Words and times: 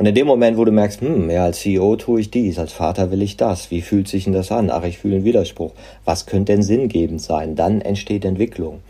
Und 0.00 0.06
in 0.06 0.14
dem 0.14 0.26
Moment, 0.26 0.56
wo 0.56 0.64
du 0.64 0.72
merkst, 0.72 1.02
hm, 1.02 1.28
ja, 1.28 1.44
als 1.44 1.60
CEO 1.60 1.94
tue 1.96 2.22
ich 2.22 2.30
dies, 2.30 2.58
als 2.58 2.72
Vater 2.72 3.10
will 3.10 3.20
ich 3.20 3.36
das, 3.36 3.70
wie 3.70 3.82
fühlt 3.82 4.08
sich 4.08 4.24
denn 4.24 4.32
das 4.32 4.50
an? 4.50 4.70
Ach, 4.70 4.82
ich 4.82 4.96
fühle 4.96 5.16
einen 5.16 5.26
Widerspruch. 5.26 5.72
Was 6.06 6.24
könnte 6.24 6.54
denn 6.54 6.62
sinngebend 6.62 7.20
sein? 7.20 7.54
Dann 7.54 7.82
entsteht 7.82 8.24
Entwicklung. 8.24 8.80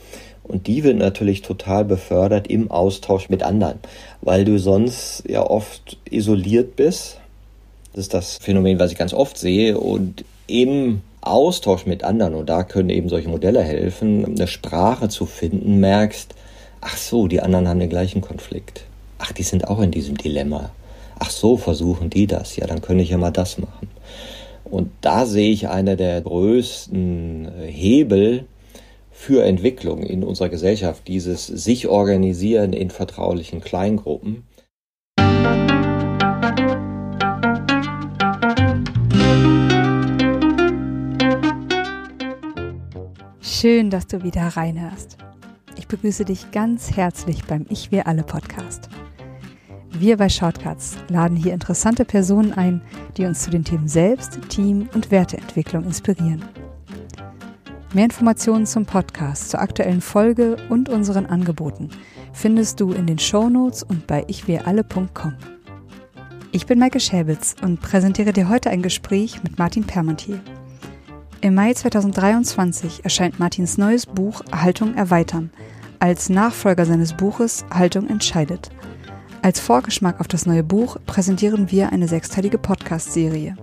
Und 0.45 0.69
die 0.69 0.85
wird 0.85 0.99
natürlich 0.99 1.43
total 1.43 1.85
befördert 1.85 2.47
im 2.47 2.71
Austausch 2.71 3.29
mit 3.29 3.43
anderen, 3.43 3.81
weil 4.21 4.45
du 4.45 4.61
sonst 4.61 5.25
ja 5.29 5.43
oft 5.43 5.99
isoliert 6.09 6.77
bist. 6.77 7.19
Das 7.93 8.03
ist 8.03 8.15
das 8.15 8.37
Phänomen, 8.37 8.79
was 8.79 8.93
ich 8.93 8.97
ganz 8.97 9.13
oft 9.13 9.37
sehe. 9.37 9.81
Und 9.81 10.25
im 10.47 11.01
Austausch 11.23 11.87
mit 11.87 12.05
anderen, 12.05 12.37
und 12.37 12.49
da 12.49 12.63
können 12.63 12.89
eben 12.89 13.09
solche 13.09 13.29
Modelle 13.29 13.65
helfen, 13.65 14.25
eine 14.25 14.47
Sprache 14.47 15.09
zu 15.09 15.27
finden, 15.27 15.81
merkst, 15.81 16.37
ach 16.81 16.97
so, 16.97 17.27
die 17.27 17.41
anderen 17.41 17.67
haben 17.67 17.81
den 17.81 17.91
gleichen 17.91 18.21
Konflikt. 18.21 18.85
Ach, 19.19 19.33
die 19.33 19.43
sind 19.43 19.67
auch 19.67 19.81
in 19.81 19.91
diesem 19.91 20.17
Dilemma. 20.17 20.71
Ach 21.23 21.31
so, 21.31 21.59
versuchen 21.59 22.09
die 22.09 22.27
das. 22.27 22.57
Ja, 22.57 22.67
dann 22.67 22.81
könnte 22.81 23.05
ich 23.05 23.11
ja 23.11 23.19
mal 23.19 23.31
das 23.31 23.59
machen. 23.59 23.89
Und 24.65 24.91
da 25.03 25.27
sehe 25.27 25.51
ich 25.51 25.69
einer 25.69 25.95
der 25.95 26.21
größten 26.23 27.53
Hebel 27.67 28.47
für 29.11 29.45
Entwicklung 29.45 30.03
in 30.03 30.25
unserer 30.25 30.49
Gesellschaft, 30.49 31.07
dieses 31.09 31.47
sich 31.47 31.89
organisieren 31.89 32.73
in 32.73 32.89
vertraulichen 32.89 33.61
Kleingruppen. 33.61 34.45
Schön, 43.43 43.91
dass 43.91 44.07
du 44.07 44.23
wieder 44.23 44.47
reinhörst. 44.57 45.19
Ich 45.77 45.87
begrüße 45.87 46.25
dich 46.25 46.51
ganz 46.51 46.97
herzlich 46.97 47.45
beim 47.45 47.67
Ich 47.69 47.93
Wir 47.93 48.07
Alle 48.07 48.23
Podcast. 48.23 48.89
Wir 49.93 50.17
bei 50.17 50.29
Shortcuts 50.29 50.97
laden 51.09 51.37
hier 51.37 51.53
interessante 51.53 52.05
Personen 52.05 52.53
ein, 52.53 52.81
die 53.17 53.27
uns 53.27 53.43
zu 53.43 53.51
den 53.51 53.65
Themen 53.65 53.89
Selbst, 53.89 54.39
Team 54.49 54.89
und 54.95 55.11
Werteentwicklung 55.11 55.85
inspirieren. 55.85 56.45
Mehr 57.93 58.05
Informationen 58.05 58.67
zum 58.67 58.87
Podcast, 58.87 59.51
zur 59.51 59.61
aktuellen 59.61 60.01
Folge 60.01 60.57
und 60.69 60.89
unseren 60.89 61.27
Angeboten 61.27 61.91
findest 62.33 62.81
du 62.81 62.93
in 62.93 63.07
den 63.07 63.19
Shownotes 63.19 63.83
und 63.83 64.07
bei 64.07 64.25
ichwiralle.com. 64.29 65.35
Ich 66.53 66.67
bin 66.67 66.79
Maike 66.79 67.01
Schäbitz 67.01 67.57
und 67.63 67.81
präsentiere 67.81 68.33
dir 68.33 68.49
heute 68.49 68.71
ein 68.71 68.83
Gespräch 68.83 69.43
mit 69.43 69.59
Martin 69.59 69.85
Permontier. 69.85 70.41
Im 71.41 71.55
Mai 71.55 71.75
2023 71.75 73.05
erscheint 73.05 73.41
Martins 73.41 73.77
neues 73.77 74.07
Buch 74.07 74.43
Haltung 74.53 74.95
erweitern 74.95 75.51
als 76.01 76.31
Nachfolger 76.31 76.87
seines 76.87 77.13
Buches 77.13 77.65
Haltung 77.71 78.09
entscheidet. 78.09 78.71
Als 79.43 79.59
Vorgeschmack 79.59 80.21
auf 80.21 80.29
das 80.29 80.45
neue 80.45 80.63
Buch 80.63 80.99
präsentieren 81.07 81.71
wir 81.71 81.93
eine 81.93 82.09
sechsteilige 82.09 82.59
Podcast-Serie. 82.59 83.57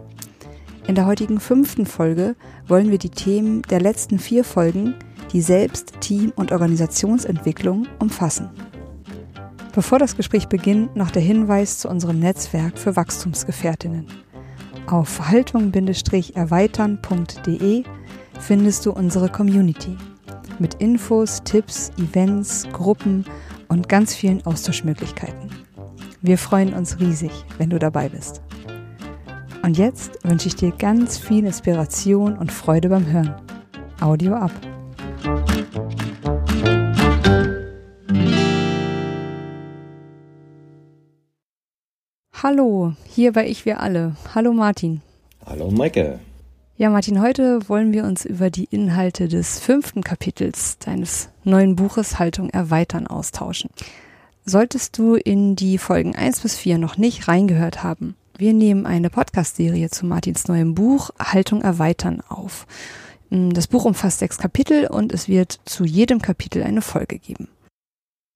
In 0.87 0.95
der 0.95 1.05
heutigen 1.05 1.39
fünften 1.39 1.85
Folge 1.85 2.35
wollen 2.67 2.89
wir 2.89 2.97
die 2.97 3.11
Themen 3.11 3.61
der 3.61 3.79
letzten 3.79 4.17
vier 4.17 4.43
Folgen, 4.43 4.95
die 5.33 5.41
Selbst-, 5.41 5.93
Team- 5.99 6.33
und 6.35 6.51
Organisationsentwicklung, 6.51 7.85
umfassen. 7.99 8.49
Bevor 9.75 9.99
das 9.99 10.17
Gespräch 10.17 10.47
beginnt, 10.47 10.95
noch 10.95 11.11
der 11.11 11.21
Hinweis 11.21 11.77
zu 11.77 11.89
unserem 11.89 12.17
Netzwerk 12.19 12.79
für 12.79 12.95
Wachstumsgefährtinnen. 12.95 14.07
Auf 14.87 15.29
haltung-erweitern.de 15.29 17.83
findest 18.39 18.83
du 18.83 18.93
unsere 18.93 19.29
Community 19.29 19.95
mit 20.57 20.73
Infos, 20.75 21.43
Tipps, 21.43 21.91
Events, 21.99 22.65
Gruppen 22.73 23.25
und 23.67 23.87
ganz 23.87 24.15
vielen 24.15 24.43
Austauschmöglichkeiten. 24.43 25.66
Wir 26.21 26.39
freuen 26.39 26.73
uns 26.73 26.99
riesig, 26.99 27.31
wenn 27.59 27.69
du 27.69 27.77
dabei 27.77 28.09
bist. 28.09 28.41
Und 29.61 29.77
jetzt 29.77 30.17
wünsche 30.23 30.47
ich 30.47 30.55
dir 30.55 30.71
ganz 30.71 31.17
viel 31.17 31.45
Inspiration 31.45 32.37
und 32.37 32.51
Freude 32.51 32.89
beim 32.89 33.05
Hören. 33.05 33.35
Audio 34.01 34.33
ab. 34.33 34.51
Hallo, 42.41 42.93
hier 43.05 43.33
bei 43.33 43.47
Ich 43.47 43.65
Wir 43.65 43.79
Alle. 43.79 44.15
Hallo 44.33 44.53
Martin. 44.53 45.01
Hallo 45.45 45.69
Maike. 45.69 46.19
Ja, 46.77 46.89
Martin, 46.89 47.21
heute 47.21 47.67
wollen 47.69 47.93
wir 47.93 48.05
uns 48.05 48.25
über 48.25 48.49
die 48.49 48.65
Inhalte 48.65 49.27
des 49.27 49.59
fünften 49.59 50.03
Kapitels 50.03 50.79
deines 50.79 51.29
neuen 51.43 51.75
Buches 51.75 52.17
Haltung 52.17 52.49
erweitern 52.49 53.05
austauschen. 53.05 53.69
Solltest 54.49 54.97
du 54.97 55.15
in 55.15 55.57
die 55.57 55.77
Folgen 55.77 56.15
1 56.15 56.39
bis 56.39 56.55
4 56.55 56.77
noch 56.77 56.95
nicht 56.95 57.27
reingehört 57.27 57.83
haben, 57.83 58.15
wir 58.37 58.53
nehmen 58.53 58.85
eine 58.85 59.09
Podcast-Serie 59.09 59.89
zu 59.89 60.05
Martins 60.05 60.47
neuem 60.47 60.73
Buch 60.73 61.09
Haltung 61.19 61.63
erweitern 61.63 62.23
auf. 62.29 62.65
Das 63.29 63.67
Buch 63.67 63.83
umfasst 63.83 64.19
sechs 64.19 64.37
Kapitel 64.37 64.87
und 64.87 65.11
es 65.11 65.27
wird 65.27 65.59
zu 65.65 65.83
jedem 65.83 66.21
Kapitel 66.21 66.63
eine 66.63 66.81
Folge 66.81 67.19
geben. 67.19 67.49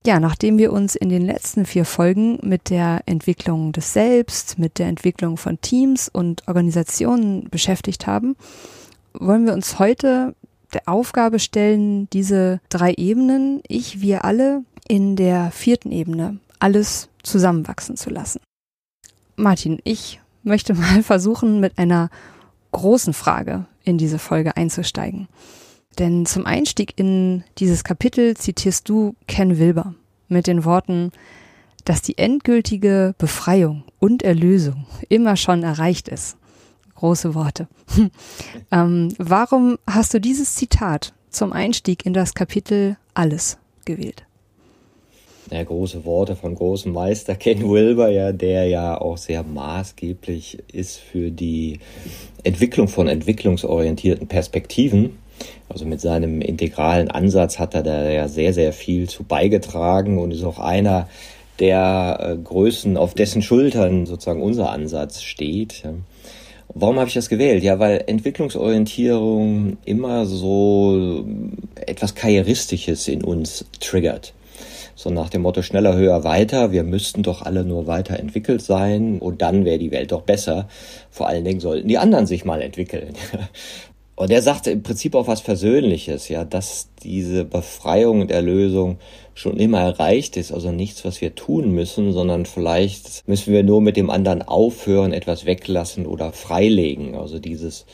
Ja, 0.05 0.19
nachdem 0.19 0.57
wir 0.57 0.73
uns 0.73 0.95
in 0.95 1.07
den 1.07 1.21
letzten 1.21 1.65
vier 1.65 1.85
Folgen 1.85 2.39
mit 2.41 2.69
der 2.69 3.03
Entwicklung 3.05 3.71
des 3.71 3.93
Selbst, 3.93 4.59
mit 4.59 4.79
der 4.79 4.87
Entwicklung 4.87 5.37
von 5.37 5.61
Teams 5.61 6.09
und 6.09 6.45
Organisationen 6.45 7.47
beschäftigt 7.49 8.05
haben, 8.05 8.35
wollen 9.13 9.45
wir 9.45 9.53
uns 9.53 9.79
heute 9.79 10.35
der 10.73 10.87
Aufgabe 10.87 11.39
stellen, 11.39 12.09
diese 12.11 12.59
drei 12.69 12.93
Ebenen, 12.93 13.61
ich, 13.67 14.01
wir 14.01 14.25
alle, 14.25 14.63
in 14.87 15.15
der 15.15 15.51
vierten 15.51 15.91
Ebene 15.91 16.39
alles 16.59 17.09
zusammenwachsen 17.23 17.97
zu 17.97 18.09
lassen. 18.09 18.39
Martin, 19.35 19.79
ich 19.83 20.19
möchte 20.43 20.73
mal 20.73 21.03
versuchen, 21.03 21.59
mit 21.59 21.77
einer 21.77 22.09
großen 22.71 23.13
Frage 23.13 23.65
in 23.83 23.97
diese 23.97 24.19
Folge 24.19 24.55
einzusteigen. 24.57 25.27
Denn 25.99 26.25
zum 26.25 26.45
Einstieg 26.45 26.93
in 26.97 27.43
dieses 27.57 27.83
Kapitel 27.83 28.37
zitierst 28.37 28.87
du 28.87 29.15
Ken 29.27 29.57
Wilber 29.57 29.93
mit 30.29 30.47
den 30.47 30.63
Worten, 30.63 31.11
dass 31.83 32.01
die 32.01 32.17
endgültige 32.17 33.13
Befreiung 33.17 33.83
und 33.99 34.23
Erlösung 34.23 34.85
immer 35.09 35.35
schon 35.35 35.63
erreicht 35.63 36.07
ist. 36.07 36.37
Große 37.01 37.33
Worte. 37.33 37.67
ähm, 38.71 39.11
warum 39.17 39.79
hast 39.87 40.13
du 40.13 40.21
dieses 40.21 40.53
Zitat 40.53 41.13
zum 41.31 41.51
Einstieg 41.51 42.05
in 42.05 42.13
das 42.13 42.35
Kapitel 42.35 42.95
Alles 43.15 43.57
gewählt? 43.85 44.23
Ja, 45.49 45.63
große 45.63 46.05
Worte 46.05 46.35
von 46.35 46.53
großem 46.53 46.93
Meister 46.93 47.33
Ken 47.33 47.67
Wilber, 47.67 48.09
ja, 48.09 48.31
der 48.31 48.67
ja 48.67 49.01
auch 49.01 49.17
sehr 49.17 49.41
maßgeblich 49.41 50.59
ist 50.71 50.99
für 50.99 51.31
die 51.31 51.79
Entwicklung 52.43 52.87
von 52.87 53.07
entwicklungsorientierten 53.07 54.27
Perspektiven. 54.27 55.17
Also 55.69 55.87
mit 55.87 56.01
seinem 56.01 56.39
integralen 56.39 57.09
Ansatz 57.09 57.57
hat 57.57 57.73
er 57.73 57.81
da 57.81 58.11
ja 58.11 58.27
sehr, 58.27 58.53
sehr 58.53 58.73
viel 58.73 59.09
zu 59.09 59.23
beigetragen 59.23 60.19
und 60.19 60.29
ist 60.29 60.43
auch 60.43 60.59
einer 60.59 61.09
der 61.57 62.19
äh, 62.19 62.37
Größen, 62.37 62.95
auf 62.95 63.15
dessen 63.15 63.41
Schultern 63.41 64.05
sozusagen 64.05 64.43
unser 64.43 64.69
Ansatz 64.69 65.23
steht. 65.23 65.83
Warum 66.73 66.97
habe 66.99 67.07
ich 67.07 67.13
das 67.13 67.29
gewählt? 67.29 67.63
Ja, 67.63 67.79
weil 67.79 68.03
Entwicklungsorientierung 68.07 69.77
immer 69.85 70.25
so 70.25 71.25
etwas 71.75 72.15
Karrieristisches 72.15 73.07
in 73.07 73.23
uns 73.23 73.65
triggert. 73.79 74.33
So 74.95 75.09
nach 75.09 75.29
dem 75.29 75.41
Motto 75.41 75.63
schneller, 75.63 75.95
höher, 75.95 76.23
weiter. 76.23 76.71
Wir 76.71 76.83
müssten 76.83 77.23
doch 77.23 77.41
alle 77.41 77.65
nur 77.65 77.87
weiterentwickelt 77.87 78.61
sein 78.61 79.19
und 79.19 79.41
dann 79.41 79.65
wäre 79.65 79.79
die 79.79 79.91
Welt 79.91 80.11
doch 80.11 80.21
besser. 80.21 80.67
Vor 81.09 81.27
allen 81.27 81.43
Dingen 81.43 81.59
sollten 81.59 81.87
die 81.87 81.97
anderen 81.97 82.27
sich 82.27 82.45
mal 82.45 82.61
entwickeln. 82.61 83.15
Und 84.15 84.29
er 84.29 84.41
sagt 84.41 84.67
im 84.67 84.83
Prinzip 84.83 85.15
auch 85.15 85.27
was 85.27 85.41
Versöhnliches, 85.41 86.29
ja, 86.29 86.43
dass 86.43 86.89
diese 87.01 87.43
Befreiung 87.45 88.21
und 88.21 88.31
Erlösung 88.31 88.97
schon 89.33 89.57
immer 89.57 89.79
erreicht 89.79 90.37
ist, 90.37 90.51
also 90.51 90.71
nichts, 90.71 91.05
was 91.05 91.21
wir 91.21 91.33
tun 91.33 91.71
müssen, 91.71 92.13
sondern 92.13 92.45
vielleicht 92.45 93.27
müssen 93.27 93.53
wir 93.53 93.63
nur 93.63 93.81
mit 93.81 93.97
dem 93.97 94.09
anderen 94.09 94.41
aufhören, 94.41 95.13
etwas 95.13 95.45
weglassen 95.45 96.05
oder 96.05 96.33
freilegen. 96.33 97.15
Also 97.15 97.39
dieses 97.39 97.85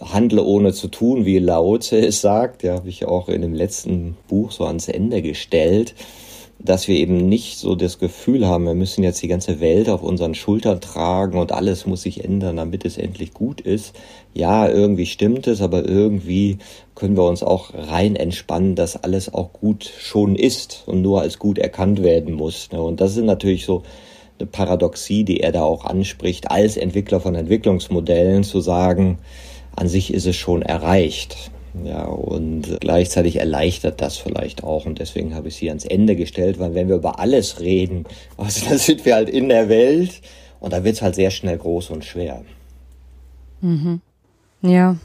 Handle 0.00 0.42
ohne 0.42 0.72
zu 0.72 0.88
tun, 0.88 1.26
wie 1.26 1.38
Lao 1.38 1.78
Tse 1.78 2.06
es 2.06 2.20
sagt, 2.20 2.62
ja, 2.62 2.74
habe 2.74 2.88
ich 2.88 3.04
auch 3.04 3.28
in 3.28 3.42
dem 3.42 3.54
letzten 3.54 4.16
Buch 4.28 4.50
so 4.50 4.64
ans 4.64 4.88
Ende 4.88 5.22
gestellt 5.22 5.94
dass 6.62 6.88
wir 6.88 6.96
eben 6.96 7.28
nicht 7.28 7.58
so 7.58 7.74
das 7.74 7.98
Gefühl 7.98 8.46
haben, 8.46 8.66
wir 8.66 8.74
müssen 8.74 9.02
jetzt 9.02 9.22
die 9.22 9.28
ganze 9.28 9.60
Welt 9.60 9.88
auf 9.88 10.02
unseren 10.02 10.34
Schultern 10.34 10.80
tragen 10.80 11.38
und 11.38 11.52
alles 11.52 11.86
muss 11.86 12.02
sich 12.02 12.22
ändern, 12.22 12.56
damit 12.56 12.84
es 12.84 12.98
endlich 12.98 13.32
gut 13.32 13.62
ist. 13.62 13.96
Ja, 14.34 14.68
irgendwie 14.68 15.06
stimmt 15.06 15.46
es, 15.46 15.62
aber 15.62 15.88
irgendwie 15.88 16.58
können 16.94 17.16
wir 17.16 17.24
uns 17.24 17.42
auch 17.42 17.72
rein 17.72 18.14
entspannen, 18.14 18.74
dass 18.74 19.02
alles 19.02 19.32
auch 19.32 19.54
gut 19.54 19.90
schon 19.98 20.36
ist 20.36 20.84
und 20.86 21.00
nur 21.00 21.22
als 21.22 21.38
gut 21.38 21.58
erkannt 21.58 22.02
werden 22.02 22.34
muss. 22.34 22.70
Ne? 22.72 22.82
Und 22.82 23.00
das 23.00 23.16
ist 23.16 23.24
natürlich 23.24 23.64
so 23.64 23.82
eine 24.38 24.46
Paradoxie, 24.46 25.24
die 25.24 25.40
er 25.40 25.52
da 25.52 25.62
auch 25.62 25.86
anspricht, 25.86 26.50
als 26.50 26.76
Entwickler 26.76 27.20
von 27.20 27.34
Entwicklungsmodellen 27.34 28.44
zu 28.44 28.60
sagen, 28.60 29.18
an 29.76 29.88
sich 29.88 30.12
ist 30.12 30.26
es 30.26 30.36
schon 30.36 30.60
erreicht. 30.60 31.50
Ja, 31.84 32.04
und 32.04 32.80
gleichzeitig 32.80 33.36
erleichtert 33.36 34.00
das 34.00 34.16
vielleicht 34.16 34.64
auch. 34.64 34.86
Und 34.86 34.98
deswegen 34.98 35.34
habe 35.34 35.48
ich 35.48 35.56
sie 35.56 35.68
ans 35.68 35.84
Ende 35.84 36.16
gestellt, 36.16 36.58
weil 36.58 36.74
wenn 36.74 36.88
wir 36.88 36.96
über 36.96 37.20
alles 37.20 37.60
reden, 37.60 38.04
also 38.36 38.68
dann 38.68 38.78
sind 38.78 39.04
wir 39.04 39.14
halt 39.14 39.28
in 39.28 39.48
der 39.48 39.68
Welt 39.68 40.20
Und 40.60 40.72
da 40.72 40.84
wird 40.84 40.96
es 40.96 41.02
halt 41.02 41.14
sehr 41.14 41.30
schnell 41.30 41.58
groß 41.58 41.90
und 41.90 42.04
schwer. 42.04 42.42
Mhm. 43.60 44.00
Ja. 44.62 44.96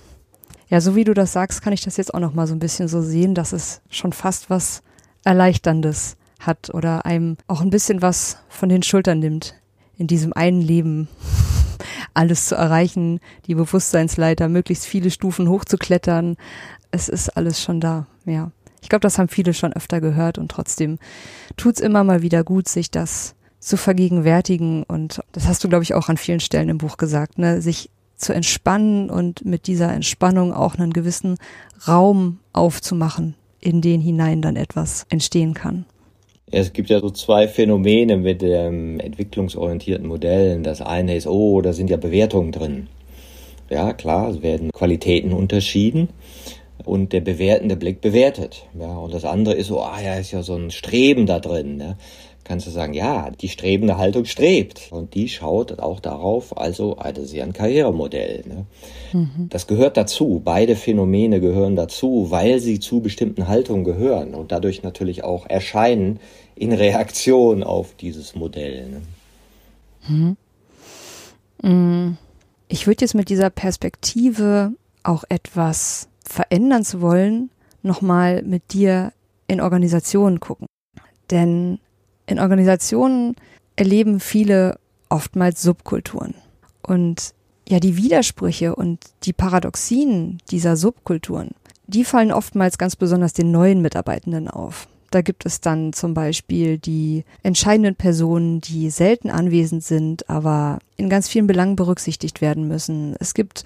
Ja, 0.70 0.82
so 0.82 0.96
wie 0.96 1.04
du 1.04 1.14
das 1.14 1.32
sagst, 1.34 1.62
kann 1.62 1.74
ich 1.74 1.82
das 1.84 1.98
jetzt 1.98 2.14
auch 2.14 2.20
noch 2.20 2.34
mal 2.34 2.48
so 2.48 2.54
ein 2.54 2.60
bisschen 2.60 2.88
so 2.88 3.02
sehen, 3.02 3.36
dass 3.36 3.54
es 3.54 3.82
schon 3.90 4.14
fast 4.14 4.50
was 4.50 4.82
Erleichterndes 5.24 6.18
hat 6.40 6.74
oder 6.74 7.06
einem 7.06 7.38
auch 7.48 7.62
ein 7.62 7.70
bisschen 7.70 8.02
was 8.02 8.38
von 8.50 8.70
den 8.70 8.84
Schultern 8.84 9.20
nimmt, 9.20 9.56
in 9.98 10.08
diesem 10.08 10.34
einen 10.34 10.62
Leben 10.62 11.08
alles 12.16 12.48
zu 12.48 12.56
erreichen, 12.56 13.20
die 13.48 13.56
Bewusstseinsleiter, 13.56 14.50
möglichst 14.50 14.86
viele 14.86 15.12
Stufen 15.12 15.50
hochzuklettern. 15.50 16.38
Es 16.92 17.10
ist 17.10 17.36
alles 17.38 17.62
schon 17.62 17.80
da, 17.80 18.08
ja. 18.26 18.52
Ich 18.82 18.90
glaube, 18.90 19.02
das 19.02 19.18
haben 19.18 19.30
viele 19.30 19.56
schon 19.56 19.74
öfter 19.74 20.00
gehört 20.00 20.38
und 20.38 20.50
trotzdem 20.50 21.00
tut's 21.58 21.80
immer 21.80 22.04
mal 22.04 22.22
wieder 22.22 22.44
gut, 22.44 22.68
sich 22.68 22.92
das 22.92 23.34
zu 23.60 23.78
vergegenwärtigen 23.78 24.84
und 24.84 25.22
das 25.32 25.48
hast 25.48 25.64
du, 25.64 25.70
glaube 25.70 25.84
ich, 25.84 25.96
auch 25.96 26.08
an 26.08 26.18
vielen 26.18 26.40
Stellen 26.40 26.70
im 26.70 26.78
Buch 26.78 26.98
gesagt, 26.98 27.40
ne, 27.40 27.64
sich 27.64 27.90
zu 28.16 28.32
entspannen 28.32 29.10
und 29.10 29.44
mit 29.44 29.66
dieser 29.66 29.92
Entspannung 29.92 30.54
auch 30.54 30.76
einen 30.76 30.94
gewissen 30.94 31.38
Raum 31.88 32.40
aufzumachen, 32.54 33.36
in 33.60 33.82
den 33.82 34.02
hinein 34.02 34.44
dann 34.44 34.56
etwas 34.56 35.08
entstehen 35.10 35.56
kann. 35.56 35.86
Es 36.58 36.72
gibt 36.72 36.90
ja 36.90 37.02
so 37.02 37.10
zwei 37.10 37.50
Phänomene 37.50 38.16
mit 38.16 38.42
dem 38.42 39.02
entwicklungsorientierten 39.02 40.08
Modellen. 40.08 40.64
Das 40.64 40.82
eine 40.82 41.18
ist, 41.18 41.28
oh, 41.28 41.60
da 41.60 41.74
sind 41.74 41.90
ja 41.90 41.98
Bewertungen 41.98 42.54
drin. 42.54 42.88
Ja, 43.70 43.92
klar, 43.92 44.30
es 44.30 44.42
werden 44.42 44.72
Qualitäten 44.72 45.34
unterschieden 45.34 46.08
und 46.86 47.12
der 47.12 47.20
bewertende 47.20 47.76
Blick 47.76 48.00
bewertet. 48.00 48.68
Ja, 48.80 48.96
und 48.96 49.14
das 49.14 49.26
andere 49.26 49.54
ist 49.56 49.68
so, 49.68 49.82
ah 49.82 50.00
ja, 50.02 50.16
ist 50.16 50.32
ja 50.32 50.44
so 50.44 50.56
ein 50.56 50.72
Streben 50.72 51.26
da 51.26 51.40
drin. 51.40 51.76
Ne? 51.76 51.98
Kannst 52.46 52.68
du 52.68 52.72
sagen, 52.72 52.94
ja, 52.94 53.32
die 53.32 53.50
strebende 53.50 53.98
Haltung 53.98 54.24
strebt 54.24 54.90
und 54.92 55.14
die 55.14 55.28
schaut 55.28 55.80
auch 55.80 56.00
darauf, 56.00 56.58
also, 56.58 56.96
ah, 57.00 57.12
das 57.12 57.26
ist 57.26 57.34
ja 57.34 57.44
ein 57.44 57.52
Karrieremodell. 57.52 58.44
Ne? 58.48 58.66
Mhm. 59.12 59.50
Das 59.50 59.68
gehört 59.68 59.98
dazu. 59.98 60.42
Beide 60.46 60.78
Phänomene 60.78 61.42
gehören 61.42 61.76
dazu, 61.76 62.28
weil 62.30 62.60
sie 62.60 62.80
zu 62.80 63.02
bestimmten 63.02 63.50
Haltungen 63.50 63.84
gehören 63.84 64.36
und 64.36 64.54
dadurch 64.54 64.84
natürlich 64.84 65.26
auch 65.26 65.50
erscheinen 65.50 66.20
in 66.56 66.72
Reaktion 66.72 67.64
auf 67.64 67.96
dieses 67.96 68.36
Modell. 68.36 68.90
Ne? 68.90 69.02
Mhm. 70.08 70.38
Mm. 71.62 72.18
Ich 72.68 72.88
würde 72.88 73.02
jetzt 73.02 73.14
mit 73.14 73.30
dieser 73.30 73.52
Perspektive 73.52 74.72
auch 75.04 75.24
etwas 75.30 76.10
verändern 76.24 76.84
zu 76.84 77.00
wollen, 77.00 77.52
nochmal 77.84 78.42
mit 78.42 78.74
dir 78.74 79.14
in 79.48 79.62
Organisationen 79.62 80.40
gucken. 80.40 80.66
Denn 81.30 81.80
in 82.26 82.40
Organisationen 82.40 83.36
erleben 83.76 84.20
viele 84.20 84.80
oftmals 85.10 85.62
Subkulturen. 85.62 86.34
Und 86.82 87.34
ja, 87.68 87.80
die 87.80 87.98
Widersprüche 87.98 88.76
und 88.76 89.00
die 89.24 89.34
Paradoxien 89.34 90.40
dieser 90.50 90.76
Subkulturen, 90.76 91.52
die 91.88 92.04
fallen 92.04 92.32
oftmals 92.32 92.78
ganz 92.78 92.96
besonders 92.96 93.34
den 93.34 93.52
neuen 93.52 93.82
Mitarbeitenden 93.82 94.48
auf. 94.48 94.88
Da 95.12 95.22
gibt 95.22 95.46
es 95.46 95.62
dann 95.62 95.94
zum 95.94 96.14
Beispiel 96.14 96.78
die 96.78 97.24
entscheidenden 97.44 97.96
Personen, 97.96 98.62
die 98.62 98.90
selten 98.90 99.30
anwesend 99.30 99.84
sind, 99.84 100.30
aber 100.30 100.80
in 100.98 101.10
ganz 101.10 101.28
vielen 101.28 101.48
Belangen 101.48 101.76
berücksichtigt 101.76 102.42
werden 102.42 102.68
müssen. 102.68 103.16
Es 103.20 103.34
gibt 103.34 103.64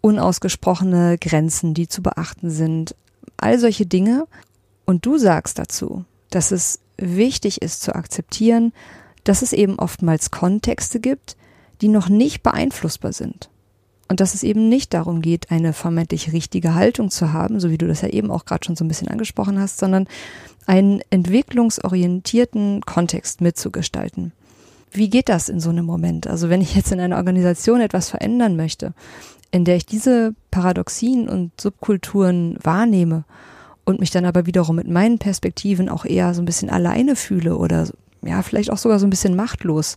unausgesprochene 0.00 1.18
Grenzen, 1.18 1.74
die 1.74 1.88
zu 1.88 2.02
beachten 2.02 2.50
sind, 2.50 2.94
all 3.36 3.58
solche 3.58 3.86
Dinge. 3.86 4.26
Und 4.84 5.06
du 5.06 5.18
sagst 5.18 5.58
dazu, 5.58 6.04
dass 6.30 6.50
es 6.50 6.80
wichtig 6.96 7.62
ist 7.62 7.82
zu 7.82 7.94
akzeptieren, 7.94 8.72
dass 9.24 9.42
es 9.42 9.52
eben 9.52 9.78
oftmals 9.78 10.30
Kontexte 10.30 11.00
gibt, 11.00 11.36
die 11.80 11.88
noch 11.88 12.08
nicht 12.08 12.42
beeinflussbar 12.42 13.12
sind. 13.12 13.50
Und 14.10 14.18
dass 14.18 14.34
es 14.34 14.42
eben 14.42 14.68
nicht 14.68 14.92
darum 14.92 15.22
geht, 15.22 15.52
eine 15.52 15.72
vermeintlich 15.72 16.32
richtige 16.32 16.74
Haltung 16.74 17.10
zu 17.10 17.32
haben, 17.32 17.60
so 17.60 17.70
wie 17.70 17.78
du 17.78 17.86
das 17.86 18.00
ja 18.00 18.08
eben 18.08 18.32
auch 18.32 18.44
gerade 18.44 18.64
schon 18.66 18.74
so 18.74 18.84
ein 18.84 18.88
bisschen 18.88 19.06
angesprochen 19.06 19.60
hast, 19.60 19.78
sondern 19.78 20.08
einen 20.66 21.00
entwicklungsorientierten 21.10 22.80
Kontext 22.80 23.40
mitzugestalten. 23.40 24.32
Wie 24.90 25.10
geht 25.10 25.28
das 25.28 25.48
in 25.48 25.60
so 25.60 25.70
einem 25.70 25.84
Moment? 25.84 26.26
Also 26.26 26.48
wenn 26.48 26.60
ich 26.60 26.74
jetzt 26.74 26.90
in 26.90 26.98
einer 26.98 27.18
Organisation 27.18 27.80
etwas 27.80 28.10
verändern 28.10 28.56
möchte, 28.56 28.94
in 29.52 29.64
der 29.64 29.76
ich 29.76 29.86
diese 29.86 30.34
Paradoxien 30.50 31.28
und 31.28 31.52
Subkulturen 31.60 32.58
wahrnehme 32.60 33.22
und 33.84 34.00
mich 34.00 34.10
dann 34.10 34.24
aber 34.24 34.44
wiederum 34.44 34.74
mit 34.74 34.88
meinen 34.88 35.20
Perspektiven 35.20 35.88
auch 35.88 36.04
eher 36.04 36.34
so 36.34 36.42
ein 36.42 36.46
bisschen 36.46 36.68
alleine 36.68 37.14
fühle 37.14 37.56
oder 37.56 37.86
ja, 38.22 38.42
vielleicht 38.42 38.72
auch 38.72 38.78
sogar 38.78 38.98
so 38.98 39.06
ein 39.06 39.10
bisschen 39.10 39.36
machtlos. 39.36 39.96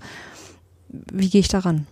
Wie 0.89 1.29
gehe 1.31 1.41
ich 1.41 1.47
daran? 1.47 1.87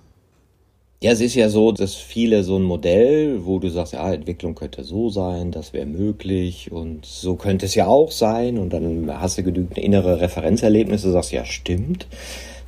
Ja, 1.03 1.13
es 1.13 1.19
ist 1.19 1.33
ja 1.33 1.49
so, 1.49 1.71
dass 1.71 1.95
viele 1.95 2.43
so 2.43 2.57
ein 2.57 2.61
Modell, 2.61 3.43
wo 3.43 3.57
du 3.57 3.69
sagst, 3.69 3.93
ja, 3.93 4.13
Entwicklung 4.13 4.53
könnte 4.53 4.83
so 4.83 5.09
sein, 5.09 5.49
das 5.49 5.73
wäre 5.73 5.87
möglich 5.87 6.71
und 6.71 7.07
so 7.07 7.33
könnte 7.33 7.65
es 7.65 7.73
ja 7.73 7.87
auch 7.87 8.11
sein 8.11 8.59
und 8.59 8.71
dann 8.71 9.09
hast 9.19 9.39
du 9.39 9.41
genügend 9.41 9.79
innere 9.79 10.21
Referenzerlebnisse, 10.21 11.11
sagst, 11.11 11.31
ja, 11.31 11.43
stimmt. 11.43 12.05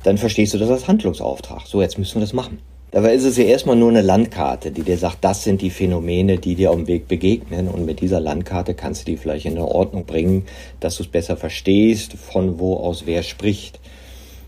Dann 0.02 0.18
verstehst 0.18 0.52
du 0.52 0.58
das 0.58 0.68
als 0.68 0.88
Handlungsauftrag. 0.88 1.68
So, 1.68 1.80
jetzt 1.80 1.96
müssen 1.96 2.16
wir 2.16 2.22
das 2.22 2.32
machen. 2.32 2.58
Dabei 2.90 3.14
ist 3.14 3.22
es 3.22 3.36
ja 3.36 3.44
erstmal 3.44 3.76
nur 3.76 3.90
eine 3.90 4.02
Landkarte, 4.02 4.72
die 4.72 4.82
dir 4.82 4.98
sagt, 4.98 5.18
das 5.20 5.44
sind 5.44 5.62
die 5.62 5.70
Phänomene, 5.70 6.38
die 6.38 6.56
dir 6.56 6.72
dem 6.72 6.88
Weg 6.88 7.06
begegnen. 7.06 7.68
Und 7.68 7.86
mit 7.86 8.00
dieser 8.00 8.18
Landkarte 8.18 8.74
kannst 8.74 9.02
du 9.02 9.12
die 9.12 9.16
vielleicht 9.16 9.46
in 9.46 9.52
eine 9.52 9.68
Ordnung 9.68 10.06
bringen, 10.06 10.44
dass 10.80 10.96
du 10.96 11.04
es 11.04 11.08
besser 11.08 11.36
verstehst, 11.36 12.14
von 12.14 12.58
wo 12.58 12.78
aus 12.78 13.06
wer 13.06 13.22
spricht. 13.22 13.78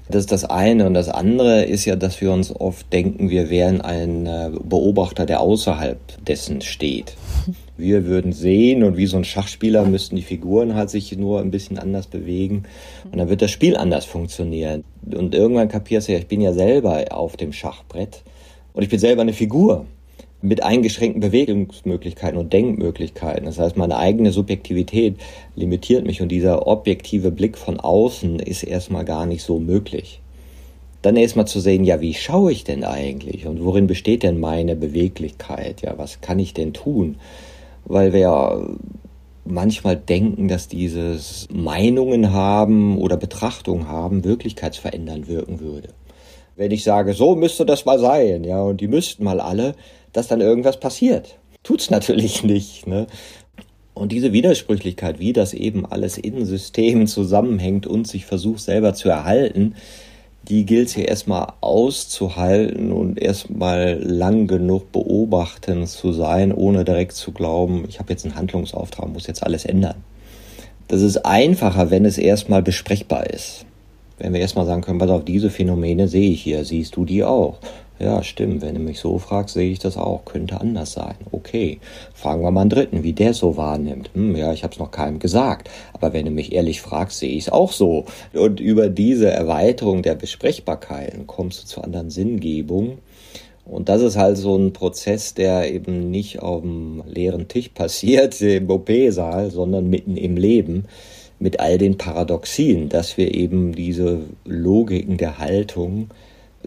Das 0.09 0.21
ist 0.21 0.33
das 0.33 0.45
eine. 0.45 0.87
Und 0.87 0.95
das 0.95 1.09
andere 1.09 1.65
ist 1.65 1.85
ja, 1.85 1.97
dass 1.97 2.21
wir 2.21 2.33
uns 2.33 2.55
oft 2.55 2.93
denken, 2.93 3.31
wir 3.31 3.51
wären 3.51 3.81
ein 3.81 4.27
äh, 4.27 4.51
Beobachter, 4.63 5.27
der 5.27 5.41
außerhalb 5.41 5.99
dessen 6.25 6.61
steht. 6.61 7.15
Wir 7.79 8.07
würden 8.07 8.33
sehen 8.33 8.83
und 8.83 8.97
wie 8.97 9.05
so 9.05 9.19
ein 9.19 9.25
Schachspieler 9.25 9.85
müssten 9.85 10.17
die 10.17 10.23
Figuren 10.23 10.75
halt 10.75 10.89
sich 10.89 11.15
nur 11.15 11.41
ein 11.43 11.51
bisschen 11.51 11.79
anders 11.79 12.07
bewegen 12.07 12.63
und 13.05 13.19
dann 13.19 13.29
wird 13.29 13.43
das 13.43 13.51
Spiel 13.51 13.77
anders 13.77 14.07
funktionieren. 14.07 14.83
Und 15.05 15.35
irgendwann 15.35 15.69
kapierst 15.69 16.09
du 16.09 16.13
ja, 16.13 16.19
ich 16.19 16.27
bin 16.27 16.41
ja 16.41 16.55
selber 16.55 17.05
auf 17.11 17.37
dem 17.37 17.53
Schachbrett 17.53 18.23
und 18.73 18.83
ich 18.83 18.89
bin 18.89 18.99
selber 18.99 19.21
eine 19.21 19.35
Figur 19.35 19.85
mit 20.43 20.63
eingeschränkten 20.63 21.21
Bewegungsmöglichkeiten 21.21 22.39
und 22.39 22.53
Denkmöglichkeiten. 22.53 23.47
Das 23.47 23.59
heißt, 23.59 23.77
meine 23.77 23.97
eigene 23.97 24.33
Subjektivität 24.33 25.17
limitiert 25.55 26.07
mich 26.07 26.21
und 26.21 26.29
dieser 26.29 26.67
objektive 26.67 27.31
Blick 27.31 27.57
von 27.57 27.81
außen 27.81 28.41
ist 28.41 28.63
erstmal 28.63 29.05
gar 29.05 29.27
nicht 29.27 29.43
so 29.43 29.59
möglich. 29.59 30.21
Dann 31.03 31.17
erstmal 31.17 31.47
zu 31.47 31.61
sehen, 31.61 31.85
ja, 31.85 32.01
wie 32.01 32.15
schaue 32.15 32.53
ich 32.53 32.65
denn 32.65 32.85
eigentlich 32.85 33.47
und 33.47 33.65
worin 33.65 33.87
besteht 33.87 34.23
denn 34.23 34.41
meine 34.41 34.77
Beweglichkeit? 34.77 35.83
Ja, 35.83 35.97
was 35.97 36.21
kann 36.21 36.39
ich 36.39 36.53
denn 36.53 36.73
tun? 36.73 37.17
Weil 37.85 38.13
wir 38.13 38.77
manchmal 39.45 39.97
denken, 39.97 40.49
dass 40.49 40.69
dieses 40.69 41.49
Meinungen 41.53 42.33
haben 42.33 42.99
oder 42.99 43.17
Betrachtungen 43.17 43.89
haben 43.89 44.25
wirklichkeitsverändern 44.25 45.29
wirken 45.29 45.61
würde 45.61 45.91
wenn 46.57 46.71
ich 46.71 46.83
sage, 46.83 47.13
so 47.13 47.37
müsste 47.37 47.67
das 47.67 47.85
mal 47.85 47.99
sein, 47.99 48.43
ja, 48.43 48.63
und 48.63 48.81
die 48.81 48.89
müssten 48.89 49.25
mal 49.25 49.41
alle, 49.41 49.75
dass 50.17 50.29
dann 50.29 50.41
irgendwas 50.41 50.81
passiert. 50.81 51.39
Tut's 51.63 51.91
natürlich 51.91 52.43
nicht, 52.43 52.87
ne? 52.87 53.07
Und 53.95 54.13
diese 54.13 54.33
Widersprüchlichkeit, 54.33 55.19
wie 55.21 55.33
das 55.33 55.55
eben 55.55 55.87
alles 55.87 56.19
in 56.19 56.45
Systemen 56.45 57.07
zusammenhängt 57.07 57.87
und 57.87 58.07
sich 58.07 58.27
versucht 58.27 58.61
selber 58.61 58.93
zu 58.93 59.09
erhalten, 59.09 59.75
die 60.49 60.67
gilt 60.67 60.89
es 60.89 60.97
ja 60.97 61.05
erstmal 61.05 61.55
auszuhalten 61.63 62.93
und 62.93 63.21
erstmal 63.21 63.99
lang 64.03 64.49
genug 64.49 64.93
beobachten 64.93 65.87
zu 65.87 66.13
sein, 66.13 66.53
ohne 66.53 66.85
direkt 66.85 67.13
zu 67.13 67.33
glauben, 67.33 67.87
ich 67.89 67.99
habe 67.99 68.13
jetzt 68.13 68.27
einen 68.27 68.37
Handlungsauftrag, 68.37 69.09
muss 69.11 69.27
jetzt 69.27 69.43
alles 69.43 69.65
ändern. 69.65 69.97
Das 70.89 71.01
ist 71.01 71.25
einfacher, 71.25 71.91
wenn 71.91 72.05
es 72.05 72.19
erstmal 72.19 72.63
besprechbar 72.63 73.31
ist 73.31 73.65
wenn 74.19 74.33
wir 74.33 74.41
erstmal 74.41 74.67
sagen 74.67 74.83
können, 74.83 74.99
pass 74.99 75.11
auf, 75.11 75.25
diese 75.25 75.51
Phänomene 75.51 76.09
sehe 76.09 76.31
ich 76.31 76.43
hier, 76.43 76.65
siehst 76.65 76.97
du 76.97 77.05
die 77.05 77.25
auch? 77.25 77.59
Ja, 77.99 78.23
stimmt, 78.23 78.61
wenn 78.61 78.75
du 78.75 78.81
mich 78.81 79.01
so 79.01 79.19
fragst, 79.19 79.55
sehe 79.55 79.73
ich 79.73 79.79
das 79.79 79.97
auch, 79.97 80.27
könnte 80.27 80.61
anders 80.61 80.93
sein. 80.93 81.15
Okay, 81.33 81.81
fragen 82.13 82.43
wir 82.43 82.51
mal 82.51 82.61
einen 82.61 82.71
Dritten, 82.71 83.03
wie 83.05 83.15
der 83.15 83.33
so 83.33 83.57
wahrnimmt. 83.57 84.11
Hm, 84.13 84.37
ja, 84.37 84.53
ich 84.53 84.65
habe 84.65 84.75
es 84.75 84.79
noch 84.79 84.91
keinem 84.91 85.19
gesagt, 85.19 85.71
aber 85.95 86.13
wenn 86.13 86.27
du 86.27 86.31
mich 86.31 86.53
ehrlich 86.53 86.83
fragst, 86.83 87.19
sehe 87.21 87.31
ich 87.31 87.45
es 87.45 87.53
auch 87.53 87.73
so. 87.73 88.05
Und 88.35 88.61
über 88.61 88.91
diese 88.91 89.31
Erweiterung 89.31 90.03
der 90.03 90.15
Besprechbarkeiten 90.15 91.27
kommst 91.27 91.63
du 91.63 91.67
zu 91.67 91.81
anderen 91.81 92.11
Sinngebungen. 92.11 92.99
Und 93.65 93.89
das 93.89 94.03
ist 94.03 94.17
halt 94.17 94.37
so 94.37 94.57
ein 94.57 94.75
Prozess, 94.75 95.33
der 95.33 95.73
eben 95.73 96.11
nicht 96.11 96.41
auf 96.41 96.61
dem 96.61 97.03
leeren 97.07 97.49
Tisch 97.49 97.71
passiert, 97.71 98.41
im 98.43 98.69
OP-Saal, 98.69 99.51
sondern 99.51 99.89
mitten 99.89 100.19
im 100.19 100.37
Leben 100.37 100.85
mit 101.39 101.61
all 101.61 101.79
den 101.79 101.97
Paradoxien, 101.97 102.91
dass 102.91 103.17
wir 103.17 103.35
eben 103.35 103.75
diese 103.75 104.21
Logiken 104.45 105.17
der 105.17 105.39
Haltung 105.39 106.11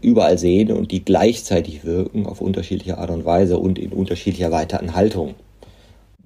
überall 0.01 0.38
sehen 0.38 0.72
und 0.72 0.91
die 0.91 1.03
gleichzeitig 1.03 1.84
wirken 1.84 2.25
auf 2.25 2.41
unterschiedliche 2.41 2.98
Art 2.98 3.10
und 3.10 3.25
Weise 3.25 3.58
und 3.58 3.79
in 3.79 3.91
unterschiedlicher 3.91 4.46
erweiterten 4.46 4.96
Haltung. 4.96 5.36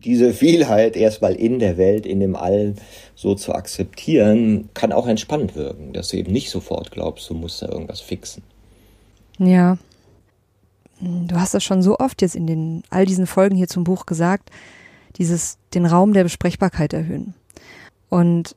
Diese 0.03 0.33
Vielheit 0.33 0.97
erstmal 0.97 1.33
in 1.33 1.59
der 1.59 1.77
Welt, 1.77 2.05
in 2.05 2.19
dem 2.19 2.35
Allen 2.35 2.75
so 3.15 3.35
zu 3.35 3.53
akzeptieren, 3.53 4.69
kann 4.73 4.91
auch 4.91 5.07
entspannend 5.07 5.55
wirken, 5.55 5.93
dass 5.93 6.09
du 6.09 6.17
eben 6.17 6.33
nicht 6.33 6.49
sofort 6.49 6.91
glaubst, 6.91 7.29
du 7.29 7.33
musst 7.33 7.61
da 7.61 7.69
irgendwas 7.69 8.01
fixen. 8.01 8.43
Ja. 9.37 9.77
Du 10.99 11.35
hast 11.35 11.53
das 11.53 11.63
schon 11.63 11.81
so 11.81 11.97
oft 11.99 12.21
jetzt 12.21 12.35
in 12.35 12.47
den 12.47 12.83
all 12.89 13.05
diesen 13.05 13.27
Folgen 13.27 13.55
hier 13.55 13.67
zum 13.67 13.83
Buch 13.83 14.05
gesagt, 14.05 14.49
dieses 15.17 15.57
den 15.73 15.85
Raum 15.85 16.13
der 16.13 16.23
Besprechbarkeit 16.23 16.93
erhöhen. 16.93 17.33
Und 18.09 18.55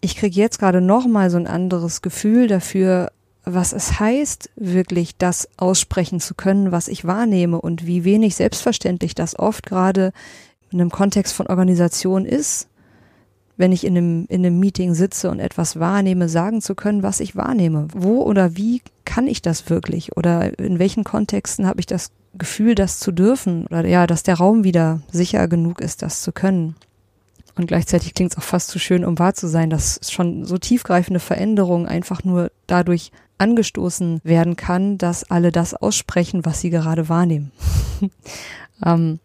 ich 0.00 0.16
kriege 0.16 0.38
jetzt 0.38 0.58
gerade 0.58 0.80
noch 0.80 1.06
mal 1.06 1.30
so 1.30 1.36
ein 1.36 1.46
anderes 1.46 2.02
Gefühl 2.02 2.48
dafür, 2.48 3.12
was 3.44 3.72
es 3.72 3.98
heißt, 3.98 4.50
wirklich 4.56 5.16
das 5.16 5.48
aussprechen 5.56 6.20
zu 6.20 6.34
können, 6.34 6.70
was 6.70 6.88
ich 6.88 7.04
wahrnehme 7.04 7.60
und 7.60 7.86
wie 7.86 8.04
wenig 8.04 8.36
selbstverständlich 8.36 9.14
das 9.14 9.38
oft 9.38 9.66
gerade 9.66 10.12
in 10.70 10.80
einem 10.80 10.90
Kontext 10.90 11.34
von 11.34 11.48
Organisation 11.48 12.24
ist, 12.24 12.68
wenn 13.56 13.72
ich 13.72 13.84
in 13.84 13.96
einem, 13.96 14.26
in 14.28 14.46
einem 14.46 14.58
Meeting 14.58 14.94
sitze 14.94 15.30
und 15.30 15.40
etwas 15.40 15.78
wahrnehme, 15.78 16.28
sagen 16.28 16.62
zu 16.62 16.74
können, 16.74 17.02
was 17.02 17.20
ich 17.20 17.36
wahrnehme. 17.36 17.88
Wo 17.92 18.22
oder 18.22 18.56
wie 18.56 18.80
kann 19.04 19.26
ich 19.26 19.42
das 19.42 19.68
wirklich? 19.68 20.16
Oder 20.16 20.58
in 20.58 20.78
welchen 20.78 21.04
Kontexten 21.04 21.66
habe 21.66 21.80
ich 21.80 21.86
das 21.86 22.10
Gefühl, 22.34 22.74
das 22.74 22.98
zu 22.98 23.12
dürfen? 23.12 23.66
Oder 23.66 23.86
ja, 23.86 24.06
dass 24.06 24.22
der 24.22 24.36
Raum 24.36 24.64
wieder 24.64 25.02
sicher 25.10 25.48
genug 25.48 25.80
ist, 25.80 26.02
das 26.02 26.22
zu 26.22 26.32
können. 26.32 26.76
Und 27.54 27.66
gleichzeitig 27.66 28.14
klingt 28.14 28.32
es 28.32 28.38
auch 28.38 28.42
fast 28.42 28.68
zu 28.68 28.78
schön, 28.78 29.04
um 29.04 29.18
wahr 29.18 29.34
zu 29.34 29.46
sein, 29.46 29.68
dass 29.68 30.00
schon 30.10 30.46
so 30.46 30.56
tiefgreifende 30.56 31.20
Veränderungen 31.20 31.86
einfach 31.86 32.24
nur 32.24 32.50
dadurch 32.66 33.12
angestoßen 33.42 34.20
werden 34.22 34.54
kann, 34.54 34.98
dass 34.98 35.28
alle 35.28 35.50
das 35.50 35.74
aussprechen, 35.74 36.44
was 36.44 36.60
sie 36.60 36.70
gerade 36.70 37.08
wahrnehmen. 37.08 37.50
ähm, 38.86 39.18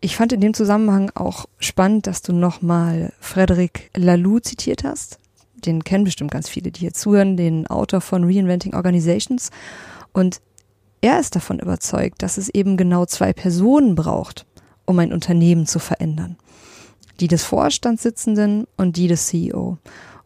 ich 0.00 0.16
fand 0.16 0.32
in 0.32 0.40
dem 0.40 0.54
Zusammenhang 0.54 1.10
auch 1.16 1.46
spannend, 1.58 2.06
dass 2.06 2.22
du 2.22 2.32
nochmal 2.32 3.12
Frederic 3.18 3.90
Laloux 3.96 4.38
zitiert 4.38 4.84
hast. 4.84 5.18
Den 5.56 5.82
kennen 5.82 6.04
bestimmt 6.04 6.30
ganz 6.30 6.48
viele, 6.48 6.70
die 6.70 6.80
hier 6.80 6.94
zuhören, 6.94 7.36
den 7.36 7.66
Autor 7.66 8.00
von 8.00 8.24
Reinventing 8.24 8.74
Organizations. 8.74 9.50
Und 10.12 10.40
er 11.00 11.18
ist 11.18 11.34
davon 11.34 11.58
überzeugt, 11.58 12.22
dass 12.22 12.38
es 12.38 12.48
eben 12.48 12.76
genau 12.76 13.04
zwei 13.04 13.32
Personen 13.32 13.96
braucht, 13.96 14.46
um 14.84 14.98
ein 15.00 15.12
Unternehmen 15.12 15.66
zu 15.66 15.80
verändern. 15.80 16.36
Die 17.18 17.28
des 17.28 17.42
Vorstandssitzenden 17.42 18.66
und 18.76 18.96
die 18.96 19.08
des 19.08 19.26
CEO. 19.26 19.76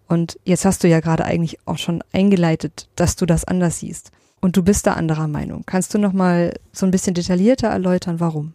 Und 0.09 0.39
jetzt 0.45 0.65
hast 0.65 0.85
du 0.85 0.89
ja 0.89 1.01
gerade 1.01 1.25
eigentlich 1.25 1.59
auch 1.67 1.79
schon 1.79 2.03
eingeleitet, 2.13 2.89
dass 2.97 3.17
du 3.17 3.27
das 3.27 3.45
anders 3.45 3.81
siehst. 3.81 4.11
Und 4.41 4.57
du 4.57 4.63
bist 4.63 4.87
da 4.87 4.93
anderer 4.93 5.29
Meinung. 5.29 5.63
Kannst 5.65 5.95
du 5.95 5.99
noch 5.99 6.13
mal 6.13 6.53
so 6.73 6.85
ein 6.85 6.91
bisschen 6.91 7.15
detaillierter 7.15 7.69
erläutern, 7.69 8.21
warum? 8.21 8.53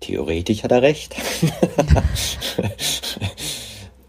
Theoretisch 0.00 0.62
hat 0.64 0.72
er 0.72 0.82
recht. 0.82 1.14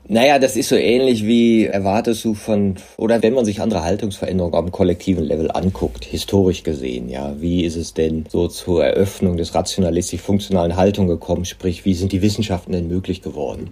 naja, 0.07 0.39
das 0.39 0.57
ist 0.57 0.69
so 0.69 0.75
ähnlich 0.75 1.25
wie 1.25 1.67
erwartest 1.67 2.25
du 2.25 2.33
von, 2.33 2.75
oder 2.97 3.23
wenn 3.23 3.33
man 3.33 3.45
sich 3.45 3.61
andere 3.61 3.83
Haltungsveränderungen 3.83 4.65
dem 4.65 4.71
kollektiven 4.71 5.23
Level 5.23 5.51
anguckt, 5.51 6.03
historisch 6.03 6.63
gesehen, 6.63 7.09
ja, 7.09 7.39
wie 7.39 7.63
ist 7.63 7.75
es 7.77 7.93
denn 7.93 8.25
so 8.27 8.47
zur 8.47 8.83
Eröffnung 8.83 9.37
des 9.37 9.55
rationalistisch-funktionalen 9.55 10.75
Haltung 10.75 11.07
gekommen, 11.07 11.45
sprich, 11.45 11.85
wie 11.85 11.93
sind 11.93 12.11
die 12.11 12.23
Wissenschaften 12.23 12.73
denn 12.73 12.87
möglich 12.87 13.21
geworden? 13.21 13.69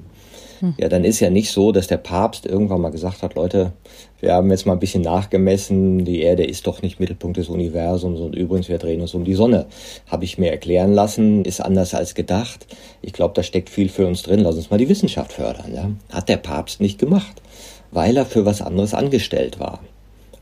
Hm. 0.61 0.75
Ja, 0.77 0.89
dann 0.89 1.03
ist 1.03 1.19
ja 1.19 1.29
nicht 1.29 1.51
so, 1.51 1.71
dass 1.71 1.87
der 1.87 1.97
Papst 1.97 2.45
irgendwann 2.45 2.81
mal 2.81 2.91
gesagt 2.91 3.23
hat, 3.23 3.33
Leute, 3.35 3.73
wir 4.19 4.33
haben 4.33 4.49
jetzt 4.51 4.67
mal 4.67 4.73
ein 4.73 4.79
bisschen 4.79 5.01
nachgemessen, 5.01 6.05
die 6.05 6.21
Erde 6.21 6.43
ist 6.43 6.67
doch 6.67 6.83
nicht 6.83 6.99
Mittelpunkt 6.99 7.37
des 7.37 7.49
Universums 7.49 8.19
und 8.19 8.35
übrigens, 8.35 8.69
wir 8.69 8.77
drehen 8.77 9.01
uns 9.01 9.15
um 9.15 9.25
die 9.25 9.33
Sonne. 9.33 9.65
Habe 10.07 10.23
ich 10.23 10.37
mir 10.37 10.51
erklären 10.51 10.93
lassen, 10.93 11.43
ist 11.43 11.61
anders 11.61 11.95
als 11.95 12.13
gedacht. 12.13 12.67
Ich 13.01 13.13
glaube, 13.13 13.33
da 13.33 13.41
steckt 13.41 13.69
viel 13.69 13.89
für 13.89 14.05
uns 14.05 14.21
drin. 14.21 14.41
Lass 14.41 14.55
uns 14.55 14.69
mal 14.69 14.77
die 14.77 14.89
Wissenschaft 14.89 15.33
fördern. 15.33 15.73
Ja? 15.73 15.89
Hat 16.15 16.29
der 16.29 16.37
Papst 16.37 16.79
nicht 16.79 16.99
gemacht, 16.99 17.41
weil 17.89 18.15
er 18.15 18.25
für 18.25 18.45
was 18.45 18.61
anderes 18.61 18.93
angestellt 18.93 19.59
war. 19.59 19.79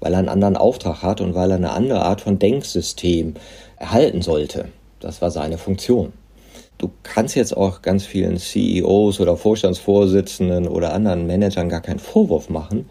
Weil 0.02 0.14
er 0.14 0.20
einen 0.20 0.30
anderen 0.30 0.58
Auftrag 0.58 1.02
hat 1.02 1.22
und 1.22 1.34
weil 1.34 1.52
er 1.52 1.58
eine 1.58 1.72
andere 1.72 2.02
Art 2.02 2.22
von 2.22 2.40
Denksystem 2.40 3.36
erhalten 3.78 4.22
sollte. 4.22 4.70
Das 5.00 5.22
war 5.22 5.32
seine 5.32 5.58
Funktion 5.58 6.12
du 6.80 6.90
kannst 7.04 7.36
jetzt 7.36 7.56
auch 7.56 7.84
ganz 7.84 8.06
vielen 8.06 8.38
CEOs 8.38 9.20
oder 9.20 9.38
Vorstandsvorsitzenden 9.38 10.68
oder 10.68 10.94
anderen 10.94 11.28
Managern 11.28 11.70
gar 11.70 11.82
keinen 11.82 12.00
Vorwurf 12.00 12.50
machen. 12.50 12.90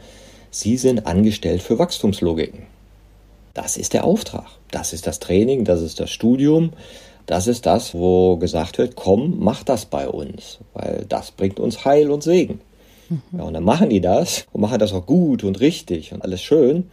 Sie 0.50 0.76
sind 0.76 1.06
angestellt 1.06 1.62
für 1.62 1.78
Wachstumslogiken. 1.78 2.62
Das 3.54 3.76
ist 3.76 3.94
der 3.94 4.04
Auftrag. 4.04 4.46
Das 4.70 4.92
ist 4.92 5.06
das 5.06 5.18
Training, 5.18 5.64
das 5.64 5.82
ist 5.82 5.98
das 5.98 6.10
Studium. 6.10 6.72
Das 7.26 7.46
ist 7.46 7.66
das, 7.66 7.94
wo 7.94 8.36
gesagt 8.36 8.78
wird, 8.78 8.94
komm, 8.94 9.36
mach 9.38 9.62
das 9.62 9.84
bei 9.84 10.08
uns, 10.08 10.58
weil 10.72 11.04
das 11.08 11.30
bringt 11.30 11.58
uns 11.58 11.84
Heil 11.84 12.10
und 12.10 12.22
Segen. 12.22 12.60
Mhm. 13.08 13.22
Ja, 13.36 13.44
und 13.44 13.54
dann 13.54 13.64
machen 13.64 13.90
die 13.90 14.00
das 14.00 14.46
und 14.52 14.60
machen 14.60 14.78
das 14.78 14.92
auch 14.92 15.04
gut 15.04 15.44
und 15.44 15.60
richtig 15.60 16.12
und 16.12 16.22
alles 16.22 16.40
schön. 16.40 16.90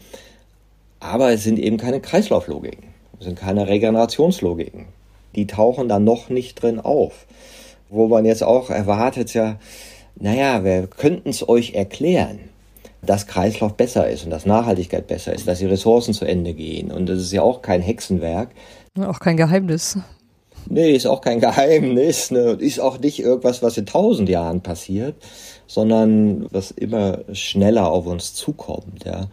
Aber 1.00 1.32
es 1.32 1.44
sind 1.44 1.60
eben 1.60 1.78
keine 1.78 2.02
Kreislauflogiken, 2.02 2.84
es 3.20 3.26
sind 3.26 3.38
keine 3.38 3.68
Regenerationslogiken 3.68 4.88
die 5.36 5.48
tauchen 5.48 5.90
da 5.90 6.00
noch 6.00 6.30
nicht 6.30 6.62
drin 6.62 6.80
auf. 6.80 7.26
Wo 7.90 8.08
man 8.08 8.26
jetzt 8.26 8.44
auch 8.44 8.70
erwartet, 8.70 9.34
ja, 9.34 9.58
naja, 10.16 10.64
wir 10.64 10.88
könnten 10.88 11.30
es 11.30 11.48
euch 11.48 11.74
erklären, 11.74 12.40
dass 13.02 13.28
Kreislauf 13.28 13.74
besser 13.74 14.10
ist 14.10 14.24
und 14.24 14.32
dass 14.32 14.46
Nachhaltigkeit 14.46 15.08
besser 15.08 15.34
ist, 15.34 15.48
dass 15.48 15.60
die 15.60 15.66
Ressourcen 15.66 16.14
zu 16.14 16.26
Ende 16.26 16.54
gehen. 16.54 16.92
Und 16.92 17.08
das 17.08 17.20
ist 17.20 17.32
ja 17.32 17.42
auch 17.42 17.62
kein 17.62 17.82
Hexenwerk. 17.82 18.50
Auch 19.00 19.20
kein 19.20 19.38
Geheimnis. 19.38 19.98
Nee, 20.68 20.96
ist 20.96 21.06
auch 21.06 21.22
kein 21.22 21.40
Geheimnis, 21.40 22.32
ne? 22.32 22.58
ist 22.60 22.80
auch 22.80 22.98
nicht 22.98 23.20
irgendwas, 23.20 23.62
was 23.62 23.78
in 23.78 23.86
tausend 23.86 24.30
Jahren 24.30 24.62
passiert, 24.62 25.16
sondern 25.68 26.48
was 26.52 26.72
immer 26.72 27.20
schneller 27.34 27.92
auf 27.92 28.08
uns 28.08 28.34
zukommt, 28.34 29.06
ja 29.06 29.28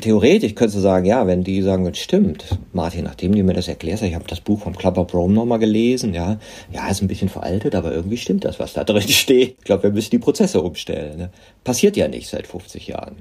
theoretisch 0.00 0.54
könntest 0.54 0.76
du 0.76 0.80
sagen, 0.80 1.06
ja, 1.06 1.26
wenn 1.26 1.44
die 1.44 1.62
sagen, 1.62 1.84
das 1.84 1.98
stimmt, 1.98 2.44
Martin, 2.72 3.04
nachdem 3.04 3.34
du 3.34 3.42
mir 3.42 3.54
das 3.54 3.68
erklärst, 3.68 4.02
ich 4.02 4.14
habe 4.14 4.24
das 4.26 4.40
Buch 4.40 4.60
vom 4.60 4.76
Clubber 4.76 5.04
Brome 5.04 5.34
nochmal 5.34 5.58
gelesen, 5.58 6.14
ja, 6.14 6.38
ja, 6.72 6.88
ist 6.88 7.02
ein 7.02 7.08
bisschen 7.08 7.28
veraltet, 7.28 7.74
aber 7.74 7.92
irgendwie 7.92 8.16
stimmt 8.16 8.44
das, 8.44 8.58
was 8.58 8.72
da 8.72 8.84
drin 8.84 9.02
steht. 9.08 9.56
Ich 9.58 9.64
glaube, 9.64 9.84
wir 9.84 9.90
müssen 9.90 10.10
die 10.10 10.18
Prozesse 10.18 10.60
umstellen. 10.60 11.18
Ne? 11.18 11.30
Passiert 11.62 11.96
ja 11.96 12.08
nicht 12.08 12.28
seit 12.28 12.46
50 12.46 12.88
Jahren. 12.88 13.16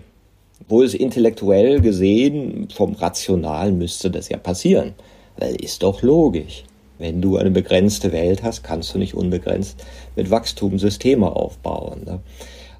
Wohl 0.68 0.86
es 0.86 0.94
intellektuell 0.94 1.82
gesehen, 1.82 2.70
vom 2.74 2.94
Rationalen 2.94 3.78
müsste 3.78 4.10
das 4.10 4.30
ja 4.30 4.38
passieren. 4.38 4.94
Weil 5.38 5.56
ist 5.56 5.84
doch 5.84 6.02
logisch. 6.02 6.64
Wenn 7.00 7.22
du 7.22 7.38
eine 7.38 7.52
begrenzte 7.52 8.12
Welt 8.12 8.44
hast, 8.44 8.64
kannst 8.64 8.94
du 8.94 9.00
nicht 9.00 9.14
unbegrenzt 9.14 9.84
mit 10.16 10.30
Wachstum 10.30 10.80
Systeme 10.80 11.36
aufbauen. 11.36 12.04
Ne? 12.06 12.20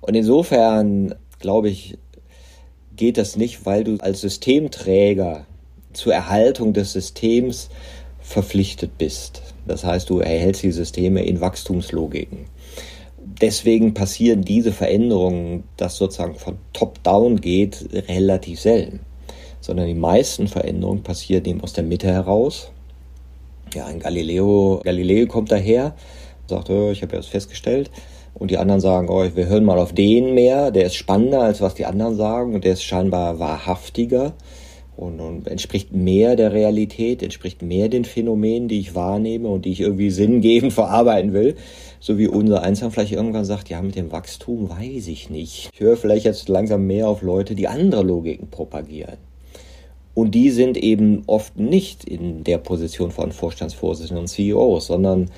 Und 0.02 0.16
insofern 0.16 1.16
glaube 1.40 1.70
ich, 1.70 1.98
geht 2.96 3.18
das 3.18 3.36
nicht, 3.36 3.66
weil 3.66 3.84
du 3.84 3.98
als 3.98 4.22
Systemträger 4.22 5.46
zur 5.94 6.14
Erhaltung 6.14 6.74
des 6.74 6.94
Systems 6.94 7.70
verpflichtet 8.20 8.98
bist. 8.98 9.42
Das 9.68 9.84
heißt, 9.84 10.10
du 10.10 10.20
erhältst 10.20 10.64
die 10.64 10.72
Systeme 10.72 11.24
in 11.24 11.42
Wachstumslogiken. 11.42 12.46
Deswegen 13.42 13.94
passieren 13.94 14.44
diese 14.44 14.72
Veränderungen, 14.72 15.64
dass 15.78 15.98
sozusagen 15.98 16.36
von 16.36 16.58
top-down 16.74 17.40
geht, 17.40 17.88
relativ 18.10 18.60
selten. 18.60 19.00
Sondern 19.62 19.88
die 19.88 19.94
meisten 19.94 20.48
Veränderungen 20.48 21.04
passieren 21.04 21.46
eben 21.46 21.62
aus 21.62 21.74
der 21.74 21.86
Mitte 21.86 22.08
heraus. 22.08 22.72
Ja, 23.74 23.86
ein 23.86 24.00
Galileo, 24.00 24.82
Galileo 24.84 25.26
kommt 25.28 25.52
daher, 25.52 25.96
sagt, 26.48 26.70
oh, 26.70 26.92
ich 26.92 27.02
habe 27.02 27.14
ja 27.14 27.20
das 27.20 27.28
festgestellt, 27.28 27.90
und 28.44 28.52
die 28.52 28.58
anderen 28.58 28.82
sagen, 28.82 29.08
oh, 29.10 29.24
wir 29.36 29.48
hören 29.48 29.64
mal 29.64 29.80
auf 29.80 29.94
den 29.94 30.34
mehr, 30.34 30.70
der 30.70 30.88
ist 30.88 30.96
spannender 30.96 31.44
als 31.44 31.62
was 31.62 31.76
die 31.76 31.86
anderen 31.86 32.18
sagen 32.18 32.54
und 32.54 32.66
der 32.66 32.74
ist 32.74 32.84
scheinbar 32.84 33.40
wahrhaftiger 33.40 34.34
und, 34.98 35.22
und 35.22 35.48
entspricht 35.48 35.94
mehr 35.94 36.36
der 36.36 36.52
Realität, 36.52 37.24
entspricht 37.24 37.62
mehr 37.62 37.88
den 37.88 38.04
Phänomenen, 38.04 38.68
die 38.68 38.82
ich 38.82 38.96
wahrnehme 38.96 39.48
und 39.48 39.64
die 39.64 39.72
ich 39.72 39.80
irgendwie 39.80 40.10
sinngebend 40.10 40.74
verarbeiten 40.74 41.32
will. 41.32 41.56
So 42.02 42.18
wie 42.18 42.28
unser 42.28 42.64
Einsam 42.64 42.92
vielleicht 42.92 43.14
irgendwann 43.14 43.46
sagt, 43.46 43.70
ja, 43.70 43.82
mit 43.82 43.96
dem 43.96 44.12
Wachstum 44.12 44.70
weiß 44.70 45.08
ich 45.08 45.30
nicht. 45.30 45.70
Ich 45.74 45.80
höre 45.80 45.96
vielleicht 45.96 46.26
jetzt 46.26 46.50
langsam 46.50 46.86
mehr 46.86 47.08
auf 47.08 47.22
Leute, 47.22 47.56
die 47.56 47.70
andere 47.70 48.04
Logiken 48.04 48.50
propagieren. 48.50 49.20
Und 50.16 50.36
die 50.36 50.50
sind 50.50 50.76
eben 50.76 51.24
oft 51.28 51.58
nicht 51.58 52.04
in 52.04 52.44
der 52.44 52.58
Position 52.58 53.12
von 53.12 53.32
Vorstandsvorsitzenden 53.32 54.24
und 54.24 54.28
CEOs, 54.28 54.88
sondern 54.88 55.32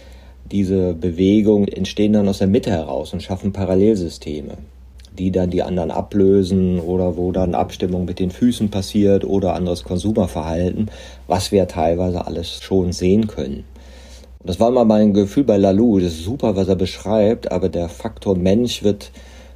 diese 0.51 0.93
Bewegungen 0.93 1.67
entstehen 1.67 2.13
dann 2.13 2.27
aus 2.27 2.37
der 2.37 2.47
Mitte 2.47 2.71
heraus 2.71 3.13
und 3.13 3.23
schaffen 3.23 3.51
Parallelsysteme, 3.51 4.57
die 5.17 5.31
dann 5.31 5.49
die 5.49 5.63
anderen 5.63 5.91
ablösen 5.91 6.79
oder 6.79 7.17
wo 7.17 7.31
dann 7.31 7.55
Abstimmung 7.55 8.05
mit 8.05 8.19
den 8.19 8.31
Füßen 8.31 8.69
passiert 8.69 9.25
oder 9.25 9.55
anderes 9.55 9.83
Konsumerverhalten, 9.83 10.91
was 11.27 11.51
wir 11.51 11.67
teilweise 11.67 12.25
alles 12.25 12.61
schon 12.61 12.91
sehen 12.91 13.27
können. 13.27 13.63
Und 14.39 14.49
das 14.49 14.59
war 14.59 14.69
mal 14.69 14.85
mein 14.85 15.13
Gefühl 15.13 15.43
bei 15.43 15.57
Lalou. 15.57 15.99
Das 15.99 16.13
ist 16.13 16.23
super, 16.23 16.55
was 16.55 16.67
er 16.67 16.75
beschreibt, 16.75 17.51
aber 17.51 17.67
der 17.67 17.89
Faktor 17.89 18.37
Mensch 18.37 18.83
wird 18.83 19.11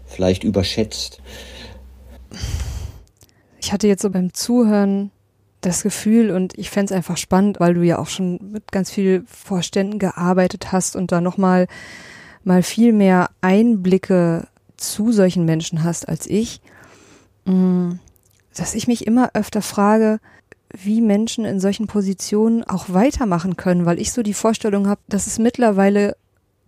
vielleicht 0.08 0.44
überschätzt. 0.44 1.22
Ich 3.62 3.72
hatte 3.72 3.88
jetzt 3.88 4.02
so 4.02 4.10
beim 4.10 4.34
Zuhören 4.34 5.12
das 5.62 5.84
Gefühl 5.84 6.32
und 6.32 6.58
ich 6.58 6.70
fände 6.70 6.94
es 6.94 6.98
einfach 6.98 7.18
spannend, 7.18 7.60
weil 7.60 7.74
du 7.74 7.82
ja 7.82 8.00
auch 8.00 8.08
schon 8.08 8.40
mit 8.52 8.72
ganz 8.72 8.92
vielen 8.92 9.28
Vorständen 9.28 10.00
gearbeitet 10.00 10.72
hast 10.72 10.96
und 10.96 11.12
da 11.12 11.22
nochmal 11.22 11.68
mal 12.44 12.64
viel 12.64 12.94
mehr 12.94 13.30
Einblicke 13.42 14.48
zu 14.78 15.12
solchen 15.12 15.46
Menschen 15.46 15.84
hast 15.84 16.08
als 16.08 16.26
ich, 16.28 16.62
mm, 17.46 17.92
dass 18.56 18.76
ich 18.76 18.88
mich 18.88 19.06
immer 19.06 19.32
öfter 19.34 19.62
frage, 19.62 20.20
wie 20.72 21.02
Menschen 21.02 21.46
in 21.46 21.60
solchen 21.60 21.88
Positionen 21.88 22.64
auch 22.64 22.86
weitermachen 22.90 23.58
können, 23.58 23.86
weil 23.86 24.00
ich 24.00 24.12
so 24.12 24.22
die 24.22 24.34
Vorstellung 24.34 24.88
habe, 24.88 25.02
dass 25.08 25.28
es 25.28 25.40
mittlerweile 25.40 26.16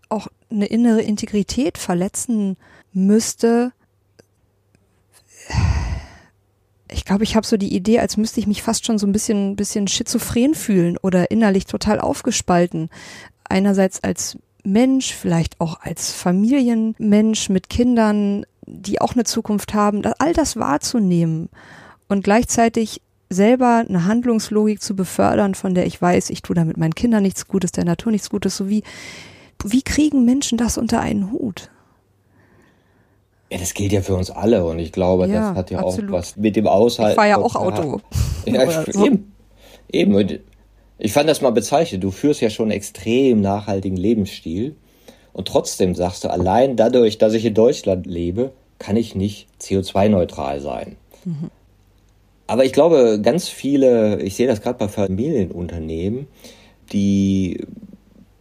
auch 0.10 0.28
eine 0.50 0.66
innere 0.66 1.02
Integrität 1.02 1.78
verletzen 1.78 2.58
müsste. 2.94 3.72
Ich 6.94 7.06
glaube, 7.06 7.24
ich 7.24 7.36
habe 7.36 7.48
so 7.48 7.58
die 7.58 7.74
Idee, 7.74 8.00
als 8.00 8.18
müsste 8.18 8.40
ich 8.40 8.48
mich 8.48 8.62
fast 8.62 8.86
schon 8.86 8.98
so 8.98 9.08
ein 9.08 9.14
bisschen, 9.14 9.56
bisschen 9.56 9.88
schizophren 9.88 10.54
fühlen 10.54 10.98
oder 11.02 11.32
innerlich 11.32 11.66
total 11.66 12.00
aufgespalten. 12.00 12.90
Einerseits 13.46 14.04
als 14.04 14.38
Mensch, 14.64 15.14
vielleicht 15.14 15.60
auch 15.60 15.80
als 15.82 16.12
Familienmensch 16.12 17.50
mit 17.50 17.70
Kindern, 17.70 18.46
die 18.66 19.02
auch 19.02 19.14
eine 19.14 19.24
Zukunft 19.24 19.74
haben, 19.74 20.02
all 20.20 20.34
das 20.34 20.58
wahrzunehmen 20.58 21.50
und 22.08 22.24
gleichzeitig 22.24 23.02
selber 23.30 23.86
eine 23.88 24.06
Handlungslogik 24.06 24.82
zu 24.82 24.96
befördern, 24.96 25.56
von 25.56 25.74
der 25.74 25.86
ich 25.86 26.02
weiß, 26.02 26.30
ich 26.30 26.42
tue 26.42 26.56
damit 26.56 26.78
meinen 26.78 26.96
Kindern 26.96 27.24
nichts 27.24 27.48
Gutes, 27.48 27.72
der 27.72 27.86
Natur 27.86 28.12
nichts 28.12 28.30
Gutes, 28.30 28.58
so 28.58 28.68
wie, 28.70 28.84
wie 29.64 29.82
kriegen 29.82 30.26
Menschen 30.26 30.58
das 30.58 30.78
unter 30.78 31.00
einen 31.00 31.32
Hut? 31.32 31.71
Ja, 33.52 33.58
das 33.58 33.74
gilt 33.74 33.92
ja 33.92 34.02
für 34.02 34.16
uns 34.16 34.32
alle 34.32 34.64
und 34.64 34.80
ich 34.80 34.94
glaube, 34.94 35.28
ja, 35.28 35.50
das 35.50 35.58
hat 35.58 35.72
ja 35.72 35.80
absolut. 35.80 36.10
auch 36.10 36.14
was 36.14 36.38
mit 36.38 36.56
dem 36.56 36.68
Aushalten. 36.68 37.12
Ich 37.12 37.16
fahre 37.16 37.30
ja 37.30 37.38
auch 37.38 37.56
Auto. 37.56 38.00
Ja, 38.46 38.84
so. 38.92 39.06
eben. 39.06 39.34
Eben. 39.92 40.40
Ich 40.98 41.14
fand 41.14 41.30
das 41.30 41.42
mal 41.42 41.52
bezeichnet. 41.52 42.02
Du 42.04 42.12
führst 42.12 42.42
ja 42.42 42.50
schon 42.50 42.66
einen 42.66 42.72
extrem 42.72 43.42
nachhaltigen 43.42 43.98
Lebensstil 43.98 44.78
und 45.34 45.50
trotzdem 45.50 45.96
sagst 45.96 46.24
du, 46.24 46.30
allein 46.30 46.78
dadurch, 46.78 47.18
dass 47.18 47.34
ich 47.34 47.44
in 47.44 47.54
Deutschland 47.54 48.08
lebe, 48.08 48.54
kann 48.80 48.96
ich 48.96 49.16
nicht 49.16 49.48
CO2-neutral 49.60 50.62
sein. 50.62 50.96
Mhm. 51.26 51.52
Aber 52.48 52.64
ich 52.64 52.72
glaube, 52.72 53.20
ganz 53.22 53.50
viele, 53.50 54.22
ich 54.22 54.36
sehe 54.36 54.48
das 54.48 54.62
gerade 54.62 54.80
bei 54.80 54.88
Familienunternehmen, 54.88 56.28
die 56.94 57.66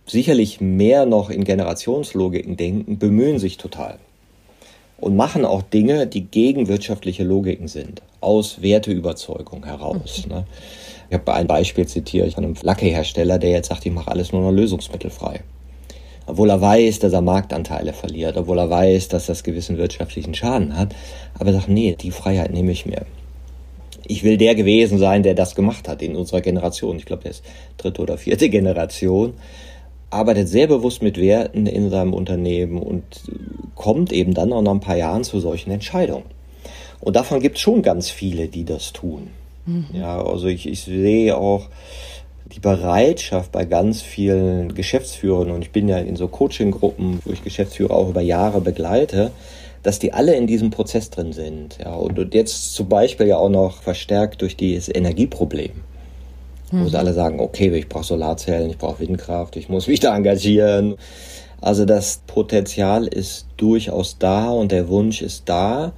sicherlich 0.06 0.60
mehr 0.60 1.04
noch 1.04 1.30
in 1.30 1.44
Generationslogiken 1.44 2.56
denken, 2.56 2.98
bemühen 2.98 3.38
sich 3.38 3.56
total 3.56 3.98
und 5.00 5.16
machen 5.16 5.44
auch 5.44 5.62
Dinge, 5.62 6.06
die 6.06 6.22
gegen 6.22 6.68
wirtschaftliche 6.68 7.24
Logiken 7.24 7.68
sind, 7.68 8.02
aus 8.20 8.62
Werteüberzeugung 8.62 9.64
heraus. 9.64 10.24
Mhm. 10.26 10.32
Ne? 10.32 10.44
Ich 11.08 11.14
habe 11.14 11.34
ein 11.34 11.46
Beispiel 11.46 11.86
zitiert 11.86 12.34
von 12.34 12.44
einem 12.44 12.54
Lacke-Hersteller, 12.60 13.38
der 13.38 13.50
jetzt 13.50 13.68
sagt, 13.68 13.84
ich 13.86 13.92
mache 13.92 14.10
alles 14.10 14.32
nur 14.32 14.42
noch 14.42 14.52
lösungsmittelfrei. 14.52 15.40
Obwohl 16.26 16.50
er 16.50 16.60
weiß, 16.60 17.00
dass 17.00 17.12
er 17.12 17.22
Marktanteile 17.22 17.92
verliert, 17.92 18.36
obwohl 18.36 18.58
er 18.58 18.70
weiß, 18.70 19.08
dass 19.08 19.26
das 19.26 19.42
gewissen 19.42 19.78
wirtschaftlichen 19.78 20.34
Schaden 20.34 20.76
hat, 20.76 20.94
aber 21.34 21.46
er 21.46 21.54
sagt, 21.54 21.68
nee, 21.68 21.96
die 22.00 22.12
Freiheit 22.12 22.52
nehme 22.52 22.70
ich 22.70 22.86
mir. 22.86 23.04
Ich 24.06 24.22
will 24.22 24.36
der 24.36 24.54
gewesen 24.54 24.98
sein, 24.98 25.22
der 25.22 25.34
das 25.34 25.54
gemacht 25.54 25.88
hat 25.88 26.02
in 26.02 26.16
unserer 26.16 26.40
Generation. 26.40 26.96
Ich 26.98 27.06
glaube, 27.06 27.22
der 27.22 27.32
ist 27.32 27.44
dritte 27.76 28.02
oder 28.02 28.18
vierte 28.18 28.48
Generation 28.48 29.34
arbeitet 30.10 30.48
sehr 30.48 30.66
bewusst 30.66 31.02
mit 31.02 31.18
Werten 31.18 31.66
in 31.66 31.90
seinem 31.90 32.12
Unternehmen 32.12 32.78
und 32.78 33.04
kommt 33.74 34.12
eben 34.12 34.34
dann 34.34 34.52
auch 34.52 34.62
nach 34.62 34.72
ein 34.72 34.80
paar 34.80 34.96
Jahren 34.96 35.24
zu 35.24 35.40
solchen 35.40 35.70
Entscheidungen. 35.70 36.24
Und 37.00 37.16
davon 37.16 37.40
gibt 37.40 37.56
es 37.56 37.62
schon 37.62 37.82
ganz 37.82 38.10
viele, 38.10 38.48
die 38.48 38.64
das 38.64 38.92
tun. 38.92 39.28
Mhm. 39.66 39.86
Ja, 39.94 40.22
also 40.22 40.48
ich, 40.48 40.68
ich 40.68 40.82
sehe 40.82 41.36
auch 41.36 41.68
die 42.54 42.60
Bereitschaft 42.60 43.52
bei 43.52 43.64
ganz 43.64 44.02
vielen 44.02 44.74
Geschäftsführern, 44.74 45.50
und 45.50 45.62
ich 45.62 45.70
bin 45.70 45.88
ja 45.88 45.98
in 45.98 46.16
so 46.16 46.28
Coaching-Gruppen, 46.28 47.20
wo 47.24 47.32
ich 47.32 47.44
Geschäftsführer 47.44 47.94
auch 47.94 48.08
über 48.08 48.20
Jahre 48.20 48.60
begleite, 48.60 49.30
dass 49.82 49.98
die 49.98 50.12
alle 50.12 50.34
in 50.34 50.46
diesem 50.46 50.70
Prozess 50.70 51.10
drin 51.10 51.32
sind. 51.32 51.78
Ja, 51.82 51.94
und 51.94 52.34
jetzt 52.34 52.74
zum 52.74 52.88
Beispiel 52.88 53.28
ja 53.28 53.38
auch 53.38 53.48
noch 53.48 53.82
verstärkt 53.82 54.42
durch 54.42 54.56
dieses 54.56 54.94
Energieproblem. 54.94 55.70
Mhm. 56.70 56.84
Wo 56.84 56.88
sie 56.88 56.98
alle 56.98 57.12
sagen, 57.12 57.40
okay, 57.40 57.74
ich 57.76 57.88
brauche 57.88 58.04
Solarzellen, 58.04 58.70
ich 58.70 58.78
brauche 58.78 59.00
Windkraft, 59.00 59.56
ich 59.56 59.68
muss 59.68 59.86
mich 59.86 60.00
da 60.00 60.16
engagieren. 60.16 60.96
Also 61.60 61.84
das 61.84 62.22
Potenzial 62.26 63.06
ist 63.06 63.46
durchaus 63.56 64.18
da 64.18 64.50
und 64.50 64.72
der 64.72 64.88
Wunsch 64.88 65.20
ist 65.20 65.42
da, 65.46 65.92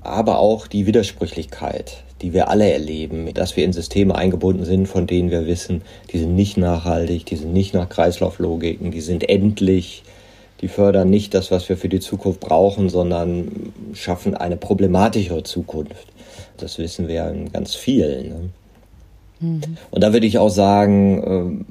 aber 0.00 0.38
auch 0.38 0.66
die 0.66 0.86
Widersprüchlichkeit, 0.86 2.02
die 2.22 2.32
wir 2.32 2.48
alle 2.48 2.70
erleben, 2.70 3.32
dass 3.34 3.56
wir 3.56 3.64
in 3.64 3.72
Systeme 3.72 4.14
eingebunden 4.14 4.64
sind, 4.64 4.86
von 4.86 5.06
denen 5.06 5.30
wir 5.30 5.46
wissen, 5.46 5.82
die 6.12 6.18
sind 6.18 6.34
nicht 6.34 6.56
nachhaltig, 6.56 7.26
die 7.26 7.36
sind 7.36 7.52
nicht 7.52 7.72
nach 7.72 7.88
Kreislauflogiken, 7.88 8.90
die 8.90 9.00
sind 9.00 9.28
endlich, 9.28 10.02
die 10.60 10.68
fördern 10.68 11.08
nicht 11.08 11.34
das, 11.34 11.50
was 11.50 11.68
wir 11.68 11.76
für 11.76 11.88
die 11.88 12.00
Zukunft 12.00 12.40
brauchen, 12.40 12.88
sondern 12.88 13.72
schaffen 13.94 14.34
eine 14.34 14.56
problematischere 14.56 15.44
Zukunft. 15.44 16.06
Das 16.56 16.78
wissen 16.78 17.06
wir 17.06 17.28
in 17.30 17.52
ganz 17.52 17.74
vielen. 17.74 18.28
Ne? 18.28 18.50
Mhm. 19.40 19.62
Und 19.90 20.02
da 20.02 20.12
würde 20.12 20.26
ich 20.26 20.38
auch 20.38 20.50
sagen, 20.50 21.64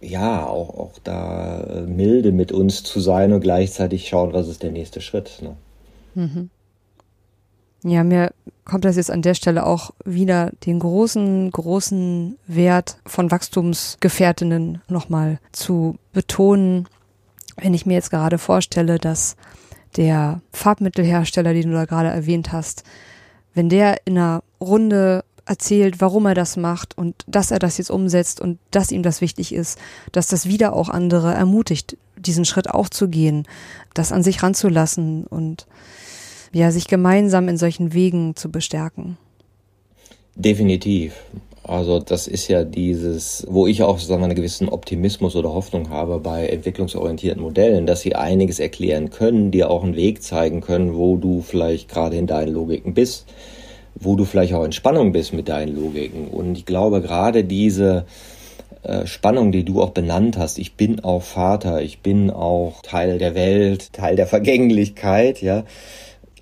äh, 0.00 0.06
ja, 0.06 0.46
auch, 0.46 0.70
auch 0.70 0.92
da 1.04 1.60
äh, 1.60 1.80
milde 1.82 2.32
mit 2.32 2.52
uns 2.52 2.82
zu 2.82 3.00
sein 3.00 3.32
und 3.32 3.40
gleichzeitig 3.40 4.08
schauen, 4.08 4.32
was 4.32 4.48
ist 4.48 4.62
der 4.62 4.72
nächste 4.72 5.00
Schritt. 5.00 5.42
Ne? 5.42 5.56
Mhm. 6.14 6.50
Ja, 7.82 8.04
mir 8.04 8.32
kommt 8.64 8.84
das 8.84 8.96
jetzt 8.96 9.10
an 9.10 9.22
der 9.22 9.34
Stelle 9.34 9.66
auch 9.66 9.90
wieder 10.04 10.50
den 10.66 10.80
großen, 10.80 11.50
großen 11.50 12.38
Wert 12.46 12.98
von 13.06 13.30
Wachstumsgefährtinnen 13.30 14.82
nochmal 14.88 15.38
zu 15.52 15.96
betonen. 16.12 16.86
Wenn 17.56 17.74
ich 17.74 17.86
mir 17.86 17.94
jetzt 17.94 18.10
gerade 18.10 18.38
vorstelle, 18.38 18.98
dass 18.98 19.36
der 19.96 20.40
Farbmittelhersteller, 20.52 21.52
den 21.52 21.70
du 21.70 21.74
da 21.74 21.84
gerade 21.84 22.08
erwähnt 22.08 22.52
hast, 22.52 22.84
wenn 23.54 23.68
der 23.68 24.06
in 24.06 24.18
einer 24.18 24.42
Runde 24.60 25.24
erzählt, 25.50 26.00
warum 26.00 26.26
er 26.26 26.34
das 26.34 26.56
macht 26.56 26.96
und 26.96 27.16
dass 27.26 27.50
er 27.50 27.58
das 27.58 27.76
jetzt 27.76 27.90
umsetzt 27.90 28.40
und 28.40 28.58
dass 28.70 28.92
ihm 28.92 29.02
das 29.02 29.20
wichtig 29.20 29.52
ist, 29.52 29.78
dass 30.12 30.28
das 30.28 30.46
wieder 30.46 30.74
auch 30.74 30.88
andere 30.88 31.34
ermutigt, 31.34 31.98
diesen 32.16 32.44
Schritt 32.44 32.70
auch 32.70 32.88
zu 32.88 33.08
gehen, 33.08 33.46
das 33.92 34.12
an 34.12 34.22
sich 34.22 34.42
ranzulassen 34.44 35.26
und 35.26 35.66
ja, 36.52 36.70
sich 36.70 36.86
gemeinsam 36.86 37.48
in 37.48 37.56
solchen 37.56 37.92
Wegen 37.92 38.36
zu 38.36 38.50
bestärken. 38.50 39.18
Definitiv. 40.36 41.14
Also 41.64 41.98
das 41.98 42.28
ist 42.28 42.48
ja 42.48 42.64
dieses, 42.64 43.44
wo 43.48 43.66
ich 43.66 43.82
auch 43.82 43.98
sagen 43.98 44.22
wir, 44.22 44.26
einen 44.26 44.36
gewissen 44.36 44.68
Optimismus 44.68 45.34
oder 45.34 45.52
Hoffnung 45.52 45.90
habe 45.90 46.18
bei 46.20 46.46
entwicklungsorientierten 46.46 47.42
Modellen, 47.42 47.86
dass 47.86 48.02
sie 48.02 48.14
einiges 48.14 48.60
erklären 48.60 49.10
können, 49.10 49.50
dir 49.50 49.68
auch 49.68 49.82
einen 49.82 49.96
Weg 49.96 50.22
zeigen 50.22 50.60
können, 50.60 50.94
wo 50.94 51.16
du 51.16 51.42
vielleicht 51.42 51.88
gerade 51.88 52.16
in 52.16 52.28
deinen 52.28 52.54
Logiken 52.54 52.94
bist 52.94 53.26
wo 53.94 54.16
du 54.16 54.24
vielleicht 54.24 54.54
auch 54.54 54.64
in 54.64 54.72
Spannung 54.72 55.12
bist 55.12 55.32
mit 55.32 55.48
deinen 55.48 55.74
Logiken. 55.74 56.28
Und 56.28 56.56
ich 56.56 56.66
glaube, 56.66 57.00
gerade 57.00 57.44
diese 57.44 58.06
äh, 58.82 59.06
Spannung, 59.06 59.52
die 59.52 59.64
du 59.64 59.82
auch 59.82 59.90
benannt 59.90 60.38
hast, 60.38 60.58
ich 60.58 60.74
bin 60.74 61.00
auch 61.00 61.22
Vater, 61.22 61.82
ich 61.82 62.00
bin 62.00 62.30
auch 62.30 62.80
Teil 62.82 63.18
der 63.18 63.34
Welt, 63.34 63.92
Teil 63.92 64.16
der 64.16 64.26
Vergänglichkeit, 64.26 65.42
ja. 65.42 65.64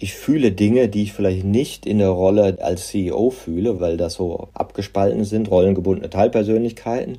Ich 0.01 0.15
fühle 0.15 0.53
Dinge, 0.53 0.89
die 0.89 1.03
ich 1.03 1.13
vielleicht 1.13 1.45
nicht 1.45 1.85
in 1.85 1.99
der 1.99 2.11
Rolle 2.11 2.59
als 2.61 2.87
CEO 2.87 3.31
fühle, 3.31 3.81
weil 3.81 3.97
das 3.97 4.15
so 4.15 4.47
abgespalten 4.55 5.25
sind, 5.25 5.51
rollengebundene 5.51 6.09
Teilpersönlichkeiten. 6.09 7.19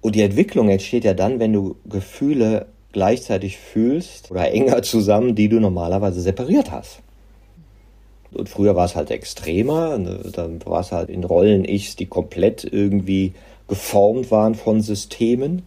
Und 0.00 0.14
die 0.14 0.22
Entwicklung 0.22 0.70
entsteht 0.70 1.04
ja 1.04 1.12
dann, 1.12 1.40
wenn 1.40 1.52
du 1.52 1.76
Gefühle 1.84 2.66
gleichzeitig 2.92 3.58
fühlst 3.58 4.30
oder 4.30 4.50
enger 4.50 4.82
zusammen, 4.82 5.34
die 5.34 5.50
du 5.50 5.60
normalerweise 5.60 6.22
separiert 6.22 6.70
hast. 6.70 7.00
Und 8.32 8.48
früher 8.48 8.76
war 8.76 8.84
es 8.84 8.96
halt 8.96 9.10
extremer. 9.10 9.98
Ne? 9.98 10.20
Dann 10.32 10.64
war 10.64 10.80
es 10.80 10.92
halt 10.92 11.10
in 11.10 11.24
Rollen-Ichs, 11.24 11.96
die 11.96 12.06
komplett 12.06 12.64
irgendwie 12.64 13.34
geformt 13.68 14.30
waren 14.30 14.54
von 14.54 14.80
Systemen. 14.80 15.62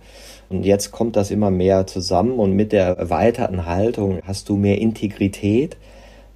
Und 0.50 0.64
jetzt 0.64 0.92
kommt 0.92 1.16
das 1.16 1.32
immer 1.32 1.50
mehr 1.50 1.88
zusammen 1.88 2.40
und 2.40 2.54
mit 2.54 2.74
der 2.74 2.98
erweiterten 2.98 3.66
Haltung 3.66 4.20
hast 4.26 4.50
du 4.50 4.58
mehr 4.58 4.80
Integrität. 4.80 5.78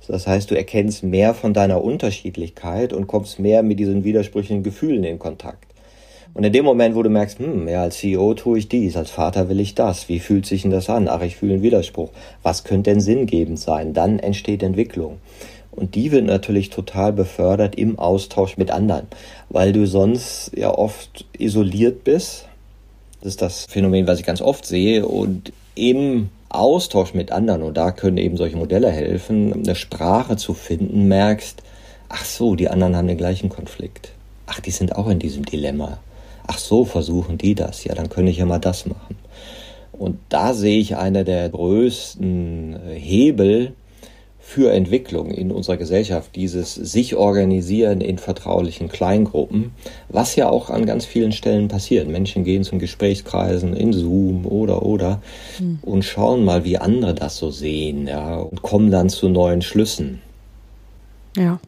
Das 0.07 0.27
heißt, 0.27 0.51
du 0.51 0.55
erkennst 0.55 1.03
mehr 1.03 1.33
von 1.33 1.53
deiner 1.53 1.83
Unterschiedlichkeit 1.83 2.93
und 2.93 3.07
kommst 3.07 3.39
mehr 3.39 3.63
mit 3.63 3.79
diesen 3.79 4.03
widersprüchlichen 4.03 4.63
Gefühlen 4.63 5.03
in 5.03 5.19
Kontakt. 5.19 5.73
Und 6.33 6.43
in 6.43 6.53
dem 6.53 6.65
Moment, 6.65 6.95
wo 6.95 7.03
du 7.03 7.09
merkst, 7.09 7.39
hm, 7.39 7.67
ja, 7.67 7.81
als 7.81 7.97
CEO 7.97 8.33
tue 8.33 8.59
ich 8.59 8.67
dies, 8.67 8.97
als 8.97 9.09
Vater 9.09 9.47
will 9.49 9.59
ich 9.59 9.73
das, 9.73 10.09
wie 10.09 10.19
fühlt 10.19 10.45
sich 10.45 10.63
denn 10.63 10.71
das 10.71 10.89
an? 10.89 11.07
Ach, 11.07 11.21
ich 11.21 11.37
fühle 11.37 11.53
einen 11.53 11.63
Widerspruch. 11.63 12.11
Was 12.43 12.65
könnte 12.65 12.91
denn 12.91 12.99
sinngebend 12.99 13.57
sein? 13.57 13.93
Dann 13.93 14.19
entsteht 14.19 14.61
Entwicklung. 14.61 15.17
Und 15.75 15.95
die 15.95 16.11
wird 16.11 16.25
natürlich 16.25 16.69
total 16.69 17.11
befördert 17.11 17.75
im 17.75 17.99
Austausch 17.99 18.57
mit 18.57 18.71
anderen, 18.71 19.07
weil 19.49 19.73
du 19.73 19.85
sonst 19.87 20.51
ja 20.55 20.73
oft 20.73 21.25
isoliert 21.37 22.03
bist. 22.03 22.45
Das 23.21 23.31
ist 23.31 23.41
das 23.41 23.65
Phänomen, 23.65 24.07
was 24.07 24.19
ich 24.19 24.25
ganz 24.25 24.41
oft 24.41 24.65
sehe. 24.65 25.05
Und 25.05 25.51
im 25.75 26.29
Austausch 26.49 27.13
mit 27.13 27.31
anderen, 27.31 27.61
und 27.63 27.75
da 27.75 27.91
können 27.91 28.17
eben 28.17 28.37
solche 28.37 28.55
Modelle 28.55 28.89
helfen, 28.89 29.51
eine 29.51 29.75
Sprache 29.75 30.37
zu 30.37 30.53
finden, 30.53 31.07
merkst, 31.07 31.61
ach 32.07 32.23
so, 32.23 32.55
die 32.55 32.69
anderen 32.69 32.95
haben 32.95 33.07
den 33.07 33.17
gleichen 33.17 33.49
Konflikt. 33.49 34.11
Ach, 34.45 34.59
die 34.59 34.71
sind 34.71 34.95
auch 34.95 35.07
in 35.07 35.19
diesem 35.19 35.43
Dilemma. 35.43 35.97
Ach 36.47 36.59
so, 36.59 36.85
versuchen 36.85 37.37
die 37.37 37.55
das. 37.55 37.83
Ja, 37.83 37.95
dann 37.95 38.09
könnte 38.09 38.31
ich 38.31 38.37
ja 38.37 38.45
mal 38.45 38.59
das 38.59 38.85
machen. 38.85 39.17
Und 39.91 40.19
da 40.29 40.53
sehe 40.53 40.79
ich 40.79 40.95
einer 40.95 41.23
der 41.23 41.49
größten 41.49 42.79
Hebel, 42.93 43.73
für 44.47 44.71
Entwicklung 44.71 45.31
in 45.31 45.51
unserer 45.51 45.75
Gesellschaft, 45.75 46.35
dieses 46.35 46.75
sich 46.75 47.15
organisieren 47.15 47.99
in 47.99 48.19
vertraulichen 48.19 48.89
Kleingruppen, 48.89 49.71
was 50.07 50.35
ja 50.35 50.47
auch 50.47 50.69
an 50.69 50.85
ganz 50.85 51.03
vielen 51.03 51.31
Stellen 51.31 51.67
passiert. 51.67 52.07
Menschen 52.07 52.43
gehen 52.43 52.63
zum 52.63 52.77
Gesprächskreisen 52.77 53.75
in 53.75 53.91
Zoom 53.91 54.45
oder 54.45 54.83
oder 54.83 55.19
mhm. 55.59 55.79
und 55.81 56.05
schauen 56.05 56.45
mal, 56.45 56.63
wie 56.63 56.77
andere 56.77 57.15
das 57.15 57.37
so 57.37 57.49
sehen, 57.49 58.07
ja, 58.07 58.35
und 58.35 58.61
kommen 58.61 58.91
dann 58.91 59.09
zu 59.09 59.29
neuen 59.29 59.63
Schlüssen. 59.63 60.21
Ja. 61.35 61.59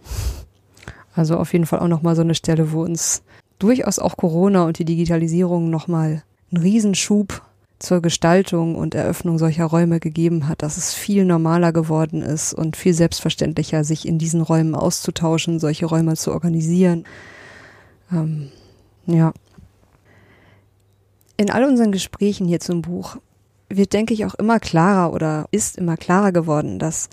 Also 1.16 1.36
auf 1.38 1.54
jeden 1.54 1.66
Fall 1.66 1.80
auch 1.80 1.88
nochmal 1.88 2.16
so 2.16 2.22
eine 2.22 2.36
Stelle, 2.36 2.72
wo 2.74 2.84
uns 2.84 3.24
durchaus 3.58 3.98
auch 3.98 4.18
Corona 4.18 4.66
und 4.66 4.78
die 4.78 4.86
Digitalisierung 4.86 5.72
nochmal 5.72 6.22
einen 6.52 6.62
Riesenschub 6.62 7.42
zur 7.80 8.02
Gestaltung 8.02 8.76
und 8.76 8.96
Eröffnung 8.96 9.38
solcher 9.38 9.66
Räume 9.66 10.00
gegeben 10.00 10.48
hat, 10.48 10.64
dass 10.64 10.78
es 10.78 10.94
viel 10.94 11.26
normaler 11.26 11.72
geworden 11.72 12.22
ist 12.22 12.54
und 12.54 12.76
viel 12.76 12.94
selbstverständlicher, 12.94 13.84
sich 13.84 14.08
in 14.08 14.18
diesen 14.18 14.42
Räumen 14.42 14.74
auszutauschen, 14.74 15.60
solche 15.60 15.86
Räume 15.86 16.16
zu 16.16 16.32
organisieren. 16.32 17.06
Ähm, 18.12 18.50
ja. 19.06 19.32
In 21.38 21.52
all 21.52 21.66
unseren 21.66 21.92
Gesprächen 21.92 22.48
hier 22.48 22.60
zum 22.60 22.82
Buch 22.82 23.18
wird, 23.70 23.94
denke 23.94 24.14
ich, 24.14 24.26
auch 24.26 24.36
immer 24.36 24.60
klarer 24.60 25.14
oder 25.14 25.48
ist 25.52 25.78
immer 25.78 25.98
klarer 25.98 26.32
geworden, 26.32 26.80
dass 26.80 27.10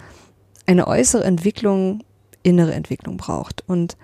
eine 0.66 0.86
äußere 0.86 1.24
Entwicklung 1.24 2.02
innere 2.42 2.74
Entwicklung 2.74 3.16
braucht. 3.16 3.64
Und 3.66 3.96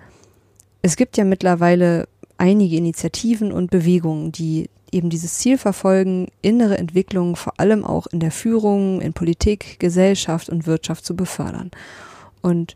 es 0.81 0.95
gibt 0.97 1.15
ja 1.15 1.23
mittlerweile 1.23 2.07
einige 2.37 2.75
Initiativen 2.75 3.51
und 3.51 3.71
Bewegungen, 3.71 4.31
die 4.31 4.69
eben 4.91 5.09
dieses 5.09 5.35
Ziel 5.35 5.57
verfolgen, 5.57 6.27
innere 6.41 6.77
Entwicklung 6.77 7.35
vor 7.35 7.59
allem 7.59 7.85
auch 7.85 8.07
in 8.07 8.19
der 8.19 8.31
Führung, 8.31 9.01
in 9.01 9.13
Politik, 9.13 9.79
Gesellschaft 9.79 10.49
und 10.49 10.67
Wirtschaft 10.67 11.05
zu 11.05 11.15
befördern. 11.15 11.71
Und 12.41 12.75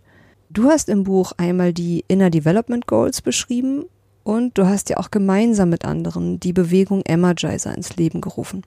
du 0.49 0.69
hast 0.69 0.89
im 0.89 1.03
Buch 1.03 1.33
einmal 1.37 1.73
die 1.73 2.05
Inner 2.07 2.29
Development 2.29 2.87
Goals 2.87 3.21
beschrieben 3.21 3.85
und 4.23 4.57
du 4.57 4.65
hast 4.65 4.89
ja 4.89 4.97
auch 4.97 5.11
gemeinsam 5.11 5.69
mit 5.69 5.85
anderen 5.85 6.39
die 6.39 6.53
Bewegung 6.53 7.03
Energizer 7.05 7.75
ins 7.75 7.95
Leben 7.95 8.21
gerufen. 8.21 8.63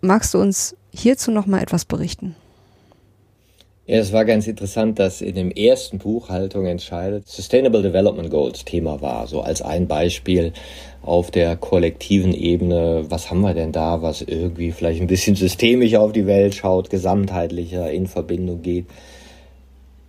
Magst 0.00 0.34
du 0.34 0.38
uns 0.38 0.76
hierzu 0.92 1.30
noch 1.30 1.46
mal 1.46 1.60
etwas 1.60 1.84
berichten? 1.84 2.34
Ja, 3.84 3.98
es 3.98 4.12
war 4.12 4.24
ganz 4.24 4.46
interessant, 4.46 5.00
dass 5.00 5.20
in 5.20 5.34
dem 5.34 5.50
ersten 5.50 5.98
Buch 5.98 6.28
Haltung 6.28 6.66
entscheidet 6.66 7.28
Sustainable 7.28 7.82
Development 7.82 8.30
Goals 8.30 8.64
Thema 8.64 9.00
war. 9.00 9.26
So 9.26 9.40
als 9.40 9.60
ein 9.60 9.88
Beispiel 9.88 10.52
auf 11.02 11.32
der 11.32 11.56
kollektiven 11.56 12.32
Ebene. 12.32 13.06
Was 13.08 13.28
haben 13.28 13.40
wir 13.40 13.54
denn 13.54 13.72
da, 13.72 14.00
was 14.00 14.22
irgendwie 14.22 14.70
vielleicht 14.70 15.00
ein 15.00 15.08
bisschen 15.08 15.34
systemischer 15.34 16.00
auf 16.00 16.12
die 16.12 16.26
Welt 16.26 16.54
schaut, 16.54 16.90
gesamtheitlicher 16.90 17.90
in 17.90 18.06
Verbindung 18.06 18.62
geht? 18.62 18.86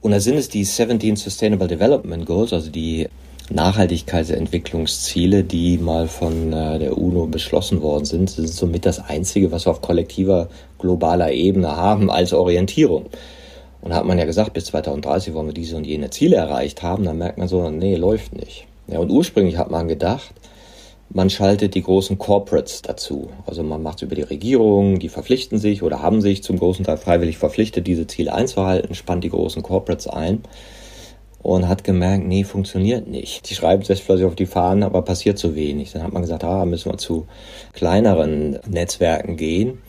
Und 0.01 0.11
da 0.11 0.19
sind 0.19 0.37
es 0.37 0.49
die 0.49 0.65
17 0.65 1.15
Sustainable 1.15 1.67
Development 1.67 2.27
Goals, 2.27 2.53
also 2.53 2.69
die 2.69 3.07
Nachhaltigkeitsentwicklungsziele, 3.49 5.43
die 5.43 5.79
mal 5.79 6.07
von 6.07 6.53
äh, 6.53 6.77
der 6.77 6.95
UNO 6.95 7.25
beschlossen 7.25 7.81
worden 7.81 8.05
sind. 8.05 8.37
Ist 8.37 8.55
somit 8.55 8.85
das 8.85 8.99
einzige, 8.99 9.51
was 9.51 9.65
wir 9.65 9.71
auf 9.71 9.81
kollektiver 9.81 10.47
globaler 10.77 11.31
Ebene 11.31 11.75
haben 11.75 12.11
als 12.11 12.33
Orientierung. 12.33 13.07
Und 13.83 13.89
da 13.89 13.97
hat 13.97 14.05
man 14.05 14.17
ja 14.17 14.23
gesagt, 14.23 14.53
bis 14.53 14.65
2030 14.65 15.33
wollen 15.33 15.47
wir 15.47 15.53
diese 15.53 15.75
und 15.75 15.85
jene 15.85 16.09
Ziele 16.09 16.37
erreicht 16.37 16.83
haben. 16.83 17.03
Dann 17.03 17.17
merkt 17.17 17.37
man 17.37 17.49
so, 17.49 17.69
nee, 17.69 17.97
läuft 17.97 18.33
nicht. 18.33 18.65
Ja, 18.87 18.99
und 18.99 19.11
ursprünglich 19.11 19.57
hat 19.57 19.71
man 19.71 19.89
gedacht, 19.89 20.33
man 21.09 21.29
schaltet 21.29 21.75
die 21.75 21.83
großen 21.83 22.17
Corporates 22.17 22.81
dazu. 22.81 23.29
Also 23.45 23.61
man 23.61 23.83
macht 23.83 23.97
es 23.97 24.03
über 24.03 24.15
die 24.15 24.21
Regierung, 24.21 24.99
die 24.99 25.09
verpflichten 25.09 25.57
sich 25.57 25.83
oder 25.83 26.01
haben 26.01 26.21
sich 26.21 26.43
zum 26.43 26.59
großen 26.59 26.85
Teil 26.85 26.95
freiwillig 26.95 27.37
verpflichtet, 27.37 27.85
diese 27.85 28.07
Ziele 28.07 28.33
einzuhalten, 28.33 28.95
spannt 28.95 29.25
die 29.25 29.29
großen 29.29 29.61
Corporates 29.61 30.07
ein 30.07 30.43
und 31.41 31.67
hat 31.67 31.83
gemerkt, 31.83 32.25
nee, 32.25 32.45
funktioniert 32.45 33.09
nicht. 33.09 33.49
Die 33.49 33.53
schreiben 33.53 33.83
es 33.85 33.99
vielleicht 33.99 34.23
auf 34.23 34.35
die 34.35 34.45
Fahnen, 34.45 34.83
aber 34.83 35.01
passiert 35.01 35.37
zu 35.37 35.55
wenig. 35.55 35.91
Dann 35.91 36.03
hat 36.03 36.13
man 36.13 36.21
gesagt, 36.21 36.45
ah, 36.45 36.63
müssen 36.63 36.89
wir 36.89 36.97
zu 36.97 37.27
kleineren 37.73 38.59
Netzwerken 38.65 39.35
gehen. 39.35 39.79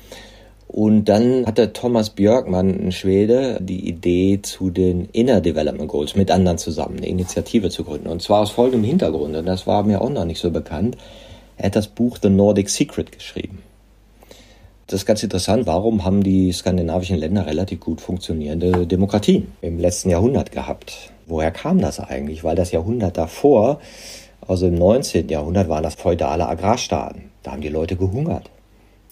Und 0.67 1.05
dann 1.05 1.47
hatte 1.47 1.73
Thomas 1.73 2.11
Björkmann, 2.11 2.87
ein 2.87 2.93
Schwede, 2.93 3.59
die 3.61 3.89
Idee 3.89 4.41
zu 4.43 4.71
den 4.71 5.09
Inner 5.13 5.41
Development 5.41 5.89
Goals 5.89 6.17
mit 6.17 6.31
anderen 6.31 6.59
zusammen 6.59 6.97
eine 6.99 7.07
Initiative 7.07 7.71
zu 7.71 7.85
gründen. 7.85 8.09
Und 8.09 8.23
zwar 8.23 8.41
aus 8.41 8.51
folgendem 8.51 8.85
Hintergrund, 8.85 9.37
und 9.37 9.47
das 9.47 9.67
war 9.67 9.85
mir 9.85 10.01
auch 10.01 10.11
noch 10.11 10.25
nicht 10.25 10.41
so 10.41 10.51
bekannt. 10.51 10.97
Er 11.57 11.67
hat 11.67 11.77
das 11.77 11.89
Buch 11.89 12.19
The 12.21 12.31
Nordic 12.31 12.69
Secret 12.69 13.13
geschrieben. 13.13 13.63
Das 14.87 15.01
ist 15.01 15.07
ganz 15.07 15.23
interessant. 15.23 15.67
Warum 15.67 16.05
haben 16.05 16.23
die 16.23 16.53
skandinavischen 16.53 17.17
Länder 17.17 17.47
relativ 17.47 17.81
gut 17.81 18.01
funktionierende 18.01 18.87
Demokratien 18.87 19.53
im 19.63 19.79
letzten 19.79 20.11
Jahrhundert 20.11 20.53
gehabt? 20.53 21.13
Woher 21.27 21.51
kam 21.51 21.79
das 21.81 22.01
eigentlich? 22.01 22.45
Weil 22.45 22.57
das 22.57 22.71
Jahrhundert 22.71 23.17
davor, 23.17 23.81
also 24.47 24.67
im 24.67 24.75
19. 24.75 25.29
Jahrhundert, 25.29 25.69
waren 25.69 25.83
das 25.83 25.95
feudale 25.95 26.47
Agrarstaaten. 26.47 27.31
Da 27.43 27.53
haben 27.53 27.63
die 27.63 27.69
Leute 27.69 27.97
gehungert. 27.97 28.51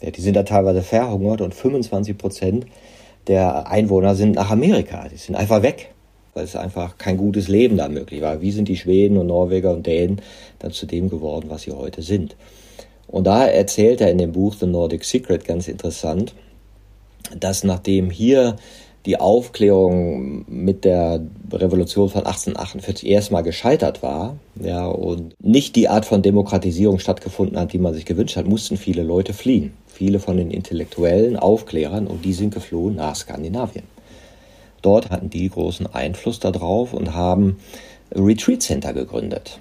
Ja, 0.03 0.11
die 0.11 0.21
sind 0.21 0.35
da 0.35 0.43
teilweise 0.43 0.83
verhungert 0.83 1.41
und 1.41 1.55
25 1.55 2.19
Prozent 2.19 2.67
der 3.29 3.69
Einwohner 3.69 4.15
sind 4.15 4.35
nach 4.35 4.51
Amerika. 4.51 5.09
Die 5.09 5.17
sind 5.17 5.37
einfach 5.37 5.63
weg, 5.63 5.93
weil 6.35 6.45
es 6.45 6.57
einfach 6.57 6.99
kein 6.99 7.17
gutes 7.17 7.49
Leben 7.49 7.77
da 7.77 7.89
möglich 7.89 8.21
war. 8.21 8.41
Wie 8.41 8.51
sind 8.51 8.69
die 8.69 8.77
Schweden 8.77 9.17
und 9.17 9.29
Norweger 9.29 9.73
und 9.73 9.87
Dänen 9.87 10.21
dann 10.59 10.73
zu 10.73 10.87
dem 10.87 11.09
geworden, 11.09 11.49
was 11.49 11.63
sie 11.63 11.73
heute 11.73 12.03
sind? 12.03 12.37
Und 13.07 13.27
da 13.27 13.47
erzählt 13.47 14.01
er 14.01 14.11
in 14.11 14.19
dem 14.19 14.33
Buch 14.33 14.55
The 14.59 14.67
Nordic 14.67 15.05
Secret 15.05 15.45
ganz 15.45 15.69
interessant, 15.69 16.35
dass 17.39 17.63
nachdem 17.63 18.11
hier 18.11 18.57
die 19.07 19.19
Aufklärung 19.19 20.45
mit 20.49 20.85
der 20.85 21.21
Revolution 21.53 22.09
von 22.09 22.25
1848 22.25 23.09
erstmal 23.09 23.43
gescheitert 23.43 24.03
war, 24.03 24.37
ja, 24.61 24.87
und 24.87 25.35
nicht 25.41 25.75
die 25.77 25.89
Art 25.89 26.07
von 26.07 26.23
Demokratisierung 26.23 26.99
stattgefunden 26.99 27.59
hat, 27.59 27.73
die 27.73 27.79
man 27.79 27.95
sich 27.95 28.05
gewünscht 28.05 28.37
hat, 28.37 28.47
mussten 28.47 28.77
viele 28.77 29.03
Leute 29.03 29.33
fliehen 29.33 29.73
viele 29.93 30.19
von 30.19 30.37
den 30.37 30.51
intellektuellen 30.51 31.37
Aufklärern 31.37 32.07
und 32.07 32.25
die 32.25 32.33
sind 32.33 32.53
geflohen 32.53 32.97
nach 32.97 33.15
Skandinavien. 33.15 33.85
Dort 34.81 35.11
hatten 35.11 35.31
die 35.31 35.49
großen 35.49 35.87
Einfluss 35.87 36.41
darauf 36.41 36.93
und 36.93 37.15
haben 37.15 37.59
Retreat 38.13 38.63
Center 38.63 38.93
gegründet. 38.95 39.61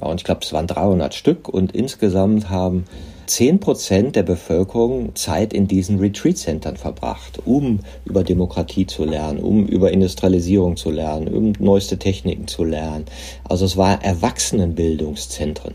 Ja, 0.00 0.06
und 0.06 0.20
ich 0.20 0.24
glaube, 0.24 0.42
es 0.44 0.52
waren 0.52 0.68
300 0.68 1.14
Stück 1.14 1.48
und 1.48 1.74
insgesamt 1.74 2.48
haben 2.48 2.84
10 3.26 3.60
Prozent 3.60 4.16
der 4.16 4.22
Bevölkerung 4.22 5.14
Zeit 5.14 5.52
in 5.52 5.66
diesen 5.68 5.98
Retreat 5.98 6.36
Centern 6.36 6.76
verbracht, 6.76 7.40
um 7.44 7.80
über 8.04 8.24
Demokratie 8.24 8.86
zu 8.86 9.04
lernen, 9.04 9.40
um 9.40 9.66
über 9.66 9.92
Industrialisierung 9.92 10.76
zu 10.76 10.90
lernen, 10.90 11.28
um 11.28 11.52
neueste 11.58 11.98
Techniken 11.98 12.46
zu 12.46 12.64
lernen. 12.64 13.04
Also 13.44 13.64
es 13.64 13.76
war 13.76 14.02
Erwachsenenbildungszentren, 14.02 15.74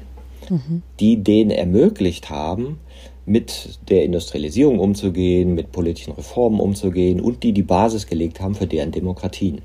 mhm. 0.50 0.82
die 1.00 1.24
denen 1.24 1.52
ermöglicht 1.52 2.30
haben, 2.30 2.80
mit 3.26 3.80
der 3.90 4.04
Industrialisierung 4.04 4.80
umzugehen, 4.80 5.54
mit 5.54 5.72
politischen 5.72 6.14
Reformen 6.14 6.60
umzugehen 6.60 7.22
und 7.22 7.44
die 7.44 7.54
die 7.54 7.62
Basis 7.62 8.08
gelegt 8.08 8.40
haben 8.40 8.56
für 8.56 8.68
deren 8.68 8.92
Demokratien. 8.92 9.62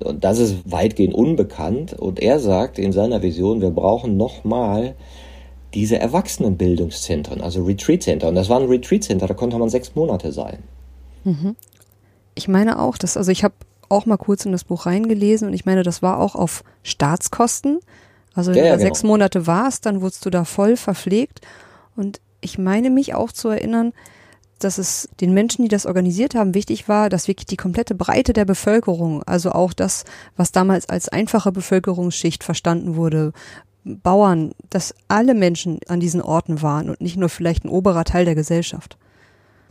Und 0.00 0.24
das 0.24 0.38
ist 0.38 0.70
weitgehend 0.70 1.14
unbekannt. 1.14 1.94
Und 1.94 2.20
er 2.20 2.40
sagt 2.40 2.78
in 2.78 2.92
seiner 2.92 3.22
Vision, 3.22 3.60
wir 3.60 3.70
brauchen 3.70 4.16
nochmal 4.16 4.94
diese 5.74 5.98
Erwachsenenbildungszentren, 5.98 7.40
also 7.40 7.64
Retreat 7.64 8.02
Center. 8.02 8.28
Und 8.28 8.36
das 8.36 8.48
war 8.48 8.60
ein 8.60 8.66
Retreat 8.68 9.04
Center, 9.04 9.26
da 9.26 9.34
konnte 9.34 9.58
man 9.58 9.68
sechs 9.68 9.94
Monate 9.94 10.32
sein. 10.32 10.58
Mhm. 11.24 11.56
Ich 12.34 12.48
meine 12.48 12.80
auch, 12.80 12.96
dass, 12.96 13.16
also 13.16 13.30
ich 13.30 13.44
habe 13.44 13.54
auch 13.88 14.06
mal 14.06 14.16
kurz 14.16 14.44
in 14.46 14.52
das 14.52 14.64
Buch 14.64 14.86
reingelesen 14.86 15.48
und 15.48 15.54
ich 15.54 15.66
meine, 15.66 15.82
das 15.82 16.02
war 16.02 16.18
auch 16.18 16.34
auf 16.34 16.64
Staatskosten. 16.82 17.80
Also 18.34 18.50
wenn 18.50 18.58
ja, 18.58 18.64
du 18.64 18.70
da 18.70 18.76
genau. 18.76 18.86
sechs 18.86 19.02
Monate 19.02 19.46
warst, 19.46 19.86
dann 19.86 20.00
wurdest 20.00 20.24
du 20.26 20.30
da 20.30 20.44
voll 20.44 20.76
verpflegt. 20.76 21.40
Und 21.96 22.20
ich 22.40 22.58
meine 22.58 22.90
mich 22.90 23.14
auch 23.14 23.32
zu 23.32 23.48
erinnern, 23.48 23.92
dass 24.58 24.78
es 24.78 25.08
den 25.20 25.34
Menschen, 25.34 25.62
die 25.62 25.68
das 25.68 25.86
organisiert 25.86 26.34
haben, 26.34 26.54
wichtig 26.54 26.88
war, 26.88 27.08
dass 27.08 27.28
wirklich 27.28 27.46
die 27.46 27.56
komplette 27.56 27.94
Breite 27.94 28.32
der 28.32 28.44
Bevölkerung, 28.44 29.22
also 29.24 29.50
auch 29.52 29.72
das, 29.72 30.04
was 30.36 30.52
damals 30.52 30.88
als 30.88 31.08
einfache 31.08 31.52
Bevölkerungsschicht 31.52 32.44
verstanden 32.44 32.96
wurde, 32.96 33.32
Bauern, 33.84 34.52
dass 34.70 34.94
alle 35.08 35.34
Menschen 35.34 35.78
an 35.88 36.00
diesen 36.00 36.22
Orten 36.22 36.62
waren 36.62 36.88
und 36.88 37.00
nicht 37.00 37.16
nur 37.16 37.28
vielleicht 37.28 37.64
ein 37.64 37.68
oberer 37.68 38.04
Teil 38.04 38.24
der 38.24 38.34
Gesellschaft. 38.34 38.96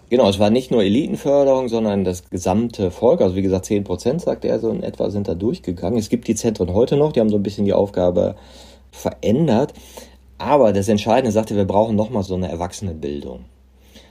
Genau, 0.09 0.29
es 0.29 0.37
war 0.37 0.51
nicht 0.51 0.69
nur 0.69 0.83
Elitenförderung, 0.83 1.69
sondern 1.69 2.03
das 2.03 2.29
gesamte 2.29 2.91
Volk. 2.91 3.21
Also 3.21 3.35
wie 3.35 3.41
gesagt, 3.41 3.65
10 3.65 3.83
Prozent, 3.83 4.21
sagt 4.21 4.45
er, 4.45 4.59
so 4.59 4.69
in 4.69 4.83
etwa 4.83 5.09
sind 5.09 5.27
da 5.27 5.33
durchgegangen. 5.33 5.97
Es 5.97 6.09
gibt 6.09 6.27
die 6.27 6.35
Zentren 6.35 6.73
heute 6.73 6.97
noch, 6.97 7.13
die 7.13 7.19
haben 7.19 7.29
so 7.29 7.37
ein 7.37 7.43
bisschen 7.43 7.65
die 7.65 7.73
Aufgabe 7.73 8.35
verändert. 8.91 9.73
Aber 10.37 10.73
das 10.73 10.87
Entscheidende 10.87 11.31
sagte, 11.31 11.55
wir 11.55 11.65
brauchen 11.65 11.95
nochmal 11.95 12.23
so 12.23 12.35
eine 12.35 12.49
Erwachsenenbildung. 12.49 13.45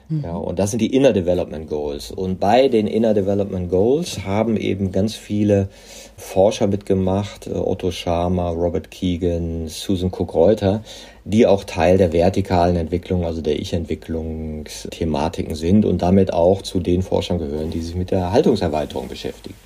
Mhm. 0.09 0.23
Ja, 0.25 0.37
und 0.37 0.59
das 0.59 0.71
sind 0.71 0.81
die 0.81 0.95
Inner 0.95 1.13
Development 1.13 1.69
Goals. 1.69 2.11
Und 2.11 2.41
bei 2.41 2.69
den 2.69 2.87
Inner 2.87 3.15
Development 3.15 3.71
Goals 3.71 4.25
haben 4.25 4.57
eben 4.57 4.93
ganz 4.93 5.15
viele 5.15 5.69
Forscher 6.17 6.67
mitgemacht, 6.67 7.47
äh, 7.47 7.53
Otto 7.53 7.91
Scharmer, 7.91 8.51
Robert 8.51 8.91
Keegan, 8.91 9.69
Susan 9.69 10.11
Cook-Reuter, 10.11 10.83
die 11.25 11.47
auch 11.47 11.65
Teil 11.65 11.99
der 11.99 12.13
vertikalen 12.13 12.77
Entwicklung, 12.77 13.25
also 13.25 13.41
der 13.41 13.59
Ich-Entwicklungsthematiken 13.61 15.55
sind 15.55 15.85
und 15.85 16.03
damit 16.03 16.33
auch 16.33 16.63
zu 16.63 16.81
den 16.81 17.03
Forschern 17.03 17.39
gehören, 17.39 17.71
die 17.71 17.81
sich 17.81 17.95
mit 17.95 18.11
der 18.11 18.33
Haltungserweiterung 18.33 19.09
beschäftigen. 19.09 19.57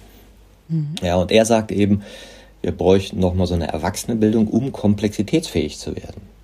Mhm. 0.68 0.94
Ja, 1.03 1.16
und 1.16 1.33
er 1.33 1.44
sagt 1.44 1.72
eben, 1.72 2.03
wir 2.62 2.72
bräuchten 2.72 3.20
nochmal 3.20 3.46
so 3.46 3.55
eine 3.55 3.68
Erwachsenenbildung, 3.68 4.49
um 4.49 4.72
komplexitätsfähig 4.72 5.79
zu 5.79 5.94
werden 5.94 6.36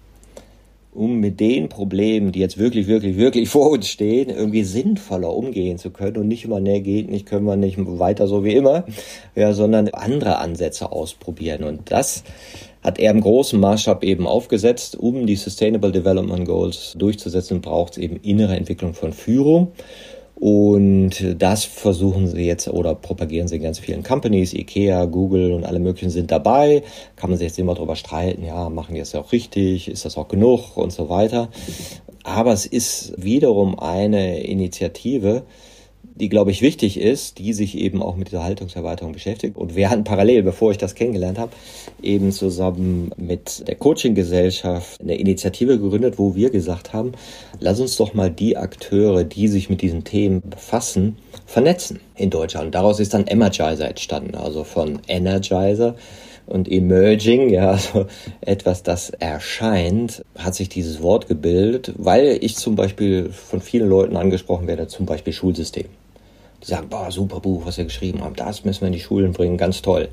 um 0.93 1.21
mit 1.21 1.41
den 1.41 1.69
Problemen, 1.69 2.33
die 2.33 2.41
jetzt 2.41 2.59
wirklich, 2.59 2.87
wirklich, 2.87 3.17
wirklich 3.17 3.49
vor 3.51 3.71
uns 3.71 3.89
stehen, 3.89 4.29
irgendwie 4.29 4.65
sinnvoller 4.65 5.35
umgehen 5.35 5.79
zu 5.79 5.91
können 5.91 6.19
und 6.19 6.29
nicht 6.29 6.45
immer, 6.45 6.61
nee, 6.61 6.81
geht 6.81 7.11
nicht, 7.11 7.27
können 7.27 7.47
wir 7.47 7.57
nicht 7.57 7.79
weiter 7.79 8.27
so 8.27 8.45
wie 8.45 8.55
immer, 8.55 8.85
ja, 9.35 9.53
sondern 9.55 9.89
andere 9.89 10.39
Ansätze 10.39 10.93
ausprobieren. 10.93 11.65
Und 11.65 11.91
das 11.91 12.25
hat 12.83 12.99
er 12.99 13.13
im 13.13 13.21
großen 13.21 13.59
Maßstab 13.59 14.05
eben 14.05 14.27
aufgesetzt. 14.27 14.97
Um 14.99 15.27
die 15.27 15.37
Sustainable 15.37 15.93
Development 15.93 16.47
Goals 16.47 16.95
durchzusetzen, 16.99 17.61
braucht 17.61 17.93
es 17.93 17.99
eben 17.99 18.17
innere 18.17 18.57
Entwicklung 18.57 18.93
von 18.93 19.13
Führung. 19.13 19.73
Und 20.43 21.37
das 21.39 21.65
versuchen 21.65 22.27
sie 22.27 22.45
jetzt 22.45 22.67
oder 22.67 22.97
propagieren 22.97 23.47
sie 23.47 23.59
in 23.59 23.63
ganz 23.63 23.79
vielen 23.79 24.03
Companies. 24.03 24.53
Ikea, 24.53 25.05
Google 25.05 25.53
und 25.53 25.65
alle 25.65 25.79
möglichen 25.79 26.11
sind 26.11 26.33
dabei. 26.33 26.83
Kann 27.15 27.31
man 27.31 27.39
sich 27.39 27.47
jetzt 27.47 27.61
immer 27.61 27.77
darüber 27.77 27.95
streiten, 27.95 28.45
ja, 28.45 28.69
machen 28.69 28.95
die 28.95 28.99
das 28.99 29.13
ja 29.13 29.21
auch 29.21 29.31
richtig, 29.31 29.87
ist 29.87 30.05
das 30.05 30.17
auch 30.17 30.27
genug 30.27 30.77
und 30.77 30.91
so 30.93 31.09
weiter. 31.09 31.49
Aber 32.25 32.53
es 32.53 32.67
ist 32.67 33.15
wiederum 33.19 33.79
eine 33.79 34.43
Initiative, 34.43 35.45
die, 36.15 36.29
glaube 36.29 36.51
ich, 36.51 36.63
wichtig 36.63 36.99
ist, 36.99 37.39
die 37.39 37.53
sich 37.53 37.77
eben 37.79 38.03
auch 38.03 38.17
mit 38.17 38.29
dieser 38.29 38.45
Haltungserweiterung 38.45 39.13
beschäftigt. 39.13 39.57
Und 39.57 39.77
wir 39.77 39.91
hatten 39.91 40.05
parallel, 40.05 40.43
bevor 40.43 40.71
ich 40.71 40.79
das 40.79 40.95
kennengelernt 40.95 41.39
habe, 41.39 41.53
eben 42.03 42.33
zusammen 42.33 43.11
mit 43.17 43.67
der 43.67 43.77
Coaching-Gesellschaft 43.77 45.01
eine 45.01 45.17
Initiative 45.17 45.79
gegründet, 45.79 46.19
wo 46.19 46.35
wir 46.35 46.51
gesagt 46.51 46.93
haben, 46.93 47.13
lass 47.61 47.81
uns 47.81 47.97
doch 47.97 48.15
mal 48.15 48.31
die 48.31 48.57
Akteure, 48.57 49.25
die 49.25 49.49
sich 49.49 49.71
mit 49.71 49.83
diesen 49.83 50.05
Themen 50.05 50.43
befassen, 50.45 51.17
vernetzen 51.47 52.01
in 52.17 52.31
Deutschland. 52.31 52.75
Daraus 52.75 53.01
ist 53.01 53.15
dann 53.15 53.27
Energizer 53.27 53.89
entstanden, 53.89 54.35
also 54.35 54.65
von 54.65 55.01
Energizer 55.09 55.97
und 56.47 56.71
Emerging, 56.71 57.49
ja, 57.51 57.71
also 57.71 58.07
etwas, 58.41 58.83
das 58.83 59.11
erscheint, 59.11 60.25
hat 60.37 60.55
sich 60.55 60.69
dieses 60.69 61.03
Wort 61.03 61.29
gebildet, 61.29 61.93
weil 61.97 62.39
ich 62.41 62.57
zum 62.57 62.75
Beispiel 62.75 63.31
von 63.31 63.61
vielen 63.61 63.89
Leuten 63.89 64.17
angesprochen 64.17 64.67
werde, 64.67 64.89
zum 64.89 65.07
Beispiel 65.07 65.33
Schulsystem. 65.33 65.87
Die 66.63 66.67
sagen, 66.67 66.89
boah, 66.89 67.11
super 67.11 67.41
Buch, 67.41 67.67
was 67.67 67.79
ihr 67.79 67.85
geschrieben 67.85 68.23
habt, 68.23 68.39
das 68.39 68.65
müssen 68.65 68.83
wir 68.83 68.87
in 68.89 68.93
die 68.93 69.01
Schulen 69.01 69.33
bringen, 69.33 69.57
ganz 69.57 69.83
toll. 69.83 70.09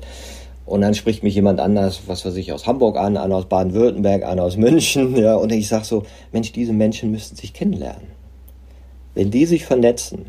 Und 0.66 0.82
dann 0.82 0.94
spricht 0.94 1.22
mich 1.22 1.34
jemand 1.34 1.58
anders, 1.58 2.02
was 2.06 2.24
weiß 2.24 2.36
ich, 2.36 2.52
aus 2.52 2.66
Hamburg 2.66 2.96
an, 2.96 3.16
an 3.16 3.32
aus 3.32 3.46
Baden-Württemberg, 3.46 4.24
an 4.24 4.38
aus 4.38 4.56
München, 4.56 5.16
ja, 5.20 5.34
und 5.34 5.50
ich 5.52 5.68
sag 5.68 5.84
so, 5.84 6.04
Mensch, 6.32 6.52
diese 6.52 6.72
Menschen 6.72 7.10
müssten 7.10 7.36
sich 7.36 7.52
kennenlernen. 7.52 8.08
Wenn 9.14 9.30
die 9.30 9.46
sich 9.46 9.64
vernetzen 9.64 10.26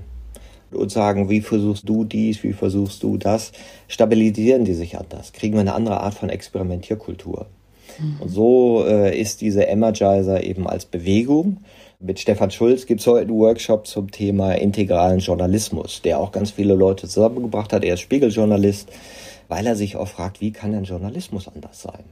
und 0.71 0.91
sagen, 0.91 1.29
wie 1.29 1.41
versuchst 1.41 1.87
du 1.87 2.05
dies, 2.05 2.43
wie 2.43 2.53
versuchst 2.53 3.03
du 3.03 3.17
das, 3.17 3.51
stabilisieren 3.87 4.65
die 4.65 4.73
sich 4.73 4.97
anders, 4.97 5.33
kriegen 5.33 5.53
wir 5.53 5.61
eine 5.61 5.73
andere 5.73 6.01
Art 6.01 6.13
von 6.13 6.29
Experimentierkultur. 6.29 7.47
Mhm. 7.99 8.21
Und 8.21 8.29
so 8.29 8.85
äh, 8.87 9.19
ist 9.19 9.41
diese 9.41 9.63
Energizer 9.63 10.43
eben 10.43 10.67
als 10.67 10.85
Bewegung 10.85 11.57
mit 12.01 12.19
Stefan 12.19 12.49
Schulz 12.51 12.85
gibt 12.85 13.01
es 13.01 13.07
heute 13.07 13.27
einen 13.27 13.37
Workshop 13.37 13.85
zum 13.85 14.09
Thema 14.09 14.53
integralen 14.53 15.19
Journalismus, 15.19 16.01
der 16.01 16.19
auch 16.19 16.31
ganz 16.31 16.51
viele 16.51 16.73
Leute 16.73 17.07
zusammengebracht 17.07 17.73
hat. 17.73 17.83
Er 17.83 17.93
ist 17.93 17.99
Spiegeljournalist, 18.01 18.89
weil 19.47 19.67
er 19.67 19.75
sich 19.75 19.95
auch 19.95 20.07
fragt, 20.07 20.41
wie 20.41 20.51
kann 20.51 20.71
denn 20.71 20.83
Journalismus 20.83 21.47
anders 21.47 21.81
sein? 21.81 22.03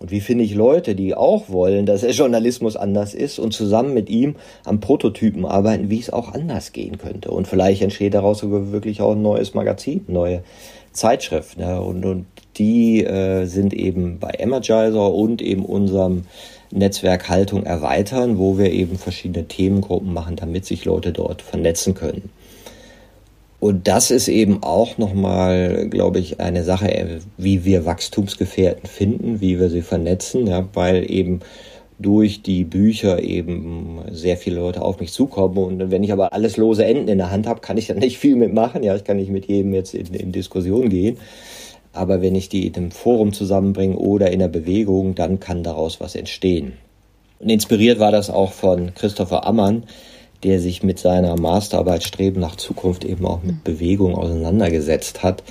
Und 0.00 0.10
wie 0.10 0.20
finde 0.20 0.42
ich 0.42 0.54
Leute, 0.54 0.96
die 0.96 1.14
auch 1.14 1.48
wollen, 1.48 1.86
dass 1.86 2.00
der 2.00 2.10
Journalismus 2.10 2.74
anders 2.74 3.14
ist 3.14 3.38
und 3.38 3.52
zusammen 3.52 3.94
mit 3.94 4.10
ihm 4.10 4.34
am 4.64 4.80
Prototypen 4.80 5.44
arbeiten, 5.44 5.90
wie 5.90 6.00
es 6.00 6.10
auch 6.10 6.34
anders 6.34 6.72
gehen 6.72 6.98
könnte. 6.98 7.30
Und 7.30 7.46
vielleicht 7.46 7.82
entsteht 7.82 8.14
daraus 8.14 8.40
sogar 8.40 8.72
wirklich 8.72 9.00
auch 9.00 9.12
ein 9.12 9.22
neues 9.22 9.54
Magazin, 9.54 10.04
neue 10.08 10.42
Zeitschrift. 10.90 11.56
Ne? 11.56 11.80
Und, 11.80 12.04
und 12.04 12.26
die 12.56 13.04
äh, 13.04 13.44
sind 13.44 13.72
eben 13.74 14.18
bei 14.18 14.32
Energizer 14.36 15.14
und 15.14 15.40
eben 15.40 15.64
unserem 15.64 16.24
Netzwerkhaltung 16.72 17.64
erweitern, 17.64 18.38
wo 18.38 18.58
wir 18.58 18.72
eben 18.72 18.98
verschiedene 18.98 19.46
Themengruppen 19.46 20.12
machen, 20.12 20.36
damit 20.36 20.64
sich 20.64 20.84
Leute 20.84 21.12
dort 21.12 21.42
vernetzen 21.42 21.94
können. 21.94 22.30
Und 23.60 23.86
das 23.86 24.10
ist 24.10 24.26
eben 24.26 24.64
auch 24.64 24.98
nochmal, 24.98 25.86
glaube 25.88 26.18
ich, 26.18 26.40
eine 26.40 26.64
Sache, 26.64 27.20
wie 27.36 27.64
wir 27.64 27.86
Wachstumsgefährten 27.86 28.88
finden, 28.88 29.40
wie 29.40 29.60
wir 29.60 29.70
sie 29.70 29.82
vernetzen, 29.82 30.48
ja, 30.48 30.66
weil 30.74 31.08
eben 31.08 31.42
durch 32.00 32.42
die 32.42 32.64
Bücher 32.64 33.22
eben 33.22 34.00
sehr 34.10 34.36
viele 34.36 34.56
Leute 34.56 34.82
auf 34.82 34.98
mich 34.98 35.12
zukommen. 35.12 35.58
Und 35.58 35.90
wenn 35.92 36.02
ich 36.02 36.12
aber 36.12 36.32
alles 36.32 36.56
lose 36.56 36.84
Enden 36.84 37.06
in 37.06 37.18
der 37.18 37.30
Hand 37.30 37.46
habe, 37.46 37.60
kann 37.60 37.78
ich 37.78 37.86
dann 37.86 37.98
nicht 37.98 38.18
viel 38.18 38.34
mitmachen. 38.34 38.82
Ja, 38.82 38.96
ich 38.96 39.04
kann 39.04 39.16
nicht 39.16 39.30
mit 39.30 39.46
jedem 39.46 39.72
jetzt 39.74 39.94
in, 39.94 40.12
in 40.12 40.32
Diskussion 40.32 40.88
gehen. 40.88 41.18
Aber 41.92 42.22
wenn 42.22 42.34
ich 42.34 42.48
die 42.48 42.66
in 42.66 42.74
einem 42.74 42.90
Forum 42.90 43.32
zusammenbringe 43.32 43.96
oder 43.96 44.30
in 44.30 44.38
der 44.38 44.48
Bewegung, 44.48 45.14
dann 45.14 45.40
kann 45.40 45.62
daraus 45.62 46.00
was 46.00 46.14
entstehen. 46.14 46.74
Und 47.38 47.50
inspiriert 47.50 47.98
war 47.98 48.12
das 48.12 48.30
auch 48.30 48.52
von 48.52 48.94
Christopher 48.94 49.46
Ammann, 49.46 49.84
der 50.42 50.60
sich 50.60 50.82
mit 50.82 50.98
seiner 50.98 51.38
Masterarbeit 51.38 52.02
Streben 52.02 52.40
nach 52.40 52.56
Zukunft 52.56 53.04
eben 53.04 53.26
auch 53.26 53.42
mit 53.42 53.62
Bewegung 53.64 54.14
auseinandergesetzt 54.14 55.22
hat 55.22 55.42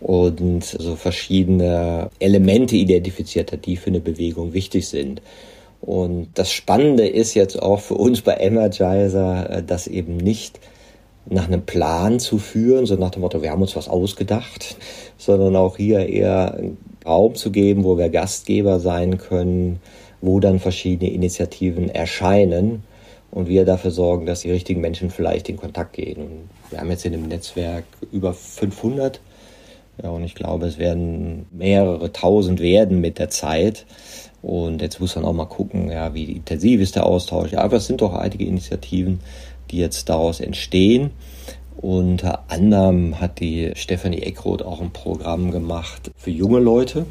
und 0.00 0.64
so 0.64 0.96
verschiedene 0.96 2.10
Elemente 2.18 2.76
identifiziert 2.76 3.52
hat, 3.52 3.66
die 3.66 3.76
für 3.76 3.90
eine 3.90 4.00
Bewegung 4.00 4.52
wichtig 4.52 4.88
sind. 4.88 5.22
Und 5.80 6.28
das 6.34 6.52
Spannende 6.52 7.08
ist 7.08 7.34
jetzt 7.34 7.60
auch 7.60 7.80
für 7.80 7.94
uns 7.94 8.22
bei 8.22 8.36
Energizer, 8.36 9.50
äh, 9.50 9.62
dass 9.62 9.86
eben 9.88 10.16
nicht 10.16 10.60
nach 11.26 11.46
einem 11.46 11.62
Plan 11.62 12.18
zu 12.18 12.38
führen, 12.38 12.86
so 12.86 12.96
nach 12.96 13.10
dem 13.10 13.22
Motto, 13.22 13.42
wir 13.42 13.50
haben 13.50 13.62
uns 13.62 13.76
was 13.76 13.88
ausgedacht, 13.88 14.76
sondern 15.18 15.56
auch 15.56 15.76
hier 15.76 16.08
eher 16.08 16.58
Raum 17.06 17.34
zu 17.34 17.50
geben, 17.50 17.84
wo 17.84 17.96
wir 17.98 18.08
Gastgeber 18.08 18.80
sein 18.80 19.18
können, 19.18 19.80
wo 20.20 20.40
dann 20.40 20.58
verschiedene 20.58 21.10
Initiativen 21.10 21.88
erscheinen 21.88 22.82
und 23.30 23.48
wir 23.48 23.64
dafür 23.64 23.90
sorgen, 23.90 24.26
dass 24.26 24.40
die 24.40 24.50
richtigen 24.50 24.80
Menschen 24.80 25.10
vielleicht 25.10 25.48
in 25.48 25.56
Kontakt 25.56 25.94
gehen. 25.94 26.18
Und 26.18 26.48
wir 26.70 26.80
haben 26.80 26.90
jetzt 26.90 27.04
in 27.04 27.12
dem 27.12 27.28
Netzwerk 27.28 27.84
über 28.12 28.34
500 28.34 29.20
ja, 30.02 30.10
und 30.10 30.24
ich 30.24 30.34
glaube, 30.34 30.66
es 30.66 30.78
werden 30.78 31.46
mehrere 31.50 32.12
tausend 32.12 32.60
werden 32.60 33.00
mit 33.00 33.18
der 33.18 33.28
Zeit. 33.28 33.84
Und 34.40 34.82
jetzt 34.82 35.00
muss 35.00 35.14
man 35.14 35.24
auch 35.24 35.32
mal 35.32 35.44
gucken, 35.44 35.90
ja, 35.90 36.14
wie 36.14 36.24
intensiv 36.32 36.80
ist 36.80 36.96
der 36.96 37.06
Austausch. 37.06 37.52
Ja, 37.52 37.60
aber 37.60 37.76
es 37.76 37.86
sind 37.86 38.00
doch 38.00 38.14
einige 38.14 38.44
Initiativen, 38.44 39.20
die 39.72 39.78
jetzt 39.78 40.08
daraus 40.08 40.40
entstehen. 40.40 41.10
Unter 41.76 42.44
anderem 42.48 43.20
hat 43.20 43.40
die 43.40 43.72
Stefanie 43.74 44.22
Eckroth 44.22 44.62
auch 44.62 44.80
ein 44.80 44.92
Programm 44.92 45.50
gemacht 45.50 46.12
für 46.16 46.30
junge 46.30 46.60
Leute, 46.60 47.06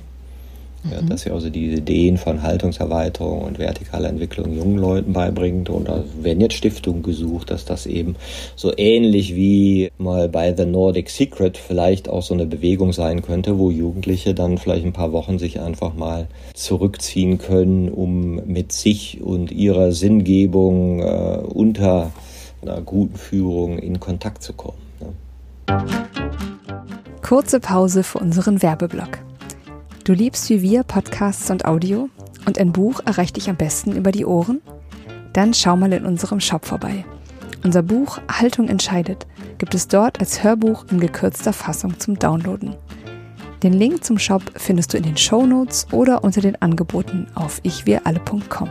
ja, 0.90 1.02
mhm. 1.02 1.10
dass 1.10 1.22
sie 1.22 1.32
also 1.32 1.50
die 1.50 1.74
Ideen 1.74 2.18
von 2.18 2.42
Haltungserweiterung 2.42 3.42
und 3.42 3.58
vertikaler 3.58 4.10
Entwicklung 4.10 4.56
jungen 4.56 4.78
Leuten 4.78 5.14
beibringt. 5.14 5.70
Und 5.70 5.90
da 5.90 6.04
werden 6.22 6.42
jetzt 6.42 6.56
Stiftungen 6.56 7.04
gesucht, 7.04 7.52
dass 7.52 7.66
das 7.66 7.86
eben 7.86 8.16
so 8.56 8.72
ähnlich 8.78 9.36
wie 9.36 9.92
mal 9.98 10.30
bei 10.30 10.56
The 10.56 10.66
Nordic 10.66 11.10
Secret 11.10 11.58
vielleicht 11.58 12.08
auch 12.08 12.24
so 12.24 12.34
eine 12.34 12.46
Bewegung 12.46 12.94
sein 12.94 13.22
könnte, 13.22 13.60
wo 13.60 13.70
Jugendliche 13.70 14.34
dann 14.34 14.58
vielleicht 14.58 14.86
ein 14.86 14.94
paar 14.94 15.12
Wochen 15.12 15.38
sich 15.38 15.60
einfach 15.60 15.94
mal 15.94 16.28
zurückziehen 16.54 17.38
können, 17.38 17.90
um 17.90 18.42
mit 18.46 18.72
sich 18.72 19.22
und 19.22 19.52
ihrer 19.52 19.92
Sinngebung 19.92 21.02
äh, 21.02 21.38
unter 21.46 22.12
einer 22.62 22.82
guten 22.82 23.16
Führung 23.16 23.80
in 23.80 24.00
Kontakt 24.00 24.44
zu 24.44 24.54
kommen. 24.54 24.78
Ne? 25.00 25.84
Kurze 27.22 27.60
Pause 27.60 28.04
für 28.04 28.20
unseren 28.20 28.62
Werbeblock. 28.62 29.20
Du 30.04 30.14
liebst 30.14 30.50
wie 30.50 30.62
wir 30.62 30.84
Podcasts 30.84 31.50
und 31.50 31.66
Audio 31.66 32.10
und 32.46 32.58
ein 32.58 32.72
Buch 32.72 33.00
erreicht 33.06 33.38
dich 33.38 33.50
am 33.50 33.56
besten 33.56 33.96
über 33.96 34.12
die 34.12 34.26
Ohren? 34.26 34.62
Dann 35.34 35.54
schau 35.54 35.78
mal 35.78 35.94
in 35.94 36.06
unserem 36.06 36.40
Shop 36.40 36.66
vorbei. 36.66 37.06
Unser 37.64 37.84
Buch 37.84 38.20
Haltung 38.30 38.68
entscheidet 38.68 39.28
gibt 39.60 39.76
es 39.76 39.88
dort 39.88 40.20
als 40.20 40.44
Hörbuch 40.44 40.86
in 40.92 41.00
gekürzter 41.00 41.54
Fassung 41.54 42.00
zum 42.00 42.18
Downloaden. 42.18 42.76
Den 43.62 43.74
Link 43.74 44.04
zum 44.04 44.18
Shop 44.18 44.42
findest 44.56 44.94
du 44.94 44.98
in 44.98 45.04
den 45.04 45.18
Show 45.18 45.46
Notes 45.46 45.86
oder 45.92 46.24
unter 46.24 46.42
den 46.42 46.60
Angeboten 46.62 47.28
auf 47.36 47.60
ichwiralle.com. 47.64 48.70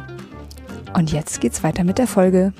Und 0.94 1.12
jetzt 1.12 1.40
geht's 1.40 1.62
weiter 1.62 1.85
mit 1.85 1.98
der 1.98 2.09
Folge. 2.09 2.53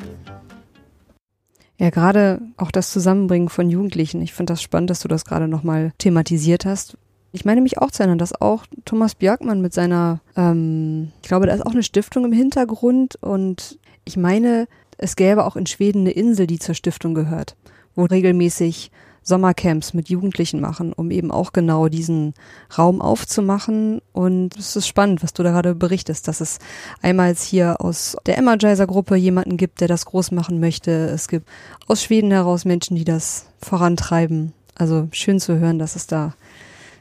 Ja, 1.81 1.89
gerade 1.89 2.43
auch 2.59 2.71
das 2.71 2.91
Zusammenbringen 2.91 3.49
von 3.49 3.71
Jugendlichen. 3.71 4.21
Ich 4.21 4.35
finde 4.35 4.53
das 4.53 4.61
spannend, 4.61 4.91
dass 4.91 5.01
du 5.01 5.09
das 5.09 5.25
gerade 5.25 5.49
nochmal 5.49 5.93
thematisiert 5.97 6.67
hast. 6.67 6.99
Ich 7.33 7.47
meine 7.47 7.63
mich 7.63 7.79
auch 7.79 7.91
zu 7.91 8.03
erinnern, 8.03 8.19
dass 8.19 8.39
auch 8.39 8.67
Thomas 8.85 9.15
Björkmann 9.15 9.63
mit 9.63 9.73
seiner, 9.73 10.21
ähm, 10.37 11.11
ich 11.23 11.29
glaube, 11.29 11.47
da 11.47 11.55
ist 11.55 11.65
auch 11.65 11.73
eine 11.73 11.83
Stiftung 11.83 12.27
im 12.27 12.33
Hintergrund 12.33 13.17
und 13.23 13.79
ich 14.05 14.19
meine, 14.19 14.69
es 14.99 15.17
gäbe 15.17 15.47
auch 15.47 15.57
in 15.57 15.65
Schweden 15.65 16.01
eine 16.01 16.11
Insel, 16.11 16.47
die 16.47 16.59
zur 16.59 16.75
Stiftung 16.75 17.15
gehört, 17.15 17.57
wo 17.95 18.05
regelmäßig 18.05 18.91
Sommercamps 19.31 19.95
mit 19.95 20.11
Jugendlichen 20.11 20.61
machen, 20.61 20.93
um 20.93 21.11
eben 21.11 21.31
auch 21.31 21.53
genau 21.53 21.89
diesen 21.89 22.35
Raum 22.77 23.01
aufzumachen. 23.01 24.03
Und 24.13 24.59
es 24.59 24.77
ist 24.77 24.87
spannend, 24.87 25.23
was 25.23 25.33
du 25.33 25.43
da 25.43 25.53
gerade 25.53 25.75
berichtest, 25.75 26.29
dass 26.29 26.43
es 26.43 26.59
einmal 27.01 27.35
hier 27.35 27.81
aus 27.81 28.17
der 28.27 28.37
Energizer-Gruppe 28.37 29.17
jemanden 29.17 29.57
gibt, 29.57 29.81
der 29.81 29.89
das 29.89 30.05
groß 30.05 30.33
machen 30.33 30.61
möchte. 30.61 30.91
Es 30.91 31.29
gibt 31.29 31.49
aus 31.87 32.03
Schweden 32.03 32.31
heraus 32.31 32.65
Menschen, 32.65 32.97
die 32.97 33.05
das 33.05 33.47
vorantreiben. 33.63 34.53
Also 34.75 35.09
schön 35.13 35.41
zu 35.41 35.59
hören, 35.59 35.79
dass 35.79 35.97
es 35.97 36.07
da 36.07 36.35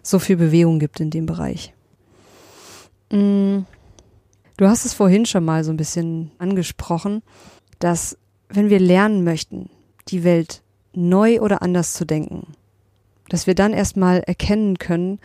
so 0.04 0.20
viel 0.20 0.38
Bewegung 0.38 0.80
gibt 0.80 1.00
in 1.00 1.10
dem 1.10 1.26
Bereich. 1.26 1.74
Mm. 3.12 3.60
Du 4.58 4.68
hast 4.68 4.86
es 4.86 4.94
vorhin 4.94 5.26
schon 5.26 5.46
mal 5.46 5.63
so 5.63 5.72
ein 5.72 5.78
bisschen 5.78 6.32
angesprochen, 6.38 7.24
dass 7.80 8.18
wenn 8.50 8.70
wir 8.70 8.80
lernen 8.80 9.24
möchten, 9.24 9.70
die 10.10 10.26
Welt 10.26 10.63
neu 11.00 11.40
oder 11.42 11.62
anders 11.62 11.94
zu 11.94 12.06
denken. 12.06 12.48
Dass 13.30 13.48
wir 13.48 13.56
dann 13.56 13.74
erstmal 13.74 14.20
erkennen 14.20 14.78
können, 14.78 15.20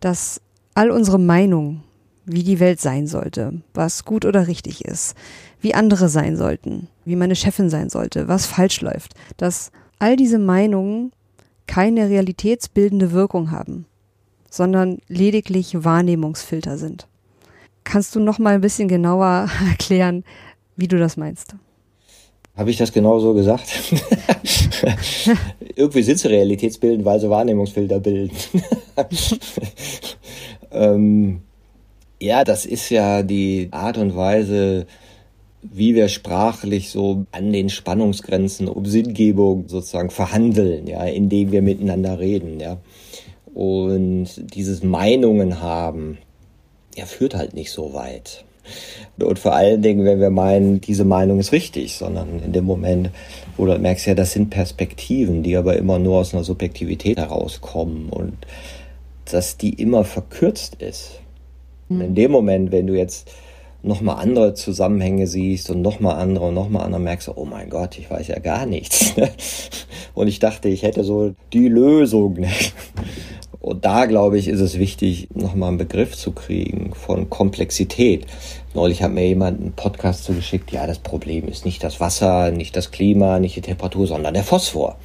dass 0.00 0.40
all 0.74 0.90
unsere 0.90 1.18
Meinungen, 1.18 1.82
wie 2.26 2.42
die 2.42 2.60
Welt 2.60 2.80
sein 2.80 3.06
sollte, 3.06 3.62
was 3.74 4.04
gut 4.04 4.24
oder 4.24 4.46
richtig 4.46 4.84
ist, 4.84 5.14
wie 5.60 5.74
andere 5.74 6.08
sein 6.08 6.36
sollten, 6.36 6.88
wie 7.04 7.16
meine 7.16 7.36
Chefin 7.36 7.70
sein 7.70 7.90
sollte, 7.90 8.28
was 8.28 8.46
falsch 8.46 8.80
läuft, 8.80 9.14
dass 9.36 9.70
all 9.98 10.16
diese 10.16 10.38
Meinungen 10.38 11.12
keine 11.66 12.08
realitätsbildende 12.08 13.12
Wirkung 13.12 13.50
haben, 13.50 13.86
sondern 14.50 14.98
lediglich 15.08 15.84
Wahrnehmungsfilter 15.84 16.78
sind. 16.78 17.06
Kannst 17.84 18.14
du 18.14 18.20
noch 18.20 18.38
mal 18.38 18.54
ein 18.54 18.60
bisschen 18.60 18.88
genauer 18.88 19.48
erklären, 19.70 20.24
wie 20.76 20.88
du 20.88 20.98
das 20.98 21.16
meinst? 21.16 21.54
Habe 22.56 22.70
ich 22.70 22.76
das 22.76 22.92
genau 22.92 23.18
so 23.20 23.34
gesagt? 23.34 23.68
Irgendwie 25.76 26.02
sind 26.02 26.18
sie 26.18 26.28
realitätsbildend, 26.28 27.04
weil 27.04 27.20
sie 27.20 27.30
Wahrnehmungsfilter 27.30 28.00
bilden. 28.00 28.36
ähm, 30.72 31.40
ja, 32.20 32.44
das 32.44 32.66
ist 32.66 32.90
ja 32.90 33.22
die 33.22 33.68
Art 33.70 33.98
und 33.98 34.16
Weise, 34.16 34.86
wie 35.62 35.94
wir 35.94 36.08
sprachlich 36.08 36.90
so 36.90 37.26
an 37.32 37.52
den 37.52 37.70
Spannungsgrenzen 37.70 38.68
um 38.68 38.84
Sinngebung 38.84 39.68
sozusagen 39.68 40.10
verhandeln, 40.10 40.86
ja, 40.86 41.04
indem 41.04 41.52
wir 41.52 41.62
miteinander 41.62 42.18
reden, 42.18 42.60
ja. 42.60 42.78
Und 43.54 44.28
dieses 44.54 44.82
Meinungen 44.82 45.60
haben, 45.60 46.18
ja, 46.96 47.06
führt 47.06 47.34
halt 47.34 47.54
nicht 47.54 47.70
so 47.70 47.94
weit. 47.94 48.44
Und 49.18 49.38
vor 49.38 49.54
allen 49.54 49.82
Dingen, 49.82 50.04
wenn 50.04 50.20
wir 50.20 50.30
meinen, 50.30 50.80
diese 50.80 51.04
Meinung 51.04 51.38
ist 51.38 51.52
richtig, 51.52 51.96
sondern 51.96 52.40
in 52.44 52.52
dem 52.52 52.64
Moment, 52.64 53.10
wo 53.56 53.66
du 53.66 53.78
merkst, 53.78 54.06
ja, 54.06 54.14
das 54.14 54.32
sind 54.32 54.50
Perspektiven, 54.50 55.42
die 55.42 55.56
aber 55.56 55.76
immer 55.76 55.98
nur 55.98 56.18
aus 56.18 56.34
einer 56.34 56.44
Subjektivität 56.44 57.18
herauskommen 57.18 58.08
und 58.08 58.34
dass 59.30 59.56
die 59.56 59.74
immer 59.74 60.04
verkürzt 60.04 60.76
ist. 60.82 61.20
Mhm. 61.88 62.00
In 62.00 62.14
dem 62.14 62.32
Moment, 62.32 62.72
wenn 62.72 62.86
du 62.86 62.94
jetzt 62.94 63.30
nochmal 63.82 64.16
andere 64.16 64.54
Zusammenhänge 64.54 65.26
siehst 65.26 65.70
und 65.70 65.82
nochmal 65.82 66.16
andere 66.16 66.46
und 66.46 66.54
nochmal 66.54 66.84
andere, 66.84 67.00
merkst 67.00 67.28
du, 67.28 67.32
oh 67.36 67.44
mein 67.44 67.68
Gott, 67.68 67.98
ich 67.98 68.10
weiß 68.10 68.28
ja 68.28 68.38
gar 68.38 68.66
nichts. 68.66 69.14
und 70.14 70.26
ich 70.26 70.38
dachte, 70.38 70.68
ich 70.68 70.82
hätte 70.82 71.04
so 71.04 71.34
die 71.52 71.68
Lösung. 71.68 72.46
Und 73.64 73.86
da, 73.86 74.04
glaube 74.04 74.38
ich, 74.38 74.48
ist 74.48 74.60
es 74.60 74.78
wichtig, 74.78 75.28
nochmal 75.32 75.70
einen 75.70 75.78
Begriff 75.78 76.14
zu 76.14 76.32
kriegen 76.32 76.92
von 76.94 77.30
Komplexität. 77.30 78.26
Neulich 78.74 79.02
hat 79.02 79.12
mir 79.12 79.26
jemand 79.26 79.58
einen 79.58 79.72
Podcast 79.72 80.24
zugeschickt, 80.24 80.70
ja, 80.70 80.86
das 80.86 80.98
Problem 80.98 81.48
ist 81.48 81.64
nicht 81.64 81.82
das 81.82 81.98
Wasser, 81.98 82.50
nicht 82.50 82.76
das 82.76 82.90
Klima, 82.90 83.38
nicht 83.38 83.56
die 83.56 83.62
Temperatur, 83.62 84.06
sondern 84.06 84.34
der 84.34 84.44
Phosphor. 84.44 84.98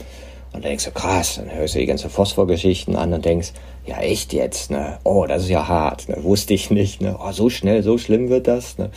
Und 0.51 0.55
dann 0.55 0.71
denkst 0.71 0.83
du, 0.83 0.91
krass, 0.91 1.35
dann 1.37 1.49
hörst 1.55 1.75
du 1.75 1.79
die 1.79 1.85
ganzen 1.85 2.09
Phosphorgeschichten 2.09 2.97
an 2.97 3.13
und 3.13 3.23
denkst, 3.23 3.53
ja, 3.85 3.99
echt 3.99 4.33
jetzt, 4.33 4.71
ne? 4.71 4.99
Oh, 5.05 5.25
das 5.25 5.43
ist 5.43 5.49
ja 5.49 5.69
hart, 5.69 6.09
ne? 6.09 6.21
Wusste 6.21 6.53
ich 6.53 6.69
nicht, 6.69 6.99
ne? 6.99 7.17
Oh, 7.17 7.31
so 7.31 7.49
schnell, 7.49 7.81
so 7.81 7.97
schlimm 7.97 8.27
wird 8.27 8.47
das, 8.47 8.77
ne? 8.77 8.89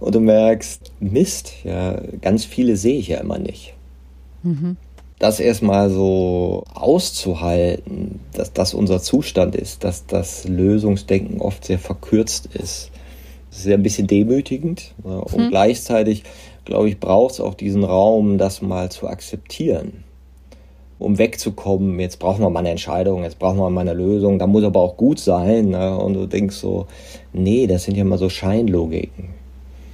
Und 0.00 0.14
du 0.14 0.20
merkst, 0.20 0.92
Mist, 1.00 1.54
ja, 1.64 1.98
ganz 2.20 2.44
viele 2.44 2.76
sehe 2.76 2.98
ich 2.98 3.08
ja 3.08 3.20
immer 3.20 3.38
nicht. 3.38 3.72
Mhm 4.42 4.76
das 5.22 5.38
erstmal 5.38 5.88
so 5.88 6.64
auszuhalten, 6.74 8.18
dass 8.32 8.52
das 8.52 8.74
unser 8.74 9.00
Zustand 9.00 9.54
ist, 9.54 9.84
dass 9.84 10.04
das 10.06 10.48
Lösungsdenken 10.48 11.40
oft 11.40 11.64
sehr 11.64 11.78
verkürzt 11.78 12.46
ist. 12.54 12.90
Das 13.48 13.60
ist 13.60 13.66
ja 13.66 13.74
ein 13.74 13.84
bisschen 13.84 14.08
demütigend 14.08 14.94
und 15.04 15.30
hm. 15.30 15.50
gleichzeitig, 15.50 16.24
glaube 16.64 16.88
ich, 16.88 16.98
braucht 16.98 17.34
es 17.34 17.40
auch 17.40 17.54
diesen 17.54 17.84
Raum, 17.84 18.36
das 18.36 18.62
mal 18.62 18.90
zu 18.90 19.06
akzeptieren, 19.06 20.02
um 20.98 21.18
wegzukommen. 21.18 22.00
Jetzt 22.00 22.18
brauchen 22.18 22.40
wir 22.40 22.50
mal 22.50 22.60
eine 22.60 22.70
Entscheidung, 22.70 23.22
jetzt 23.22 23.38
brauchen 23.38 23.58
wir 23.58 23.70
mal 23.70 23.82
eine 23.82 23.94
Lösung, 23.94 24.40
da 24.40 24.48
muss 24.48 24.64
aber 24.64 24.80
auch 24.80 24.96
gut 24.96 25.20
sein. 25.20 25.68
Ne? 25.68 25.96
Und 25.96 26.14
du 26.14 26.26
denkst 26.26 26.56
so, 26.56 26.86
nee, 27.32 27.68
das 27.68 27.84
sind 27.84 27.96
ja 27.96 28.02
mal 28.02 28.18
so 28.18 28.28
Scheinlogiken. 28.28 29.31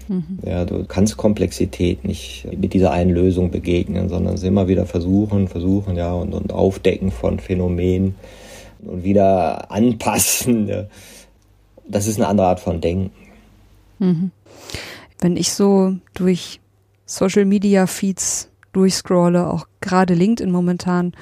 Mhm. 0.08 0.38
Ja, 0.44 0.64
du 0.64 0.84
kannst 0.84 1.16
Komplexität 1.16 2.04
nicht 2.04 2.46
mit 2.56 2.72
dieser 2.72 2.90
einen 2.90 3.10
Lösung 3.10 3.50
begegnen, 3.50 4.08
sondern 4.08 4.34
es 4.34 4.42
immer 4.42 4.68
wieder 4.68 4.86
versuchen, 4.86 5.48
versuchen, 5.48 5.96
ja, 5.96 6.12
und, 6.12 6.34
und 6.34 6.52
aufdecken 6.52 7.10
von 7.10 7.38
Phänomenen 7.38 8.14
und 8.80 9.04
wieder 9.04 9.70
anpassen. 9.70 10.68
Ja. 10.68 10.84
Das 11.86 12.06
ist 12.06 12.16
eine 12.16 12.28
andere 12.28 12.48
Art 12.48 12.60
von 12.60 12.80
Denken. 12.80 13.10
Mhm. 13.98 14.30
Wenn 15.20 15.36
ich 15.36 15.52
so 15.52 15.96
durch 16.14 16.60
Social 17.06 17.44
Media 17.44 17.86
Feeds 17.86 18.50
durchscrolle, 18.72 19.50
auch 19.50 19.66
gerade 19.80 20.14
LinkedIn 20.14 20.52
momentan, 20.52 21.12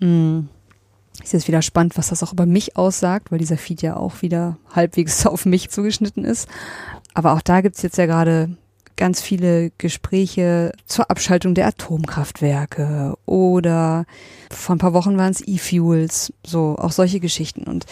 mh, 0.00 0.08
mm, 0.08 0.48
ist 1.22 1.32
jetzt 1.32 1.48
wieder 1.48 1.62
spannend, 1.62 1.96
was 1.96 2.08
das 2.08 2.22
auch 2.22 2.32
über 2.32 2.46
mich 2.46 2.76
aussagt, 2.76 3.32
weil 3.32 3.38
dieser 3.38 3.56
Feed 3.56 3.82
ja 3.82 3.96
auch 3.96 4.22
wieder 4.22 4.58
halbwegs 4.72 5.26
auf 5.26 5.46
mich 5.46 5.70
zugeschnitten 5.70 6.24
ist. 6.24 6.48
Aber 7.16 7.32
auch 7.32 7.40
da 7.40 7.62
gibt's 7.62 7.80
jetzt 7.80 7.96
ja 7.96 8.04
gerade 8.04 8.50
ganz 8.96 9.22
viele 9.22 9.70
Gespräche 9.78 10.72
zur 10.84 11.10
Abschaltung 11.10 11.54
der 11.54 11.66
Atomkraftwerke 11.66 13.16
oder 13.24 14.04
vor 14.50 14.76
ein 14.76 14.78
paar 14.78 14.92
Wochen 14.92 15.16
waren 15.16 15.30
es 15.30 15.42
E-Fuels, 15.46 16.34
so 16.44 16.76
auch 16.78 16.92
solche 16.92 17.18
Geschichten. 17.18 17.62
Und 17.62 17.86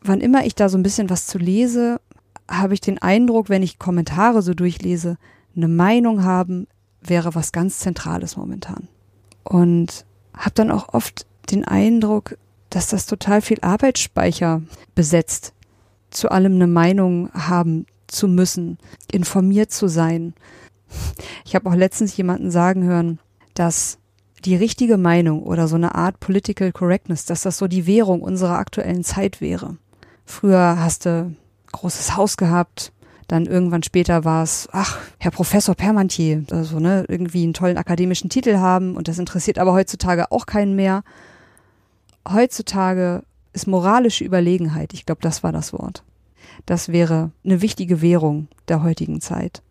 wann 0.00 0.20
immer 0.20 0.44
ich 0.44 0.56
da 0.56 0.68
so 0.68 0.76
ein 0.76 0.82
bisschen 0.82 1.08
was 1.08 1.28
zu 1.28 1.38
lese, 1.38 2.00
habe 2.50 2.74
ich 2.74 2.80
den 2.80 3.00
Eindruck, 3.00 3.48
wenn 3.48 3.62
ich 3.62 3.78
Kommentare 3.78 4.42
so 4.42 4.54
durchlese, 4.54 5.18
eine 5.54 5.68
Meinung 5.68 6.24
haben 6.24 6.66
wäre 7.00 7.36
was 7.36 7.52
ganz 7.52 7.78
Zentrales 7.78 8.36
momentan. 8.36 8.88
Und 9.44 10.04
habe 10.36 10.54
dann 10.56 10.72
auch 10.72 10.94
oft 10.94 11.26
den 11.52 11.64
Eindruck, 11.64 12.36
dass 12.70 12.88
das 12.88 13.06
total 13.06 13.40
viel 13.40 13.58
Arbeitsspeicher 13.60 14.62
besetzt, 14.96 15.52
zu 16.10 16.28
allem 16.28 16.56
eine 16.56 16.66
Meinung 16.66 17.32
haben 17.34 17.86
zu 18.12 18.28
müssen, 18.28 18.78
informiert 19.10 19.72
zu 19.72 19.88
sein. 19.88 20.34
Ich 21.44 21.54
habe 21.54 21.68
auch 21.68 21.74
letztens 21.74 22.16
jemanden 22.16 22.50
sagen 22.50 22.84
hören, 22.84 23.18
dass 23.54 23.98
die 24.44 24.56
richtige 24.56 24.96
Meinung 24.96 25.42
oder 25.42 25.68
so 25.68 25.76
eine 25.76 25.94
Art 25.94 26.20
Political 26.20 26.72
Correctness, 26.72 27.24
dass 27.24 27.42
das 27.42 27.58
so 27.58 27.68
die 27.68 27.86
Währung 27.86 28.22
unserer 28.22 28.58
aktuellen 28.58 29.04
Zeit 29.04 29.40
wäre. 29.40 29.76
Früher 30.24 30.76
hast 30.78 31.06
du 31.06 31.34
großes 31.72 32.16
Haus 32.16 32.36
gehabt, 32.36 32.92
dann 33.28 33.46
irgendwann 33.46 33.82
später 33.82 34.24
war 34.24 34.42
es, 34.42 34.68
ach, 34.72 34.98
Herr 35.18 35.30
Professor 35.30 35.74
Permantier, 35.74 36.44
also 36.50 36.80
ne, 36.80 37.04
irgendwie 37.08 37.44
einen 37.44 37.54
tollen 37.54 37.78
akademischen 37.78 38.30
Titel 38.30 38.58
haben 38.58 38.96
und 38.96 39.08
das 39.08 39.18
interessiert 39.18 39.58
aber 39.58 39.72
heutzutage 39.72 40.30
auch 40.30 40.46
keinen 40.46 40.76
mehr. 40.76 41.02
Heutzutage 42.28 43.22
ist 43.52 43.66
moralische 43.66 44.24
Überlegenheit, 44.24 44.92
ich 44.92 45.06
glaube, 45.06 45.22
das 45.22 45.42
war 45.42 45.52
das 45.52 45.72
Wort. 45.72 46.02
Das 46.66 46.90
wäre 46.90 47.30
eine 47.44 47.62
wichtige 47.62 48.02
Währung 48.02 48.48
der 48.68 48.82
heutigen 48.82 49.20
Zeit. 49.20 49.62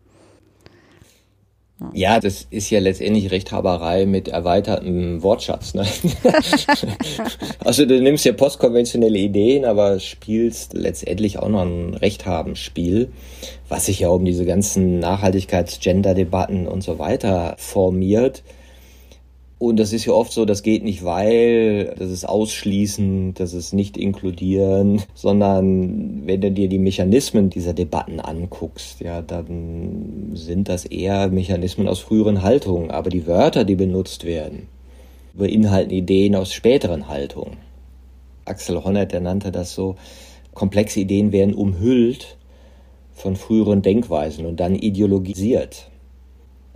Ja, 1.92 2.20
das 2.20 2.46
ist 2.50 2.70
ja 2.70 2.78
letztendlich 2.78 3.30
Rechthaberei 3.30 4.06
mit 4.06 4.28
erweitertem 4.28 5.22
Wortschatz. 5.22 5.74
Ne? 5.74 5.84
also 7.64 7.84
du 7.84 8.00
nimmst 8.00 8.24
ja 8.24 8.32
postkonventionelle 8.32 9.18
Ideen, 9.18 9.64
aber 9.64 9.98
spielst 9.98 10.74
letztendlich 10.74 11.38
auch 11.38 11.48
noch 11.48 11.62
ein 11.62 11.94
Rechthabenspiel, 11.94 13.10
was 13.68 13.86
sich 13.86 14.00
ja 14.00 14.08
um 14.08 14.24
diese 14.24 14.44
ganzen 14.44 15.00
Nachhaltigkeits-Gender-Debatten 15.00 16.68
und 16.68 16.82
so 16.82 16.98
weiter 16.98 17.56
formiert. 17.58 18.42
Und 19.62 19.78
das 19.78 19.92
ist 19.92 20.06
ja 20.06 20.12
oft 20.12 20.32
so, 20.32 20.44
das 20.44 20.64
geht 20.64 20.82
nicht, 20.82 21.04
weil, 21.04 21.94
das 21.96 22.10
ist 22.10 22.28
ausschließen, 22.28 23.34
das 23.34 23.54
ist 23.54 23.72
nicht 23.72 23.96
inkludieren, 23.96 25.00
sondern 25.14 26.26
wenn 26.26 26.40
du 26.40 26.50
dir 26.50 26.68
die 26.68 26.80
Mechanismen 26.80 27.48
dieser 27.48 27.72
Debatten 27.72 28.18
anguckst, 28.18 28.98
ja, 28.98 29.22
dann 29.22 30.32
sind 30.34 30.68
das 30.68 30.84
eher 30.84 31.28
Mechanismen 31.28 31.86
aus 31.86 32.00
früheren 32.00 32.42
Haltungen. 32.42 32.90
Aber 32.90 33.08
die 33.08 33.28
Wörter, 33.28 33.62
die 33.62 33.76
benutzt 33.76 34.24
werden, 34.24 34.66
beinhalten 35.32 35.92
Ideen 35.92 36.34
aus 36.34 36.52
späteren 36.52 37.06
Haltungen. 37.06 37.58
Axel 38.44 38.82
Honneth, 38.82 39.12
der 39.12 39.20
nannte 39.20 39.52
das 39.52 39.76
so, 39.76 39.94
komplexe 40.54 40.98
Ideen 40.98 41.30
werden 41.30 41.54
umhüllt 41.54 42.36
von 43.12 43.36
früheren 43.36 43.80
Denkweisen 43.80 44.44
und 44.44 44.58
dann 44.58 44.74
ideologisiert. 44.74 45.91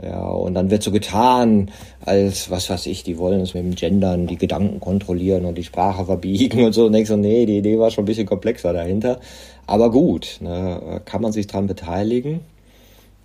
Ja, 0.02 0.28
und 0.28 0.52
dann 0.52 0.70
wird 0.70 0.82
so 0.82 0.90
getan, 0.90 1.70
als, 2.04 2.50
was 2.50 2.68
weiß 2.68 2.86
ich, 2.86 3.02
die 3.02 3.16
wollen 3.16 3.40
es 3.40 3.54
mit 3.54 3.64
dem 3.64 3.74
Gendern, 3.74 4.26
die 4.26 4.36
Gedanken 4.36 4.78
kontrollieren 4.78 5.46
und 5.46 5.56
die 5.56 5.64
Sprache 5.64 6.04
verbiegen 6.04 6.64
und 6.64 6.74
so. 6.74 6.86
Und 6.86 6.92
denkst 6.92 7.08
so, 7.08 7.16
nee, 7.16 7.46
die 7.46 7.58
Idee 7.58 7.78
war 7.78 7.90
schon 7.90 8.04
ein 8.04 8.06
bisschen 8.06 8.26
komplexer 8.26 8.74
dahinter. 8.74 9.20
Aber 9.66 9.90
gut, 9.90 10.38
ne, 10.40 11.00
kann 11.06 11.22
man 11.22 11.32
sich 11.32 11.46
dran 11.46 11.66
beteiligen. 11.66 12.40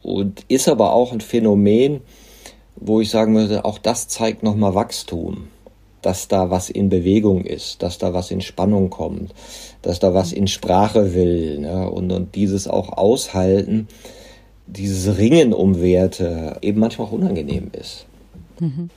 Und 0.01 0.45
ist 0.47 0.69
aber 0.69 0.93
auch 0.93 1.11
ein 1.11 1.21
Phänomen, 1.21 2.01
wo 2.77 3.01
ich 3.01 3.09
sagen 3.09 3.35
würde, 3.35 3.65
auch 3.65 3.77
das 3.77 4.07
zeigt 4.07 4.41
nochmal 4.41 4.73
Wachstum. 4.73 5.47
Dass 6.01 6.27
da 6.27 6.49
was 6.49 6.71
in 6.71 6.89
Bewegung 6.89 7.45
ist, 7.45 7.83
dass 7.83 7.99
da 7.99 8.11
was 8.11 8.31
in 8.31 8.41
Spannung 8.41 8.89
kommt, 8.89 9.35
dass 9.83 9.99
da 9.99 10.15
was 10.15 10.31
in 10.31 10.47
Sprache 10.47 11.13
will. 11.13 11.59
Ne? 11.59 11.91
Und, 11.91 12.11
und 12.11 12.33
dieses 12.33 12.67
auch 12.67 12.97
aushalten, 12.97 13.87
dieses 14.71 15.17
Ringen 15.17 15.53
um 15.53 15.81
Werte 15.81 16.57
eben 16.61 16.79
manchmal 16.79 17.07
auch 17.07 17.11
unangenehm 17.11 17.69
ist. 17.73 18.05
Mhm. 18.59 18.89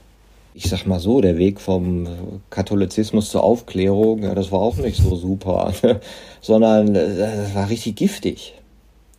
Ich 0.55 0.69
sag 0.69 0.87
mal 0.87 1.01
so, 1.01 1.21
der 1.21 1.37
Weg 1.37 1.61
vom 1.61 2.07
Katholizismus 2.51 3.31
zur 3.31 3.43
Aufklärung, 3.43 4.23
ja, 4.23 4.35
das 4.35 4.53
war 4.53 4.61
auch 4.61 4.77
nicht 4.77 5.03
so 5.03 5.17
super, 5.17 5.73
sondern 6.41 6.95
äh, 6.95 7.17
das 7.17 7.55
war 7.55 7.69
richtig 7.69 7.97
giftig. 7.97 8.55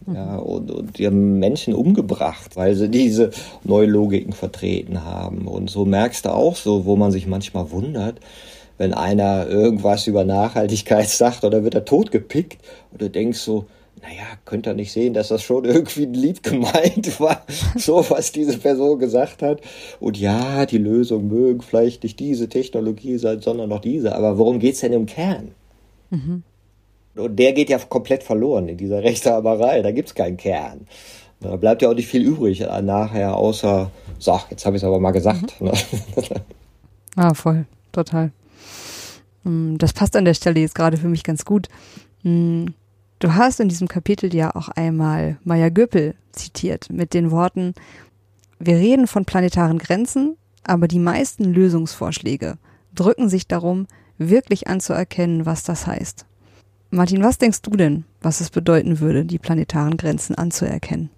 Ja, 0.08 0.38
mhm. 0.38 0.40
und, 0.40 0.72
und 0.72 0.98
die 0.98 1.08
haben 1.08 1.40
Menschen 1.40 1.74
umgebracht, 1.74 2.56
weil 2.56 2.76
sie 2.76 2.90
diese 2.90 3.32
Neulogiken 3.64 4.34
vertreten 4.34 5.04
haben. 5.04 5.48
Und 5.48 5.70
so 5.70 5.84
merkst 5.84 6.26
du 6.26 6.34
auch 6.34 6.56
so, 6.56 6.86
wo 6.86 6.96
man 6.96 7.12
sich 7.12 7.28
manchmal 7.28 7.72
wundert, 7.72 8.20
wenn 8.78 8.94
einer 8.94 9.48
irgendwas 9.48 10.08
über 10.08 10.24
Nachhaltigkeit 10.24 11.10
sagt 11.10 11.44
oder 11.44 11.64
wird 11.64 11.76
er 11.76 11.86
totgepickt 11.86 12.64
und 12.92 13.02
du 13.02 13.10
denkst 13.10 13.40
so, 13.40 13.66
naja, 14.02 14.26
könnt 14.46 14.68
ihr 14.68 14.74
nicht 14.74 14.92
sehen, 14.92 15.14
dass 15.14 15.30
das 15.30 15.42
schon 15.42 15.66
irgendwie 15.66 16.04
ein 16.04 16.14
Lied 16.14 16.44
gemeint 16.44 17.20
war, 17.20 17.42
so 17.76 18.06
was 18.10 18.32
diese 18.32 18.58
Person 18.58 19.00
gesagt 19.00 19.42
hat. 19.42 19.62
Und 20.00 20.18
ja, 20.18 20.66
die 20.66 20.78
Lösung 20.78 21.28
mögen 21.28 21.62
vielleicht 21.62 22.04
nicht 22.04 22.20
diese 22.20 22.50
Technologie 22.50 23.18
sein, 23.18 23.42
sondern 23.42 23.70
noch 23.70 23.82
diese. 23.82 24.16
Aber 24.16 24.38
worum 24.38 24.60
geht's 24.60 24.82
denn 24.82 24.94
im 24.94 25.06
Kern? 25.06 25.52
Mhm. 26.10 26.44
Und 27.16 27.38
der 27.38 27.54
geht 27.54 27.70
ja 27.70 27.80
komplett 27.80 28.24
verloren 28.24 28.68
in 28.68 28.78
dieser 28.78 29.04
Rechthaberei. 29.04 29.82
Da 29.82 29.92
gibt's 29.92 30.16
keinen 30.16 30.38
Kern. 30.38 30.88
Da 31.42 31.56
bleibt 31.58 31.82
ja 31.82 31.90
auch 31.90 31.94
nicht 31.94 32.08
viel 32.08 32.24
übrig 32.24 32.62
nachher, 32.82 33.36
außer, 33.36 33.92
so, 34.20 34.40
jetzt 34.50 34.66
habe 34.66 34.78
ich 34.78 34.82
es 34.82 34.88
aber 34.88 35.00
mal 35.00 35.12
gesagt. 35.12 35.60
Mhm. 35.62 35.72
ah, 37.16 37.34
voll, 37.34 37.66
total. 37.92 38.32
Hm, 39.44 39.78
das 39.78 39.94
passt 39.94 40.16
an 40.16 40.26
der 40.26 40.34
Stelle 40.34 40.62
jetzt 40.62 40.76
gerade 40.76 40.98
für 40.98 41.10
mich 41.10 41.24
ganz 41.24 41.46
gut. 41.46 41.68
Du 43.20 43.34
hast 43.34 43.60
in 43.60 43.70
diesem 43.70 43.88
Kapitel 43.88 44.34
ja 44.36 44.56
auch 44.56 44.70
einmal 44.70 45.38
Maya 45.44 45.70
Göppel 45.70 46.16
zitiert 46.34 46.90
mit 46.92 47.14
den 47.14 47.32
Worten, 47.32 47.74
wir 48.60 48.78
reden 48.78 49.08
von 49.08 49.26
planetaren 49.26 49.78
Grenzen, 49.80 50.38
aber 50.64 50.88
die 50.88 51.00
meisten 51.00 51.44
Lösungsvorschläge 51.46 52.58
drücken 52.94 53.30
sich 53.30 53.48
darum, 53.48 53.88
wirklich 54.18 54.68
anzuerkennen, 54.68 55.46
was 55.46 55.64
das 55.64 55.88
heißt. 55.88 56.26
Martin, 56.90 57.24
was 57.24 57.38
denkst 57.38 57.62
du 57.62 57.72
denn, 57.72 58.06
was 58.22 58.40
es 58.40 58.50
bedeuten 58.50 59.00
würde, 59.00 59.26
die 59.26 59.40
planetaren 59.40 59.98
Grenzen 59.98 60.36
anzuerkennen? 60.36 61.10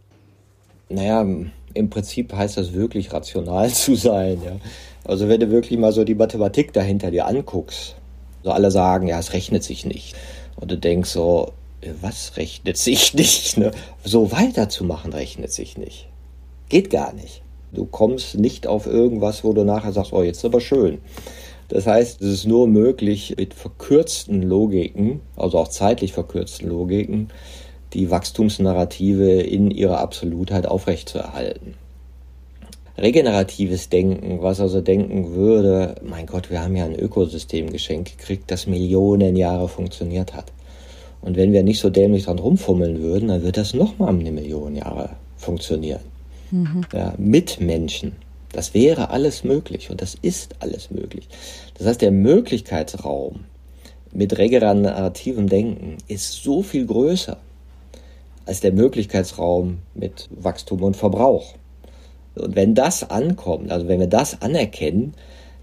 Naja, 0.89 1.25
im 1.73 1.89
Prinzip 1.89 2.33
heißt 2.33 2.57
das 2.57 2.73
wirklich 2.73 3.13
rational 3.13 3.69
zu 3.73 3.95
sein. 3.95 4.41
Ja. 4.43 4.57
Also 5.03 5.29
wenn 5.29 5.39
du 5.39 5.51
wirklich 5.51 5.79
mal 5.79 5.91
so 5.91 6.03
die 6.03 6.15
Mathematik 6.15 6.73
dahinter 6.73 7.11
dir 7.11 7.27
anguckst, 7.27 7.95
so 8.43 8.51
alle 8.51 8.71
sagen, 8.71 9.07
ja, 9.07 9.19
es 9.19 9.33
rechnet 9.33 9.63
sich 9.63 9.85
nicht. 9.85 10.15
Und 10.55 10.71
du 10.71 10.77
denkst 10.77 11.11
so, 11.11 11.53
was 12.01 12.37
rechnet 12.37 12.77
sich 12.77 13.13
nicht? 13.13 13.57
Ne? 13.57 13.71
So 14.03 14.31
weiterzumachen 14.31 15.13
rechnet 15.13 15.51
sich 15.51 15.77
nicht. 15.77 16.07
Geht 16.69 16.89
gar 16.89 17.13
nicht. 17.13 17.41
Du 17.71 17.85
kommst 17.85 18.35
nicht 18.35 18.67
auf 18.67 18.87
irgendwas, 18.87 19.43
wo 19.43 19.53
du 19.53 19.63
nachher 19.63 19.91
sagst, 19.91 20.13
oh, 20.13 20.23
jetzt 20.23 20.37
ist 20.37 20.45
aber 20.45 20.61
schön. 20.61 20.99
Das 21.67 21.85
heißt, 21.85 22.21
es 22.21 22.29
ist 22.29 22.45
nur 22.45 22.67
möglich, 22.67 23.35
mit 23.37 23.53
verkürzten 23.53 24.41
Logiken, 24.41 25.19
also 25.35 25.59
auch 25.59 25.67
zeitlich 25.67 26.13
verkürzten 26.13 26.69
Logiken, 26.69 27.29
die 27.93 28.09
Wachstumsnarrative 28.09 29.41
in 29.41 29.71
ihrer 29.71 29.99
Absolutheit 29.99 30.65
aufrechtzuerhalten. 30.65 31.75
Regeneratives 32.97 33.89
Denken, 33.89 34.41
was 34.41 34.59
also 34.59 34.81
denken 34.81 35.35
würde, 35.35 35.95
mein 36.01 36.25
Gott, 36.25 36.49
wir 36.49 36.63
haben 36.63 36.75
ja 36.75 36.85
ein 36.85 36.97
Ökosystem 36.97 37.69
geschenkt 37.69 38.17
gekriegt, 38.17 38.49
das 38.49 38.65
Millionen 38.65 39.35
Jahre 39.35 39.67
funktioniert 39.67 40.33
hat. 40.33 40.51
Und 41.21 41.35
wenn 41.35 41.51
wir 41.51 41.63
nicht 41.63 41.79
so 41.79 41.89
dämlich 41.89 42.25
dran 42.25 42.39
rumfummeln 42.39 43.01
würden, 43.01 43.29
dann 43.29 43.43
wird 43.43 43.57
das 43.57 43.73
nochmal 43.73 44.09
eine 44.09 44.31
Million 44.31 44.75
Jahre 44.75 45.11
funktionieren. 45.35 46.01
Mhm. 46.51 46.85
Ja, 46.93 47.13
mit 47.17 47.59
Menschen. 47.59 48.13
Das 48.53 48.73
wäre 48.73 49.09
alles 49.09 49.43
möglich 49.43 49.89
und 49.89 50.01
das 50.01 50.15
ist 50.21 50.55
alles 50.59 50.89
möglich. 50.89 51.27
Das 51.77 51.87
heißt, 51.87 52.01
der 52.01 52.11
Möglichkeitsraum 52.11 53.41
mit 54.13 54.37
regenerativem 54.37 55.49
Denken 55.49 55.97
ist 56.07 56.43
so 56.43 56.61
viel 56.63 56.85
größer 56.85 57.37
als 58.45 58.61
der 58.61 58.71
Möglichkeitsraum 58.71 59.79
mit 59.93 60.29
Wachstum 60.31 60.81
und 60.83 60.95
Verbrauch. 60.95 61.55
Und 62.35 62.55
wenn 62.55 62.73
das 62.73 63.09
ankommt, 63.09 63.71
also 63.71 63.87
wenn 63.87 63.99
wir 63.99 64.07
das 64.07 64.41
anerkennen, 64.41 65.13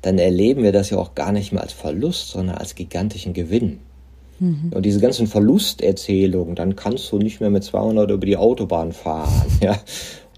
dann 0.03 0.19
erleben 0.19 0.63
wir 0.63 0.73
das 0.73 0.91
ja 0.91 0.99
auch 0.99 1.15
gar 1.15 1.33
nicht 1.33 1.53
mehr 1.53 1.63
als 1.63 1.73
Verlust, 1.73 2.29
sondern 2.29 2.57
als 2.57 2.75
gigantischen 2.75 3.33
Gewinn. 3.33 3.81
Mhm. 4.41 4.73
Und 4.75 4.85
diese 4.85 5.01
ganzen 5.01 5.27
Verlusterzählungen, 5.27 6.55
dann 6.55 6.77
kannst 6.77 7.11
du 7.13 7.19
nicht 7.19 7.41
mehr 7.41 7.51
mit 7.51 7.65
200 7.65 8.11
über 8.11 8.27
die 8.27 8.37
Autobahn 8.37 8.93
fahren. 8.93 9.31
Ja, 9.63 9.79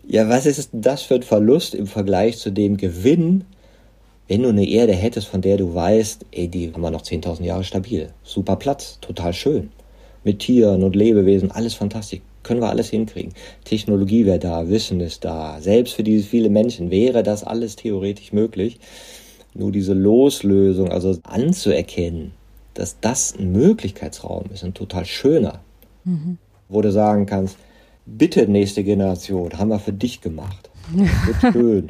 ja 0.06 0.28
was 0.28 0.46
ist 0.46 0.70
das 0.72 1.02
für 1.02 1.16
ein 1.16 1.22
Verlust 1.22 1.74
im 1.74 1.86
Vergleich 1.86 2.38
zu 2.38 2.50
dem 2.50 2.76
Gewinn, 2.76 3.44
wenn 4.28 4.42
du 4.42 4.48
eine 4.48 4.68
Erde 4.68 4.92
hättest, 4.92 5.28
von 5.28 5.40
der 5.40 5.56
du 5.56 5.74
weißt, 5.74 6.26
ey, 6.32 6.48
die 6.48 6.72
haben 6.72 6.82
wir 6.82 6.90
noch 6.90 7.02
10.000 7.02 7.44
Jahre 7.44 7.64
stabil. 7.64 8.10
Super 8.22 8.56
Platz, 8.56 8.98
total 9.00 9.32
schön. 9.32 9.70
Mit 10.24 10.40
Tieren 10.40 10.82
und 10.82 10.96
Lebewesen, 10.96 11.52
alles 11.52 11.74
fantastisch. 11.74 12.20
Können 12.42 12.60
wir 12.60 12.68
alles 12.68 12.90
hinkriegen. 12.90 13.32
Technologie 13.64 14.24
wäre 14.24 14.38
da, 14.38 14.68
Wissen 14.68 15.00
ist 15.00 15.24
da. 15.24 15.58
Selbst 15.60 15.94
für 15.94 16.04
diese 16.04 16.26
viele 16.26 16.48
Menschen 16.48 16.90
wäre 16.90 17.22
das 17.22 17.42
alles 17.42 17.74
theoretisch 17.74 18.32
möglich. 18.32 18.78
Nur 19.54 19.72
diese 19.72 19.94
Loslösung, 19.94 20.92
also 20.92 21.16
anzuerkennen, 21.24 22.32
dass 22.78 23.00
das 23.00 23.34
ein 23.38 23.52
Möglichkeitsraum 23.52 24.44
ist, 24.52 24.64
ein 24.64 24.74
total 24.74 25.04
schöner, 25.04 25.60
mhm. 26.04 26.38
wo 26.68 26.82
du 26.82 26.92
sagen 26.92 27.26
kannst, 27.26 27.56
bitte 28.06 28.46
nächste 28.48 28.84
Generation, 28.84 29.58
haben 29.58 29.70
wir 29.70 29.78
für 29.78 29.92
dich 29.92 30.20
gemacht. 30.20 30.70
Wird 30.92 31.52
schön. 31.52 31.88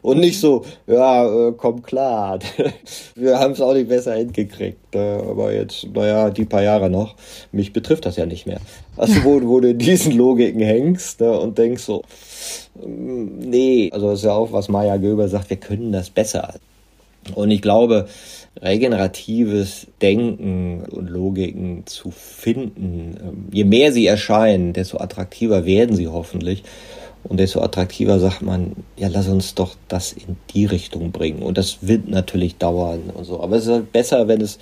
Und 0.00 0.20
nicht 0.20 0.38
so, 0.38 0.64
ja, 0.86 1.48
äh, 1.48 1.52
komm 1.56 1.82
klar. 1.82 2.38
Wir 3.16 3.38
haben 3.38 3.52
es 3.52 3.60
auch 3.60 3.74
nicht 3.74 3.88
besser 3.88 4.14
hingekriegt. 4.14 4.94
Äh, 4.94 5.16
aber 5.16 5.52
jetzt, 5.52 5.88
naja, 5.92 6.30
die 6.30 6.44
paar 6.44 6.62
Jahre 6.62 6.88
noch, 6.88 7.16
mich 7.50 7.72
betrifft 7.72 8.06
das 8.06 8.16
ja 8.16 8.26
nicht 8.26 8.46
mehr. 8.46 8.60
Also, 8.96 9.24
wo, 9.24 9.42
wo 9.42 9.60
du 9.60 9.70
in 9.70 9.78
diesen 9.78 10.12
Logiken 10.12 10.60
hängst 10.60 11.20
ne, 11.20 11.36
und 11.36 11.58
denkst 11.58 11.82
so, 11.82 12.04
mm, 12.76 13.38
nee, 13.40 13.90
also 13.92 14.10
das 14.10 14.20
ist 14.20 14.24
ja 14.24 14.32
auch, 14.32 14.52
was 14.52 14.68
Maya 14.68 14.96
Göber 14.98 15.28
sagt, 15.28 15.50
wir 15.50 15.56
können 15.56 15.90
das 15.90 16.10
besser. 16.10 16.54
Und 17.34 17.50
ich 17.50 17.60
glaube, 17.60 18.06
regeneratives 18.60 19.86
Denken 20.02 20.82
und 20.90 21.08
Logiken 21.08 21.86
zu 21.86 22.10
finden. 22.10 23.16
Ähm, 23.20 23.48
je 23.52 23.64
mehr 23.64 23.92
sie 23.92 24.06
erscheinen, 24.06 24.72
desto 24.72 24.98
attraktiver 24.98 25.64
werden 25.64 25.96
sie 25.96 26.08
hoffentlich. 26.08 26.64
Und 27.24 27.40
desto 27.40 27.60
attraktiver 27.60 28.18
sagt 28.18 28.42
man, 28.42 28.72
ja, 28.96 29.08
lass 29.08 29.28
uns 29.28 29.54
doch 29.54 29.74
das 29.88 30.12
in 30.12 30.36
die 30.54 30.64
Richtung 30.64 31.10
bringen. 31.10 31.42
Und 31.42 31.58
das 31.58 31.78
wird 31.82 32.08
natürlich 32.08 32.56
dauern 32.56 33.10
und 33.12 33.24
so. 33.24 33.42
Aber 33.42 33.56
es 33.56 33.64
ist 33.64 33.72
halt 33.72 33.92
besser, 33.92 34.28
wenn 34.28 34.40
es 34.40 34.58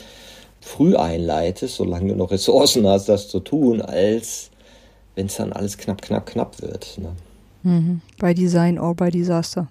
früh 0.61 0.97
einleitest, 0.97 1.77
solange 1.77 2.09
du 2.09 2.17
noch 2.17 2.31
Ressourcen 2.31 2.87
hast, 2.87 3.09
das 3.09 3.29
zu 3.29 3.41
tun, 3.41 3.83
als 3.83 4.51
wenn 5.15 5.27
es 5.27 5.37
dann 5.37 5.53
alles 5.53 5.79
knapp, 5.79 6.03
knapp, 6.03 6.27
knapp 6.27 6.61
wird. 6.61 6.99
Ne? 6.99 7.13
Mhm. 7.63 8.01
Bei 8.19 8.35
Design 8.35 8.79
or 8.79 8.95
by 8.95 9.11
Disaster. 9.11 9.69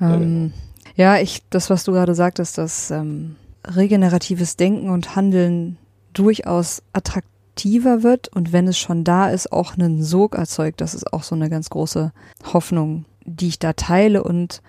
Ja, 0.00 0.16
genau. 0.16 0.50
Ja, 0.96 1.18
ich, 1.18 1.42
das, 1.50 1.70
was 1.70 1.84
du 1.84 1.92
gerade 1.92 2.14
sagtest, 2.14 2.58
dass 2.58 2.90
ähm, 2.90 3.36
regeneratives 3.64 4.56
Denken 4.56 4.90
und 4.90 5.16
Handeln 5.16 5.76
durchaus 6.12 6.82
attraktiver 6.92 8.02
wird 8.02 8.28
und 8.28 8.52
wenn 8.52 8.68
es 8.68 8.78
schon 8.78 9.04
da 9.04 9.30
ist, 9.30 9.52
auch 9.52 9.74
einen 9.74 10.02
Sog 10.02 10.36
erzeugt. 10.36 10.80
Das 10.80 10.94
ist 10.94 11.12
auch 11.12 11.22
so 11.24 11.34
eine 11.34 11.50
ganz 11.50 11.70
große 11.70 12.12
Hoffnung, 12.52 13.06
die 13.24 13.48
ich 13.48 13.58
da 13.58 13.72
teile 13.72 14.22
und 14.22 14.62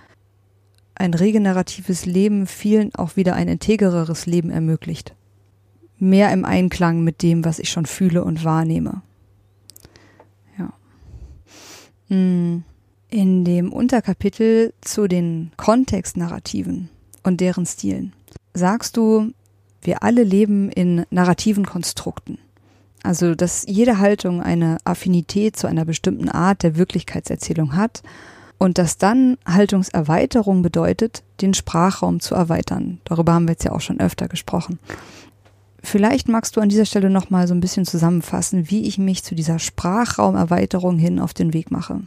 ein 0.96 1.14
regeneratives 1.14 2.06
Leben 2.06 2.48
vielen 2.48 2.96
auch 2.96 3.16
wieder 3.18 3.36
ein 3.36 3.48
integreres 3.48 4.26
Leben 4.26 4.50
ermöglicht. 4.50 5.14
Mehr 6.00 6.32
im 6.32 6.46
Einklang 6.46 7.04
mit 7.04 7.22
dem, 7.22 7.46
was 7.46 7.60
ich 7.60 7.70
schon 7.70 7.86
fühle 7.86 8.24
und 8.24 8.44
wahrnehme. 8.44 9.02
Ja. 10.58 10.74
Hm. 12.08 12.64
In 13.10 13.46
dem 13.46 13.72
Unterkapitel 13.72 14.74
zu 14.82 15.08
den 15.08 15.52
Kontextnarrativen 15.58 16.90
und 17.24 17.40
deren 17.40 17.66
Stilen 17.66 18.14
sagst 18.54 18.98
du, 18.98 19.32
wir 19.82 20.04
alle 20.04 20.24
leben 20.24 20.70
in 20.70 21.06
narrativen 21.12 21.66
Konstrukten. 21.66 22.40
Also, 23.04 23.36
dass 23.36 23.66
jede 23.68 24.00
Haltung 24.00 24.42
eine 24.42 24.78
Affinität 24.84 25.56
zu 25.56 25.68
einer 25.68 25.86
bestimmten 25.86 26.28
Art 26.28 26.64
der 26.64 26.76
Wirklichkeitserzählung 26.76 27.76
hat 27.76 28.02
Und 28.58 28.78
dass 28.78 28.98
dann 28.98 29.38
Haltungserweiterung 29.46 30.62
bedeutet, 30.62 31.24
den 31.42 31.54
Sprachraum 31.54 32.20
zu 32.20 32.36
erweitern. 32.36 33.00
Darüber 33.04 33.34
haben 33.34 33.48
wir 33.48 33.52
jetzt 33.52 33.66
ja 33.66 33.74
auch 33.74 33.82
schon 33.82 34.00
öfter 34.00 34.28
gesprochen. 34.28 34.80
Vielleicht 35.84 36.30
magst 36.30 36.56
du 36.56 36.62
an 36.62 36.70
dieser 36.70 36.86
Stelle 36.86 37.10
noch 37.10 37.30
mal 37.30 37.48
so 37.48 37.54
ein 37.54 37.60
bisschen 37.60 37.86
zusammenfassen, 37.86 38.72
wie 38.72 38.84
ich 38.84 38.98
mich 38.98 39.24
zu 39.24 39.36
dieser 39.36 39.60
Sprachraumerweiterung 39.60 40.98
hin 40.98 41.20
auf 41.20 41.34
den 41.34 41.54
Weg 41.54 41.70
mache. 41.70 42.02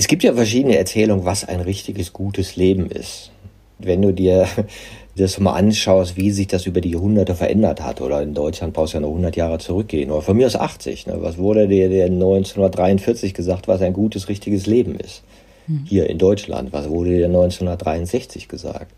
Es 0.00 0.06
gibt 0.06 0.22
ja 0.22 0.32
verschiedene 0.32 0.78
Erzählungen, 0.78 1.26
was 1.26 1.44
ein 1.44 1.60
richtiges 1.60 2.14
gutes 2.14 2.56
Leben 2.56 2.90
ist. 2.90 3.32
Wenn 3.78 4.00
du 4.00 4.14
dir 4.14 4.46
das 5.18 5.38
mal 5.38 5.52
anschaust, 5.52 6.16
wie 6.16 6.30
sich 6.30 6.46
das 6.46 6.64
über 6.64 6.80
die 6.80 6.92
Jahrhunderte 6.92 7.34
verändert 7.34 7.82
hat, 7.82 8.00
oder 8.00 8.22
in 8.22 8.32
Deutschland 8.32 8.72
brauchst 8.72 8.94
du 8.94 8.96
ja 8.96 9.02
noch 9.02 9.10
100 9.10 9.36
Jahre 9.36 9.58
zurückgehen, 9.58 10.10
oder 10.10 10.22
von 10.22 10.38
mir 10.38 10.46
aus 10.46 10.56
80. 10.56 11.06
Ne? 11.06 11.18
Was 11.18 11.36
wurde 11.36 11.68
dir 11.68 11.84
1943 12.06 13.34
gesagt, 13.34 13.68
was 13.68 13.82
ein 13.82 13.92
gutes, 13.92 14.30
richtiges 14.30 14.64
Leben 14.64 14.94
ist? 14.94 15.22
Hm. 15.66 15.84
Hier 15.86 16.08
in 16.08 16.16
Deutschland. 16.16 16.72
Was 16.72 16.88
wurde 16.88 17.10
dir 17.10 17.26
1963 17.26 18.48
gesagt? 18.48 18.94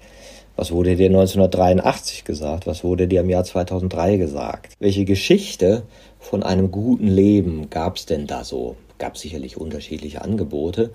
Was 0.55 0.71
wurde 0.71 0.95
dir 0.95 1.07
1983 1.07 2.23
gesagt? 2.23 2.69
Was 2.69 2.85
wurde 2.85 3.09
dir 3.09 3.23
im 3.23 3.31
Jahr 3.31 3.43
2003 3.43 4.19
gesagt? 4.19 4.75
Welche 4.79 5.05
Geschichte 5.05 5.83
von 6.21 6.45
einem 6.45 6.71
guten 6.71 7.09
Leben 7.09 7.71
gab 7.71 7.97
es 7.97 8.07
denn 8.07 8.29
da 8.29 8.45
so? 8.45 8.77
Gab 9.03 9.19
sicherlich 9.19 9.57
unterschiedliche 9.57 10.23
Angebote. 10.23 10.91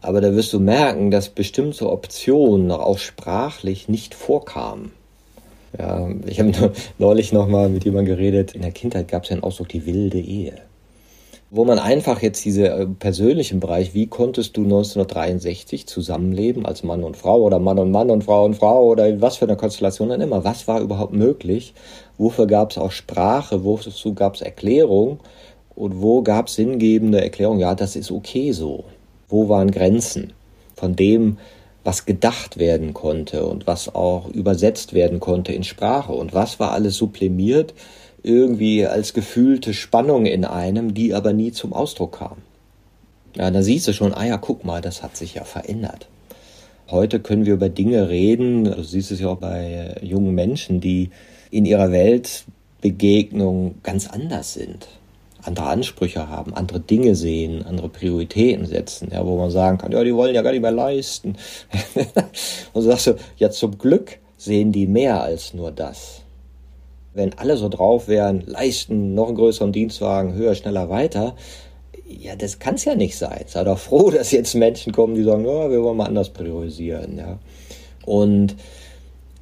Aber 0.00 0.20
da 0.20 0.34
wirst 0.34 0.52
du 0.52 0.58
merken, 0.58 1.12
dass 1.12 1.28
bestimmte 1.28 1.88
Optionen 1.88 2.72
auch 2.72 2.98
sprachlich 2.98 3.88
nicht 3.88 4.16
vorkamen. 4.16 4.90
Ja, 5.78 6.08
ich 6.26 6.40
habe 6.40 6.72
neulich 6.98 7.32
noch 7.32 7.46
mal 7.46 7.68
mit 7.68 7.84
jemandem 7.84 8.16
geredet. 8.16 8.56
In 8.56 8.62
der 8.62 8.72
Kindheit 8.72 9.06
gab 9.06 9.22
es 9.22 9.28
ja 9.28 9.34
einen 9.34 9.44
Ausdruck 9.44 9.68
die 9.68 9.86
wilde 9.86 10.18
Ehe 10.18 10.62
wo 11.54 11.66
man 11.66 11.78
einfach 11.78 12.22
jetzt 12.22 12.42
diese 12.46 12.68
äh, 12.68 12.86
persönlichen 12.86 13.60
Bereich, 13.60 13.92
wie 13.92 14.06
konntest 14.06 14.56
du 14.56 14.62
1963 14.62 15.86
zusammenleben 15.86 16.64
als 16.64 16.82
Mann 16.82 17.04
und 17.04 17.18
Frau 17.18 17.42
oder 17.42 17.58
Mann 17.58 17.78
und 17.78 17.90
Mann 17.90 18.10
und 18.10 18.24
Frau 18.24 18.46
und 18.46 18.54
Frau 18.54 18.86
oder 18.86 19.20
was 19.20 19.36
für 19.36 19.44
eine 19.44 19.58
Konstellation 19.58 20.08
dann 20.08 20.22
immer, 20.22 20.44
was 20.44 20.66
war 20.66 20.80
überhaupt 20.80 21.12
möglich, 21.12 21.74
wofür 22.16 22.46
gab 22.46 22.70
es 22.70 22.78
auch 22.78 22.90
Sprache, 22.90 23.64
wozu 23.64 24.14
gab 24.14 24.36
es 24.36 24.40
Erklärung 24.40 25.20
und 25.74 26.00
wo 26.00 26.22
gab 26.22 26.48
es 26.48 26.54
sinngebende 26.54 27.22
Erklärung, 27.22 27.58
ja, 27.58 27.74
das 27.74 27.96
ist 27.96 28.10
okay 28.10 28.52
so. 28.52 28.84
Wo 29.28 29.48
waren 29.48 29.70
Grenzen 29.70 30.32
von 30.76 30.96
dem, 30.96 31.38
was 31.84 32.06
gedacht 32.06 32.58
werden 32.58 32.94
konnte 32.94 33.44
und 33.46 33.66
was 33.66 33.94
auch 33.94 34.28
übersetzt 34.28 34.92
werden 34.92 35.20
konnte 35.20 35.52
in 35.52 35.64
Sprache 35.64 36.12
und 36.12 36.32
was 36.34 36.60
war 36.60 36.72
alles 36.72 36.96
sublimiert 36.96 37.74
irgendwie 38.22 38.86
als 38.86 39.14
gefühlte 39.14 39.74
Spannung 39.74 40.26
in 40.26 40.44
einem, 40.44 40.94
die 40.94 41.14
aber 41.14 41.32
nie 41.32 41.52
zum 41.52 41.72
Ausdruck 41.72 42.18
kam. 42.18 42.36
Ja, 43.34 43.50
da 43.50 43.62
siehst 43.62 43.88
du 43.88 43.92
schon, 43.92 44.14
ah 44.14 44.24
ja, 44.24 44.36
guck 44.36 44.64
mal, 44.64 44.80
das 44.80 45.02
hat 45.02 45.16
sich 45.16 45.34
ja 45.34 45.44
verändert. 45.44 46.06
Heute 46.90 47.20
können 47.20 47.46
wir 47.46 47.54
über 47.54 47.68
Dinge 47.68 48.08
reden, 48.08 48.64
du 48.64 48.82
siehst 48.82 49.10
es 49.10 49.20
ja 49.20 49.28
auch 49.28 49.38
bei 49.38 49.96
jungen 50.02 50.34
Menschen, 50.34 50.80
die 50.80 51.10
in 51.50 51.64
ihrer 51.64 51.90
Weltbegegnung 51.90 53.76
ganz 53.82 54.06
anders 54.06 54.54
sind, 54.54 54.88
andere 55.42 55.66
Ansprüche 55.66 56.28
haben, 56.28 56.54
andere 56.54 56.80
Dinge 56.80 57.14
sehen, 57.14 57.64
andere 57.66 57.88
Prioritäten 57.88 58.66
setzen, 58.66 59.10
ja, 59.12 59.26
wo 59.26 59.36
man 59.36 59.50
sagen 59.50 59.78
kann, 59.78 59.92
ja, 59.92 60.02
die 60.04 60.14
wollen 60.14 60.34
ja 60.34 60.42
gar 60.42 60.52
nicht 60.52 60.62
mehr 60.62 60.70
leisten. 60.70 61.36
Und 62.72 62.82
so 62.82 62.90
sagst 62.90 63.06
du, 63.08 63.16
ja, 63.36 63.50
zum 63.50 63.78
Glück 63.78 64.18
sehen 64.36 64.72
die 64.72 64.86
mehr 64.86 65.22
als 65.22 65.54
nur 65.54 65.70
das 65.70 66.22
wenn 67.14 67.36
alle 67.38 67.56
so 67.56 67.68
drauf 67.68 68.08
wären, 68.08 68.42
leisten, 68.46 69.14
noch 69.14 69.28
einen 69.28 69.36
größeren 69.36 69.72
Dienstwagen, 69.72 70.34
höher, 70.34 70.54
schneller, 70.54 70.88
weiter, 70.88 71.34
ja, 72.06 72.36
das 72.36 72.58
kann 72.58 72.74
es 72.74 72.84
ja 72.84 72.94
nicht 72.94 73.16
sein. 73.16 73.44
Sei 73.46 73.64
doch 73.64 73.78
froh, 73.78 74.10
dass 74.16 74.32
jetzt 74.32 74.54
Menschen 74.54 74.92
kommen, 74.92 75.14
die 75.14 75.22
sagen, 75.22 75.44
ja, 75.44 75.70
wir 75.70 75.82
wollen 75.82 75.96
mal 75.96 76.06
anders 76.06 76.30
priorisieren, 76.30 77.18
ja. 77.18 77.38
Und 78.04 78.56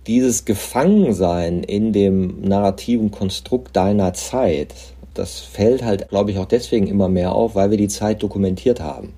dieses 0.07 0.45
Gefangensein 0.45 1.63
in 1.63 1.93
dem 1.93 2.41
narrativen 2.41 3.11
Konstrukt 3.11 3.77
deiner 3.77 4.13
Zeit, 4.13 4.75
das 5.15 5.41
fällt 5.41 5.85
halt, 5.85 6.09
glaube 6.09 6.31
ich, 6.31 6.39
auch 6.39 6.47
deswegen 6.47 6.87
immer 6.87 7.09
mehr 7.09 7.33
auf, 7.33 7.55
weil 7.55 7.71
wir 7.71 7.79
die 7.79 7.89
Zeit 7.89 8.23
dokumentiert 8.23 8.81
haben. 8.81 9.15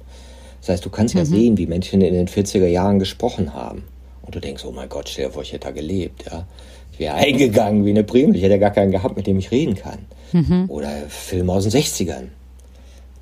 Das 0.61 0.71
heißt, 0.71 0.85
du 0.85 0.91
kannst 0.91 1.15
mhm. 1.15 1.21
ja 1.21 1.25
sehen, 1.25 1.59
wie 1.59 1.67
Menschen 1.67 2.01
in 2.01 2.15
den 2.15 2.29
40er 2.29 2.67
Jahren 2.67 2.99
gesprochen 2.99 3.55
haben. 3.55 3.85
Und 4.23 4.35
du 4.35 4.41
denkst, 4.41 4.65
oh 4.65 4.71
mein 4.71 4.89
Gott, 4.89 5.09
stell 5.09 5.27
dir 5.27 5.33
vor, 5.33 5.43
ich 5.43 5.53
hätte 5.53 5.67
da 5.67 5.71
gelebt, 5.73 6.25
ja. 6.31 6.47
Ich 6.93 6.99
wäre 6.99 7.15
eingegangen 7.17 7.85
wie 7.85 7.91
eine 7.91 8.05
Prima. 8.05 8.35
Ich 8.35 8.43
hätte 8.43 8.59
gar 8.59 8.71
keinen 8.71 8.93
gehabt, 8.93 9.17
mit 9.17 9.27
dem 9.27 9.39
ich 9.39 9.51
reden 9.51 9.75
kann. 9.75 9.99
Mhm. 10.33 10.67
Oder 10.69 10.91
Filme 11.09 11.53
aus 11.53 11.65
den 11.65 11.73
60ern. 11.73 12.29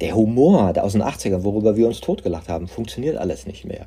Der 0.01 0.15
Humor 0.15 0.73
aus 0.83 0.93
den 0.93 1.03
80ern, 1.03 1.45
worüber 1.45 1.77
wir 1.77 1.87
uns 1.87 2.01
totgelacht 2.01 2.49
haben, 2.49 2.69
funktioniert 2.69 3.17
alles 3.17 3.47
nicht 3.47 3.65
mehr. 3.65 3.87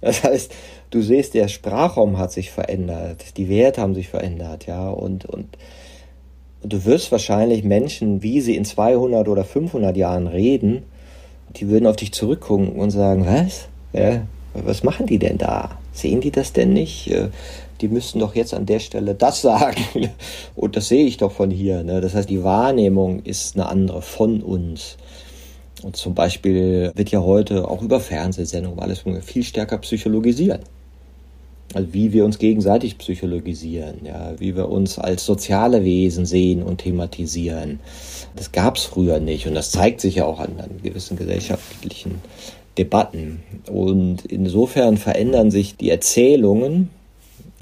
Das 0.00 0.22
heißt, 0.22 0.52
du 0.90 1.00
siehst, 1.00 1.32
der 1.32 1.48
Sprachraum 1.48 2.18
hat 2.18 2.32
sich 2.32 2.50
verändert, 2.50 3.38
die 3.38 3.48
Werte 3.48 3.80
haben 3.80 3.94
sich 3.94 4.08
verändert, 4.08 4.66
ja, 4.66 4.90
und, 4.90 5.24
und 5.24 5.56
du 6.64 6.84
wirst 6.84 7.12
wahrscheinlich 7.12 7.64
Menschen, 7.64 8.22
wie 8.22 8.40
sie 8.40 8.56
in 8.56 8.64
200 8.64 9.28
oder 9.28 9.44
500 9.44 9.96
Jahren 9.96 10.26
reden, 10.26 10.82
die 11.56 11.68
würden 11.68 11.86
auf 11.86 11.96
dich 11.96 12.12
zurückgucken 12.12 12.72
und 12.72 12.90
sagen, 12.90 13.26
was? 13.26 13.68
Ja, 13.92 14.22
was 14.54 14.82
machen 14.82 15.06
die 15.06 15.18
denn 15.18 15.38
da? 15.38 15.78
Sehen 15.92 16.20
die 16.20 16.30
das 16.30 16.52
denn 16.52 16.72
nicht? 16.72 17.10
Äh, 17.10 17.28
die 17.80 17.88
müssten 17.88 18.18
doch 18.18 18.34
jetzt 18.34 18.54
an 18.54 18.66
der 18.66 18.80
Stelle 18.80 19.14
das 19.14 19.42
sagen. 19.42 20.10
Und 20.54 20.76
das 20.76 20.88
sehe 20.88 21.04
ich 21.04 21.16
doch 21.16 21.32
von 21.32 21.50
hier. 21.50 21.82
Ne? 21.82 22.00
Das 22.00 22.14
heißt, 22.14 22.30
die 22.30 22.42
Wahrnehmung 22.42 23.22
ist 23.22 23.56
eine 23.56 23.66
andere 23.66 24.02
von 24.02 24.42
uns. 24.42 24.96
Und 25.82 25.96
zum 25.96 26.14
Beispiel 26.14 26.92
wird 26.94 27.10
ja 27.10 27.22
heute 27.22 27.68
auch 27.68 27.82
über 27.82 28.00
Fernsehsendungen 28.00 28.78
alles 28.80 29.04
viel 29.22 29.42
stärker 29.42 29.78
psychologisieren. 29.78 30.60
Also 31.74 31.92
wie 31.92 32.12
wir 32.12 32.24
uns 32.24 32.38
gegenseitig 32.38 32.98
psychologisieren, 32.98 34.00
ja, 34.04 34.34
wie 34.38 34.56
wir 34.56 34.68
uns 34.68 34.98
als 34.98 35.26
soziale 35.26 35.84
Wesen 35.84 36.24
sehen 36.24 36.62
und 36.62 36.78
thematisieren. 36.78 37.80
Das 38.36 38.52
gab 38.52 38.76
es 38.76 38.84
früher 38.84 39.20
nicht 39.20 39.46
und 39.46 39.54
das 39.54 39.70
zeigt 39.70 40.00
sich 40.00 40.16
ja 40.16 40.24
auch 40.24 40.40
an, 40.40 40.52
an 40.58 40.70
gewissen 40.82 41.16
gesellschaftlichen 41.16 42.20
Debatten. 42.78 43.42
Und 43.70 44.24
insofern 44.24 44.96
verändern 44.96 45.50
sich 45.50 45.76
die 45.76 45.90
Erzählungen 45.90 46.90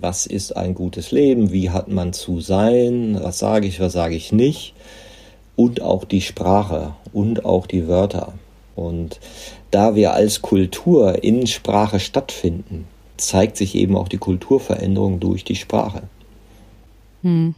was 0.02 0.26
ist 0.26 0.56
ein 0.56 0.74
gutes 0.74 1.12
Leben, 1.12 1.52
wie 1.52 1.70
hat 1.70 1.86
man 1.86 2.12
zu 2.12 2.40
sein, 2.40 3.16
was 3.22 3.38
sage 3.38 3.68
ich, 3.68 3.78
was 3.78 3.92
sage 3.92 4.16
ich 4.16 4.32
nicht 4.32 4.74
und 5.54 5.80
auch 5.80 6.04
die 6.04 6.20
Sprache 6.20 6.94
und 7.12 7.44
auch 7.44 7.68
die 7.68 7.86
Wörter. 7.86 8.32
Und 8.74 9.20
da 9.70 9.94
wir 9.94 10.12
als 10.12 10.42
Kultur 10.42 11.22
in 11.22 11.46
Sprache 11.46 12.00
stattfinden, 12.00 12.88
zeigt 13.16 13.56
sich 13.56 13.74
eben 13.74 13.96
auch 13.96 14.08
die 14.08 14.18
Kulturveränderung 14.18 15.20
durch 15.20 15.44
die 15.44 15.56
Sprache. 15.56 16.02
Hm. 17.22 17.54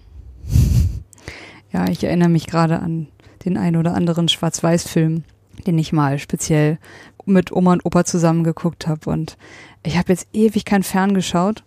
Ja, 1.73 1.89
ich 1.89 2.05
erinnere 2.05 2.29
mich 2.29 2.47
gerade 2.47 2.81
an 2.81 3.09
den 3.45 3.57
ein 3.57 3.77
oder 3.77 3.95
anderen 3.95 4.29
Schwarz-Weiß-Film, 4.29 5.25
den 5.67 5.79
ich 5.79 5.93
mal 5.93 6.19
speziell 6.19 6.79
mit 7.27 7.53
Oma 7.53 7.73
und 7.73 7.85
Opa 7.85 8.05
zusammengeguckt 8.05 8.87
habe. 8.87 9.11
Und 9.11 9.37
ich 9.83 9.97
habe 9.99 10.13
jetzt 10.13 10.29
ewig 10.33 10.65
kein 10.65 10.83
Fern 10.83 11.15
geschaut 11.15 11.65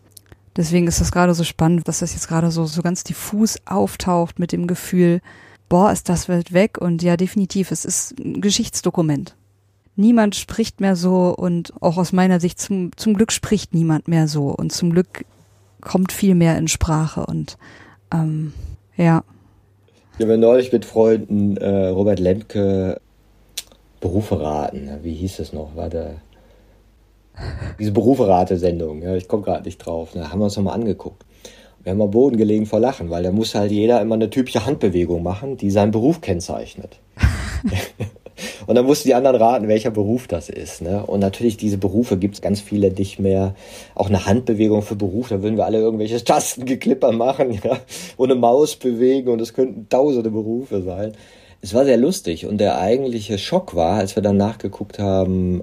Deswegen 0.58 0.88
ist 0.88 1.00
das 1.00 1.12
gerade 1.12 1.36
so 1.36 1.44
spannend, 1.44 1.88
dass 1.88 2.00
das 2.00 2.14
jetzt 2.14 2.28
gerade 2.28 2.50
so, 2.50 2.66
so 2.66 2.82
ganz 2.82 3.04
diffus 3.04 3.58
auftaucht 3.68 4.40
mit 4.40 4.52
dem 4.52 4.66
Gefühl, 4.66 5.22
boah, 5.70 5.92
ist 5.92 6.10
das 6.10 6.28
Welt 6.28 6.52
weg 6.52 6.80
und 6.80 7.04
ja, 7.04 7.16
definitiv, 7.16 7.70
es 7.70 7.86
ist 7.86 8.20
ein 8.20 8.42
Geschichtsdokument. 8.42 9.36
Niemand 9.98 10.36
spricht 10.36 10.80
mehr 10.80 10.96
so 10.96 11.36
und 11.36 11.74
auch 11.82 11.98
aus 11.98 12.14
meiner 12.14 12.40
Sicht 12.40 12.60
zum, 12.60 12.96
zum 12.96 13.16
Glück 13.16 13.32
spricht 13.32 13.74
niemand 13.74 14.08
mehr 14.08 14.28
so 14.28 14.50
und 14.50 14.72
zum 14.72 14.92
Glück 14.92 15.26
kommt 15.82 16.12
viel 16.12 16.36
mehr 16.36 16.58
in 16.58 16.68
Sprache 16.68 17.26
und 17.26 17.58
ähm, 18.14 18.54
ja. 18.96 19.24
Ich 20.18 20.24
habe 20.24 20.38
neulich 20.38 20.72
mit 20.72 20.86
Freunden 20.86 21.58
äh, 21.58 21.88
Robert 21.88 22.20
Lemke 22.20 23.02
Berufe 24.00 24.40
raten. 24.40 24.90
Wie 25.02 25.14
hieß 25.14 25.40
es 25.40 25.52
noch? 25.52 25.76
War 25.76 25.90
der 25.90 26.16
diese 27.80 27.92
Beruferate-Sendung, 27.92 29.02
ja, 29.02 29.16
ich 29.16 29.28
komme 29.28 29.44
gerade 29.44 29.64
nicht 29.64 29.80
drauf. 29.80 30.10
Da 30.14 30.30
haben 30.30 30.40
wir 30.40 30.46
uns 30.46 30.58
nochmal 30.58 30.76
angeguckt. 30.76 31.26
Wir 31.84 31.92
haben 31.92 32.02
am 32.02 32.12
Boden 32.12 32.38
gelegen 32.38 32.66
vor 32.66 32.80
Lachen, 32.80 33.10
weil 33.10 33.24
da 33.24 33.32
muss 33.32 33.56
halt 33.56 33.72
jeder 33.72 34.02
immer 34.02 34.16
eine 34.16 34.30
typische 34.30 34.66
Handbewegung 34.66 35.24
machen, 35.24 35.58
die 35.58 35.72
seinen 35.72 35.92
Beruf 35.92 36.22
kennzeichnet. 36.22 37.00
und 38.66 38.76
dann 38.76 38.86
mussten 38.86 39.08
die 39.08 39.16
anderen 39.16 39.36
raten, 39.38 39.68
welcher 39.68 39.92
Beruf 39.92 40.28
das 40.28 40.50
ist. 40.50 40.82
Ne? 40.82 41.04
Und 41.06 41.20
natürlich, 41.20 41.58
diese 41.58 41.78
Berufe 41.78 42.18
gibt 42.18 42.36
es 42.36 42.42
ganz 42.42 42.62
viele 42.62 42.92
nicht 42.92 43.20
mehr. 43.20 43.56
Auch 43.96 44.08
eine 44.08 44.26
Handbewegung 44.26 44.82
für 44.82 44.96
Beruf, 44.96 45.30
da 45.30 45.42
würden 45.42 45.58
wir 45.58 45.66
alle 45.66 45.80
irgendwelche 45.80 46.24
Tastengeklipper 46.24 47.12
machen 47.12 47.60
ja? 47.64 47.78
und 48.18 48.32
eine 48.32 48.40
Maus 48.40 48.76
bewegen 48.76 49.30
und 49.30 49.42
es 49.42 49.54
könnten 49.54 49.88
tausende 49.90 50.32
Berufe 50.32 50.82
sein. 50.82 51.14
Es 51.62 51.74
war 51.74 51.86
sehr 51.86 51.98
lustig 51.98 52.46
und 52.46 52.60
der 52.60 52.80
eigentliche 52.80 53.38
Schock 53.38 53.76
war, 53.76 53.98
als 53.98 54.16
wir 54.16 54.24
dann 54.24 54.38
nachgeguckt 54.38 55.00
haben, 55.00 55.62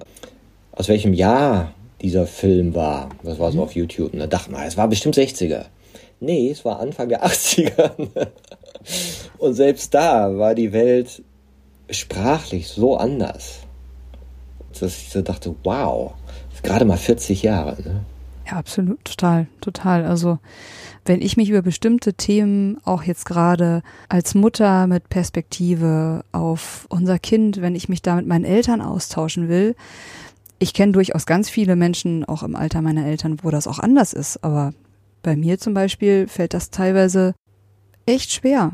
aus 0.71 0.89
welchem 0.89 1.13
Jahr 1.13 1.73
dieser 2.01 2.27
Film 2.27 2.75
war. 2.75 3.09
Das 3.23 3.39
war 3.39 3.51
so 3.51 3.57
mhm. 3.57 3.63
auf 3.63 3.75
YouTube. 3.75 4.13
Und 4.13 4.19
da 4.19 4.27
dachte 4.27 4.51
man, 4.51 4.63
es 4.67 4.77
war 4.77 4.87
bestimmt 4.87 5.15
60er. 5.15 5.65
Nee, 6.19 6.49
es 6.51 6.65
war 6.65 6.79
Anfang 6.79 7.09
der 7.09 7.25
80er. 7.25 7.91
Und 9.37 9.53
selbst 9.53 9.93
da 9.93 10.37
war 10.37 10.55
die 10.55 10.73
Welt 10.73 11.23
sprachlich 11.89 12.67
so 12.67 12.97
anders. 12.97 13.59
dass 14.79 14.97
ich 14.97 15.09
so 15.09 15.21
dachte, 15.21 15.55
wow, 15.63 16.13
gerade 16.65 16.85
mal 16.85 16.97
40 16.97 17.43
Jahre. 17.43 17.81
Ne? 17.81 18.01
Ja, 18.47 18.53
absolut, 18.53 19.03
total, 19.05 19.47
total. 19.61 20.05
Also 20.05 20.39
wenn 21.05 21.21
ich 21.21 21.37
mich 21.37 21.49
über 21.49 21.61
bestimmte 21.61 22.13
Themen 22.13 22.77
auch 22.83 23.03
jetzt 23.03 23.25
gerade 23.25 23.83
als 24.09 24.35
Mutter 24.35 24.87
mit 24.87 25.09
Perspektive 25.09 26.25
auf 26.31 26.87
unser 26.89 27.19
Kind, 27.19 27.61
wenn 27.61 27.75
ich 27.75 27.87
mich 27.87 28.01
da 28.01 28.15
mit 28.15 28.27
meinen 28.27 28.45
Eltern 28.45 28.81
austauschen 28.81 29.47
will, 29.47 29.75
ich 30.57 30.73
kenne 30.73 30.93
durchaus 30.93 31.25
ganz 31.25 31.49
viele 31.49 31.75
Menschen, 31.75 32.25
auch 32.25 32.43
im 32.43 32.55
Alter 32.55 32.81
meiner 32.81 33.05
Eltern, 33.05 33.37
wo 33.43 33.51
das 33.51 33.67
auch 33.67 33.79
anders 33.79 34.13
ist. 34.13 34.43
Aber 34.43 34.73
bei 35.21 35.35
mir 35.35 35.59
zum 35.59 35.73
Beispiel 35.73 36.27
fällt 36.27 36.53
das 36.53 36.69
teilweise 36.69 37.35
echt 38.05 38.31
schwer. 38.31 38.71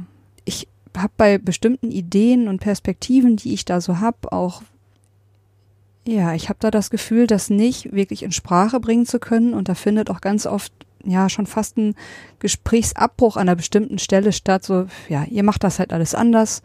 Habe 0.96 1.14
bei 1.18 1.38
bestimmten 1.38 1.92
Ideen 1.92 2.48
und 2.48 2.60
Perspektiven, 2.60 3.38
die 3.38 3.54
ich 3.54 3.66
da 3.66 3.82
so 3.82 4.00
habe, 4.00 4.32
auch 4.32 4.62
ja, 6.06 6.34
ich 6.34 6.50
habe 6.50 6.58
da 6.60 6.72
das 6.72 6.90
Gefühl, 6.90 7.28
das 7.28 7.50
nicht 7.50 7.94
wirklich 7.94 8.24
in 8.24 8.32
Sprache 8.32 8.80
bringen 8.80 9.06
zu 9.06 9.20
können 9.20 9.54
und 9.54 9.70
da 9.70 9.76
findet 9.76 10.10
auch 10.10 10.22
ganz 10.22 10.46
oft 10.46 10.74
ja 11.06 11.30
schon 11.30 11.46
fast 11.46 11.78
ein 11.78 11.96
Gesprächsabbruch 12.40 13.36
an 13.36 13.44
einer 13.44 13.56
bestimmten 13.56 14.00
Stelle 14.00 14.32
statt. 14.32 14.64
So, 14.64 14.88
ja, 15.10 15.26
ihr 15.26 15.44
macht 15.44 15.64
das 15.64 15.80
halt 15.80 15.94
alles 15.94 16.16
anders 16.16 16.64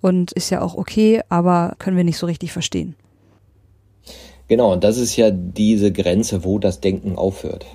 und 0.00 0.32
ist 0.32 0.50
ja 0.50 0.62
auch 0.62 0.74
okay, 0.74 1.20
aber 1.28 1.74
können 1.78 1.96
wir 1.96 2.04
nicht 2.04 2.18
so 2.18 2.26
richtig 2.26 2.52
verstehen. 2.52 2.94
Genau, 4.48 4.72
und 4.72 4.84
das 4.84 4.96
ist 4.96 5.16
ja 5.16 5.30
diese 5.30 5.92
Grenze, 5.92 6.44
wo 6.44 6.58
das 6.58 6.80
Denken 6.80 7.16
aufhört. 7.16 7.66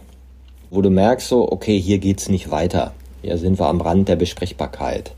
Wo 0.72 0.82
du 0.82 0.90
merkst 0.90 1.28
so, 1.28 1.52
okay, 1.52 1.80
hier 1.80 2.00
geht's 2.00 2.30
nicht 2.30 2.50
weiter. 2.50 2.94
Hier 3.22 3.38
sind 3.38 3.60
wir 3.60 3.68
am 3.68 3.82
Rand 3.82 4.10
der 4.10 4.16
Besprechbarkeit. 4.16 5.14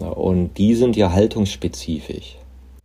Und 0.00 0.54
die 0.58 0.74
sind 0.74 0.96
ja 0.96 1.12
haltungsspezifisch. 1.12 2.36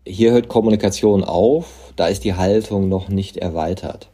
Hier 0.06 0.32
hört 0.32 0.48
Kommunikation 0.48 1.24
auf, 1.24 1.94
da 1.96 2.08
ist 2.08 2.24
die 2.24 2.36
Haltung 2.36 2.90
noch 2.90 3.10
nicht 3.10 3.38
erweitert. 3.38 4.10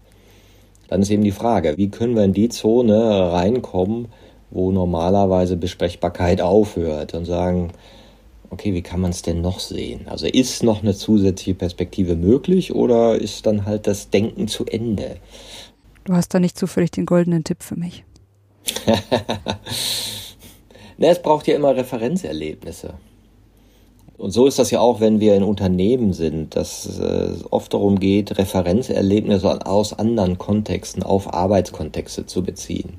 Dann 0.87 1.01
ist 1.01 1.09
eben 1.09 1.23
die 1.23 1.31
Frage, 1.31 1.75
wie 1.77 1.89
können 1.89 2.15
wir 2.15 2.23
in 2.23 2.33
die 2.33 2.49
Zone 2.49 3.31
reinkommen, 3.31 4.07
wo 4.51 4.71
normalerweise 4.71 5.57
Besprechbarkeit 5.57 6.41
aufhört 6.41 7.13
und 7.13 7.25
sagen, 7.25 7.71
okay, 8.49 8.73
wie 8.73 8.81
kann 8.81 9.01
man 9.01 9.11
es 9.11 9.21
denn 9.21 9.41
noch 9.41 9.59
sehen? 9.59 10.07
Also 10.07 10.27
ist 10.27 10.63
noch 10.63 10.81
eine 10.81 10.95
zusätzliche 10.95 11.55
Perspektive 11.55 12.15
möglich 12.15 12.73
oder 12.73 13.15
ist 13.15 13.45
dann 13.45 13.65
halt 13.65 13.87
das 13.87 14.09
Denken 14.09 14.47
zu 14.47 14.65
Ende? 14.65 15.17
Du 16.05 16.13
hast 16.13 16.33
da 16.33 16.39
nicht 16.39 16.57
zufällig 16.57 16.91
den 16.91 17.05
goldenen 17.05 17.43
Tipp 17.43 17.63
für 17.63 17.75
mich. 17.75 18.05
Na, 20.97 21.07
es 21.07 21.21
braucht 21.21 21.47
ja 21.47 21.55
immer 21.55 21.75
Referenzerlebnisse. 21.75 22.93
Und 24.17 24.31
so 24.31 24.47
ist 24.47 24.59
das 24.59 24.71
ja 24.71 24.79
auch, 24.79 25.01
wenn 25.01 25.19
wir 25.19 25.35
in 25.35 25.43
Unternehmen 25.43 26.13
sind, 26.13 26.55
dass 26.55 26.85
es 26.85 26.99
äh, 26.99 27.43
oft 27.49 27.73
darum 27.73 27.99
geht, 27.99 28.37
Referenzerlebnisse 28.37 29.65
aus 29.65 29.97
anderen 29.97 30.37
Kontexten 30.37 31.03
auf 31.03 31.33
Arbeitskontexte 31.33 32.25
zu 32.25 32.41
beziehen. 32.41 32.93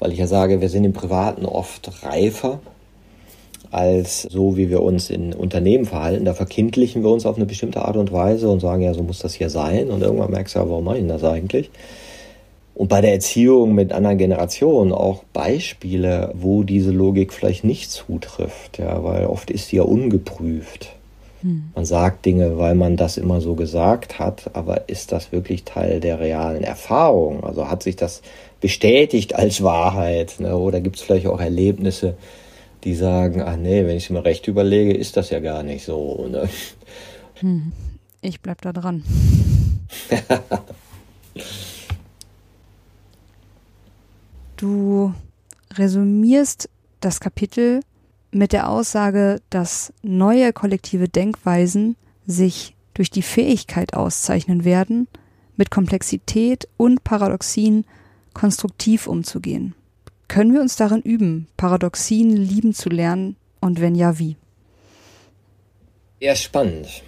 Weil 0.00 0.12
ich 0.12 0.18
ja 0.18 0.26
sage, 0.26 0.60
wir 0.60 0.68
sind 0.68 0.84
im 0.84 0.92
Privaten 0.92 1.46
oft 1.46 2.02
reifer 2.02 2.58
als 3.70 4.22
so, 4.22 4.56
wie 4.56 4.70
wir 4.70 4.82
uns 4.82 5.08
in 5.08 5.32
Unternehmen 5.32 5.84
verhalten. 5.84 6.24
Da 6.24 6.34
verkindlichen 6.34 7.04
wir 7.04 7.10
uns 7.10 7.26
auf 7.26 7.36
eine 7.36 7.46
bestimmte 7.46 7.84
Art 7.84 7.96
und 7.96 8.12
Weise 8.12 8.48
und 8.48 8.60
sagen, 8.60 8.82
ja, 8.82 8.92
so 8.92 9.04
muss 9.04 9.20
das 9.20 9.34
hier 9.34 9.50
sein. 9.50 9.90
Und 9.90 10.02
irgendwann 10.02 10.32
merkst 10.32 10.56
du 10.56 10.58
ja, 10.58 10.68
warum 10.68 10.84
mache 10.84 10.98
ich 10.98 11.06
das 11.06 11.22
eigentlich? 11.22 11.70
Und 12.74 12.88
bei 12.88 13.00
der 13.00 13.12
Erziehung 13.12 13.74
mit 13.74 13.92
anderen 13.92 14.18
Generationen 14.18 14.92
auch 14.92 15.22
Beispiele, 15.32 16.32
wo 16.34 16.64
diese 16.64 16.90
Logik 16.90 17.32
vielleicht 17.32 17.62
nicht 17.62 17.90
zutrifft, 17.90 18.78
ja, 18.78 19.04
weil 19.04 19.26
oft 19.26 19.50
ist 19.50 19.68
sie 19.68 19.76
ja 19.76 19.84
ungeprüft. 19.84 20.90
Hm. 21.42 21.70
Man 21.74 21.84
sagt 21.84 22.26
Dinge, 22.26 22.58
weil 22.58 22.74
man 22.74 22.96
das 22.96 23.16
immer 23.16 23.40
so 23.40 23.54
gesagt 23.54 24.18
hat, 24.18 24.50
aber 24.54 24.88
ist 24.88 25.12
das 25.12 25.30
wirklich 25.30 25.62
Teil 25.62 26.00
der 26.00 26.18
realen 26.18 26.64
Erfahrung? 26.64 27.44
Also 27.44 27.68
hat 27.68 27.84
sich 27.84 27.94
das 27.94 28.22
bestätigt 28.60 29.36
als 29.36 29.62
Wahrheit? 29.62 30.40
Ne? 30.40 30.56
Oder 30.56 30.80
gibt 30.80 30.96
es 30.96 31.02
vielleicht 31.02 31.28
auch 31.28 31.40
Erlebnisse, 31.40 32.16
die 32.82 32.94
sagen, 32.94 33.40
ach 33.40 33.56
nee, 33.56 33.86
wenn 33.86 33.96
ich 33.96 34.04
es 34.04 34.10
mir 34.10 34.24
recht 34.24 34.48
überlege, 34.48 34.92
ist 34.94 35.16
das 35.16 35.30
ja 35.30 35.38
gar 35.38 35.62
nicht 35.62 35.84
so. 35.84 36.26
Ne? 36.28 36.48
Hm. 37.34 37.72
Ich 38.20 38.40
bleib 38.40 38.62
da 38.62 38.72
dran. 38.72 39.04
Du 44.56 45.12
resümierst 45.74 46.68
das 47.00 47.20
Kapitel 47.20 47.80
mit 48.30 48.52
der 48.52 48.68
Aussage, 48.68 49.40
dass 49.50 49.92
neue 50.02 50.52
kollektive 50.52 51.08
Denkweisen 51.08 51.96
sich 52.26 52.74
durch 52.94 53.10
die 53.10 53.22
Fähigkeit 53.22 53.94
auszeichnen 53.94 54.64
werden, 54.64 55.08
mit 55.56 55.70
Komplexität 55.70 56.68
und 56.76 57.04
Paradoxien 57.04 57.84
konstruktiv 58.32 59.06
umzugehen. 59.06 59.74
Können 60.28 60.52
wir 60.52 60.60
uns 60.60 60.76
darin 60.76 61.02
üben, 61.02 61.46
Paradoxien 61.56 62.30
lieben 62.30 62.74
zu 62.74 62.88
lernen 62.88 63.36
und 63.60 63.80
wenn 63.80 63.94
ja, 63.94 64.18
wie? 64.18 64.36
Ja, 66.20 66.34
spannend. 66.34 67.02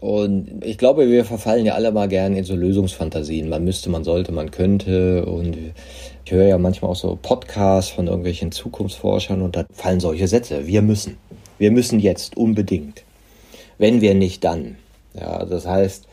Und 0.00 0.64
ich 0.64 0.78
glaube, 0.78 1.08
wir 1.08 1.26
verfallen 1.26 1.66
ja 1.66 1.74
alle 1.74 1.92
mal 1.92 2.08
gerne 2.08 2.38
in 2.38 2.44
so 2.44 2.54
Lösungsfantasien. 2.54 3.50
Man 3.50 3.64
müsste, 3.64 3.90
man 3.90 4.02
sollte, 4.02 4.32
man 4.32 4.50
könnte. 4.50 5.26
Und 5.26 5.56
ich 6.24 6.32
höre 6.32 6.46
ja 6.46 6.58
manchmal 6.58 6.90
auch 6.90 6.96
so 6.96 7.18
Podcasts 7.20 7.90
von 7.90 8.06
irgendwelchen 8.06 8.50
Zukunftsforschern 8.50 9.42
und 9.42 9.56
da 9.56 9.66
fallen 9.72 10.00
solche 10.00 10.26
Sätze. 10.26 10.66
Wir 10.66 10.80
müssen. 10.80 11.18
Wir 11.58 11.70
müssen 11.70 12.00
jetzt 12.00 12.36
unbedingt. 12.36 13.02
Wenn 13.76 14.00
wir 14.00 14.14
nicht, 14.14 14.42
dann. 14.42 14.76
Ja, 15.18 15.44
das 15.44 15.66
heißt, 15.66 16.06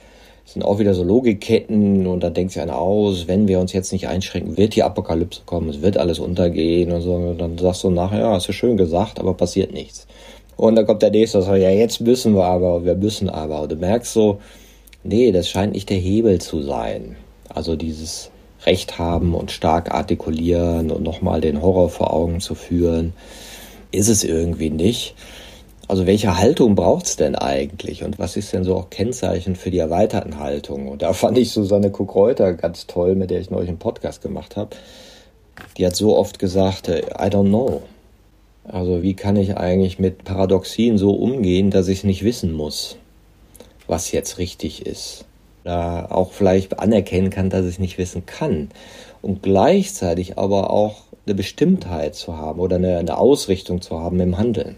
es 0.45 0.53
sind 0.53 0.63
auch 0.63 0.79
wieder 0.79 0.93
so 0.93 1.03
Logikketten 1.03 2.07
und 2.07 2.23
da 2.23 2.29
denkt 2.29 2.53
sich 2.53 2.61
einer 2.61 2.79
aus, 2.79 3.27
wenn 3.27 3.47
wir 3.47 3.59
uns 3.59 3.73
jetzt 3.73 3.91
nicht 3.91 4.07
einschränken, 4.07 4.57
wird 4.57 4.75
die 4.75 4.83
Apokalypse 4.83 5.41
kommen, 5.45 5.69
es 5.69 5.81
wird 5.81 5.97
alles 5.97 6.19
untergehen 6.19 6.91
und 6.91 7.01
so. 7.01 7.15
Und 7.15 7.38
dann 7.38 7.57
sagst 7.57 7.83
du 7.83 7.89
nachher, 7.89 8.19
ja, 8.19 8.31
hast 8.31 8.47
du 8.47 8.53
schön 8.53 8.77
gesagt, 8.77 9.19
aber 9.19 9.33
passiert 9.33 9.71
nichts. 9.71 10.07
Und 10.57 10.75
dann 10.75 10.87
kommt 10.87 11.03
der 11.03 11.11
nächste 11.11 11.41
sagt, 11.41 11.59
ja, 11.59 11.69
jetzt 11.69 12.01
müssen 12.01 12.35
wir 12.35 12.45
aber, 12.45 12.83
wir 12.83 12.95
müssen 12.95 13.29
aber. 13.29 13.61
Und 13.61 13.71
du 13.71 13.75
merkst 13.75 14.11
so, 14.11 14.39
nee, 15.03 15.31
das 15.31 15.49
scheint 15.49 15.73
nicht 15.73 15.89
der 15.89 15.97
Hebel 15.97 16.41
zu 16.41 16.63
sein. 16.63 17.15
Also 17.47 17.75
dieses 17.75 18.31
Recht 18.65 18.97
haben 18.97 19.35
und 19.35 19.51
stark 19.51 19.93
artikulieren 19.93 20.91
und 20.91 21.03
nochmal 21.03 21.41
den 21.41 21.61
Horror 21.61 21.89
vor 21.89 22.11
Augen 22.11 22.39
zu 22.41 22.55
führen, 22.55 23.13
ist 23.91 24.09
es 24.09 24.23
irgendwie 24.23 24.71
nicht. 24.71 25.15
Also 25.87 26.05
welche 26.05 26.37
Haltung 26.37 26.75
braucht's 26.75 27.15
denn 27.15 27.35
eigentlich 27.35 28.03
und 28.03 28.19
was 28.19 28.35
ist 28.35 28.51
denn 28.51 28.65
so 28.65 28.75
auch 28.75 28.89
Kennzeichen 28.89 29.55
für 29.55 29.71
die 29.71 29.77
erweiterten 29.77 30.37
Haltungen? 30.37 30.89
Und 30.89 31.01
da 31.01 31.13
fand 31.13 31.37
ich 31.37 31.51
Susanne 31.51 31.91
Kuckreuter 31.91 32.53
ganz 32.53 32.87
toll, 32.87 33.15
mit 33.15 33.29
der 33.29 33.39
ich 33.39 33.51
neulich 33.51 33.69
einen 33.69 33.79
Podcast 33.79 34.21
gemacht 34.21 34.57
habe. 34.57 34.75
Die 35.77 35.85
hat 35.85 35.95
so 35.95 36.17
oft 36.17 36.39
gesagt, 36.39 36.89
I 36.89 37.29
don't 37.29 37.47
know. 37.47 37.83
Also 38.68 39.01
wie 39.01 39.13
kann 39.13 39.38
ich 39.38 39.55
eigentlich 39.55 39.97
mit 39.97 40.26
Paradoxien 40.26 40.97
so 40.97 41.11
umgehen, 41.11 41.72
dass 41.72 41.88
ich 41.88 42.03
nicht 42.03 42.24
wissen 42.24 42.51
muss, 42.51 42.97
was 43.88 44.11
jetzt 44.11 44.38
richtig 44.39 44.86
ist? 44.86 45.24
Oder 45.63 46.11
auch 46.11 46.32
vielleicht 46.32 46.80
anerkennen 46.80 47.30
kann, 47.30 47.49
dass 47.49 47.65
ich 47.65 47.80
nicht 47.80 47.97
wissen 47.97 48.26
kann. 48.26 48.70
Und 49.22 49.41
gleichzeitig 49.41 50.38
aber 50.38 50.70
auch 50.70 51.03
eine 51.26 51.36
Bestimmtheit 51.36 52.15
zu 52.15 52.38
haben 52.38 52.59
oder 52.59 52.76
eine, 52.76 52.97
eine 52.97 53.18
Ausrichtung 53.18 53.82
zu 53.82 53.99
haben 53.99 54.20
im 54.20 54.38
Handeln. 54.38 54.76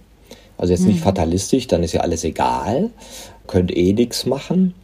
Also 0.58 0.74
jetzt 0.74 0.86
nicht 0.86 1.00
mhm. 1.00 1.04
fatalistisch, 1.04 1.68
dann 1.68 1.84
ist 1.84 1.94
ja 1.94 2.02
alles 2.02 2.24
egal, 2.24 2.90
könnt 3.48 3.76
eh 3.76 3.94
nichts 3.94 4.26
machen. 4.26 4.76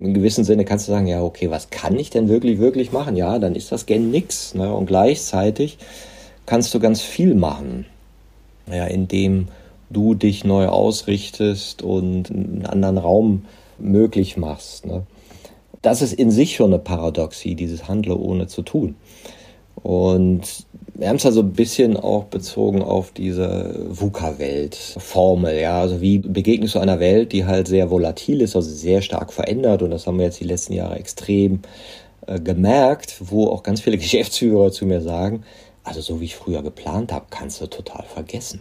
In 0.00 0.14
gewissem 0.14 0.44
Sinne 0.44 0.64
kannst 0.64 0.88
du 0.88 0.92
sagen, 0.92 1.06
ja, 1.06 1.22
okay, 1.22 1.50
was 1.50 1.70
kann 1.70 1.98
ich 1.98 2.10
denn 2.10 2.28
wirklich, 2.28 2.58
wirklich 2.58 2.92
machen? 2.92 3.16
Ja, 3.16 3.38
dann 3.38 3.54
ist 3.54 3.72
das 3.72 3.86
gen 3.86 4.10
nix. 4.10 4.54
Ne? 4.54 4.72
Und 4.72 4.86
gleichzeitig 4.86 5.78
kannst 6.46 6.72
du 6.74 6.80
ganz 6.80 7.00
viel 7.02 7.34
machen 7.34 7.86
ja, 8.70 8.86
indem 8.86 9.48
du 9.90 10.14
dich 10.14 10.44
neu 10.44 10.66
ausrichtest 10.66 11.82
und 11.82 12.30
einen 12.30 12.66
anderen 12.66 12.98
Raum 12.98 13.44
möglich 13.78 14.36
machst. 14.36 14.86
Ne? 14.86 15.02
Das 15.82 16.02
ist 16.02 16.12
in 16.14 16.30
sich 16.30 16.56
schon 16.56 16.72
eine 16.72 16.78
Paradoxie, 16.78 17.54
dieses 17.54 17.88
Handle 17.88 18.16
ohne 18.16 18.46
zu 18.46 18.62
tun. 18.62 18.96
Und 19.82 20.64
wir 20.94 21.08
haben 21.08 21.16
es 21.16 21.26
also 21.26 21.40
ein 21.40 21.52
bisschen 21.52 21.96
auch 21.96 22.24
bezogen 22.24 22.82
auf 22.82 23.10
diese 23.10 23.86
VUCA-Welt-Formel. 23.90 25.58
Ja, 25.60 25.80
also 25.80 26.00
wie 26.00 26.18
begegnest 26.20 26.76
du 26.76 26.78
einer 26.78 27.00
Welt, 27.00 27.32
die 27.32 27.44
halt 27.44 27.68
sehr 27.68 27.90
volatil 27.90 28.40
ist, 28.40 28.54
also 28.56 28.70
sehr 28.70 29.02
stark 29.02 29.32
verändert. 29.32 29.82
Und 29.82 29.90
das 29.90 30.06
haben 30.06 30.18
wir 30.18 30.26
jetzt 30.26 30.40
die 30.40 30.44
letzten 30.44 30.72
Jahre 30.72 30.96
extrem 30.96 31.60
äh, 32.26 32.40
gemerkt, 32.40 33.16
wo 33.20 33.48
auch 33.48 33.62
ganz 33.62 33.80
viele 33.80 33.98
Geschäftsführer 33.98 34.70
zu 34.70 34.86
mir 34.86 35.00
sagen, 35.00 35.42
also 35.84 36.00
so 36.00 36.20
wie 36.20 36.24
ich 36.24 36.36
früher 36.36 36.62
geplant 36.62 37.12
habe, 37.12 37.26
kannst 37.30 37.60
du 37.60 37.66
total 37.66 38.04
vergessen. 38.04 38.60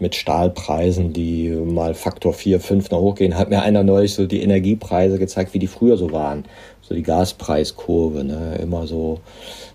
mit 0.00 0.14
Stahlpreisen, 0.14 1.12
die 1.12 1.48
mal 1.50 1.92
Faktor 1.92 2.32
4, 2.32 2.60
5 2.60 2.90
noch 2.92 3.00
hochgehen, 3.00 3.36
hat 3.36 3.50
mir 3.50 3.62
einer 3.62 3.82
neulich 3.82 4.14
so 4.14 4.26
die 4.26 4.42
Energiepreise 4.42 5.18
gezeigt, 5.18 5.54
wie 5.54 5.58
die 5.58 5.66
früher 5.66 5.96
so 5.96 6.12
waren. 6.12 6.44
So 6.82 6.94
die 6.94 7.02
Gaspreiskurve, 7.02 8.22
ne? 8.22 8.58
immer 8.62 8.86
so 8.86 9.20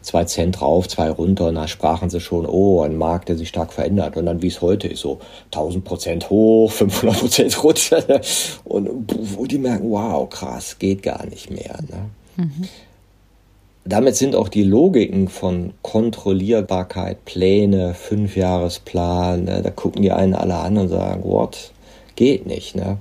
zwei 0.02 0.24
Cent 0.24 0.62
drauf, 0.62 0.88
zwei 0.88 1.10
runter. 1.12 1.48
Und 1.48 1.56
da 1.56 1.68
sprachen 1.68 2.10
sie 2.10 2.22
schon, 2.22 2.46
oh, 2.46 2.82
ein 2.82 2.98
Markt, 2.98 3.28
der 3.30 3.36
sich 3.36 3.50
stark 3.50 3.74
verändert. 3.74 4.16
Und 4.16 4.26
dann, 4.26 4.42
wie 4.42 4.48
es 4.48 4.62
heute 4.62 4.88
ist, 4.88 5.02
so 5.02 5.20
1000 5.52 5.84
Prozent 5.84 6.30
hoch, 6.30 6.72
500 6.72 7.20
Prozent 7.20 7.64
runter. 7.64 8.04
Ne? 8.08 8.22
Und 8.64 9.14
wo 9.38 9.46
die 9.46 9.58
merken, 9.58 9.92
wow, 9.92 10.30
krass, 10.30 10.80
geht 10.80 11.04
gar 11.04 11.26
nicht 11.26 11.52
mehr. 11.52 11.78
Ne? 11.90 12.10
Mhm. 12.38 12.68
Damit 13.86 14.16
sind 14.16 14.36
auch 14.36 14.48
die 14.48 14.64
Logiken 14.64 15.28
von 15.28 15.74
Kontrollierbarkeit, 15.82 17.26
Pläne, 17.26 17.94
Fünfjahresplan, 17.94 19.44
ne, 19.44 19.62
da 19.62 19.70
gucken 19.72 20.02
die 20.02 20.12
einen 20.12 20.36
alle 20.36 20.56
an 20.56 20.78
und 20.78 20.88
sagen, 20.88 21.24
what, 21.26 21.72
geht 22.16 22.46
nicht. 22.46 22.76
Ne? 22.76 22.98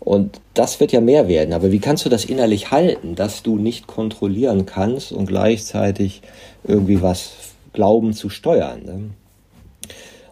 Und 0.00 0.40
das 0.54 0.80
wird 0.80 0.90
ja 0.90 1.00
mehr 1.00 1.28
werden. 1.28 1.54
Aber 1.54 1.70
wie 1.70 1.78
kannst 1.78 2.04
du 2.04 2.08
das 2.08 2.24
innerlich 2.24 2.72
halten, 2.72 3.14
dass 3.14 3.42
du 3.44 3.58
nicht 3.58 3.86
kontrollieren 3.86 4.66
kannst 4.66 5.12
und 5.12 5.26
gleichzeitig 5.26 6.22
irgendwie 6.64 7.00
was 7.00 7.32
glauben 7.72 8.12
zu 8.12 8.28
steuern? 8.28 8.82
Ne? 8.84 9.10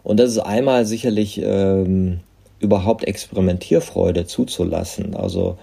Und 0.02 0.18
das 0.18 0.30
ist 0.30 0.38
einmal 0.38 0.86
sicherlich 0.86 1.40
ähm, 1.42 2.20
überhaupt 2.58 3.04
Experimentierfreude 3.04 4.26
zuzulassen. 4.26 5.14
Also 5.14 5.58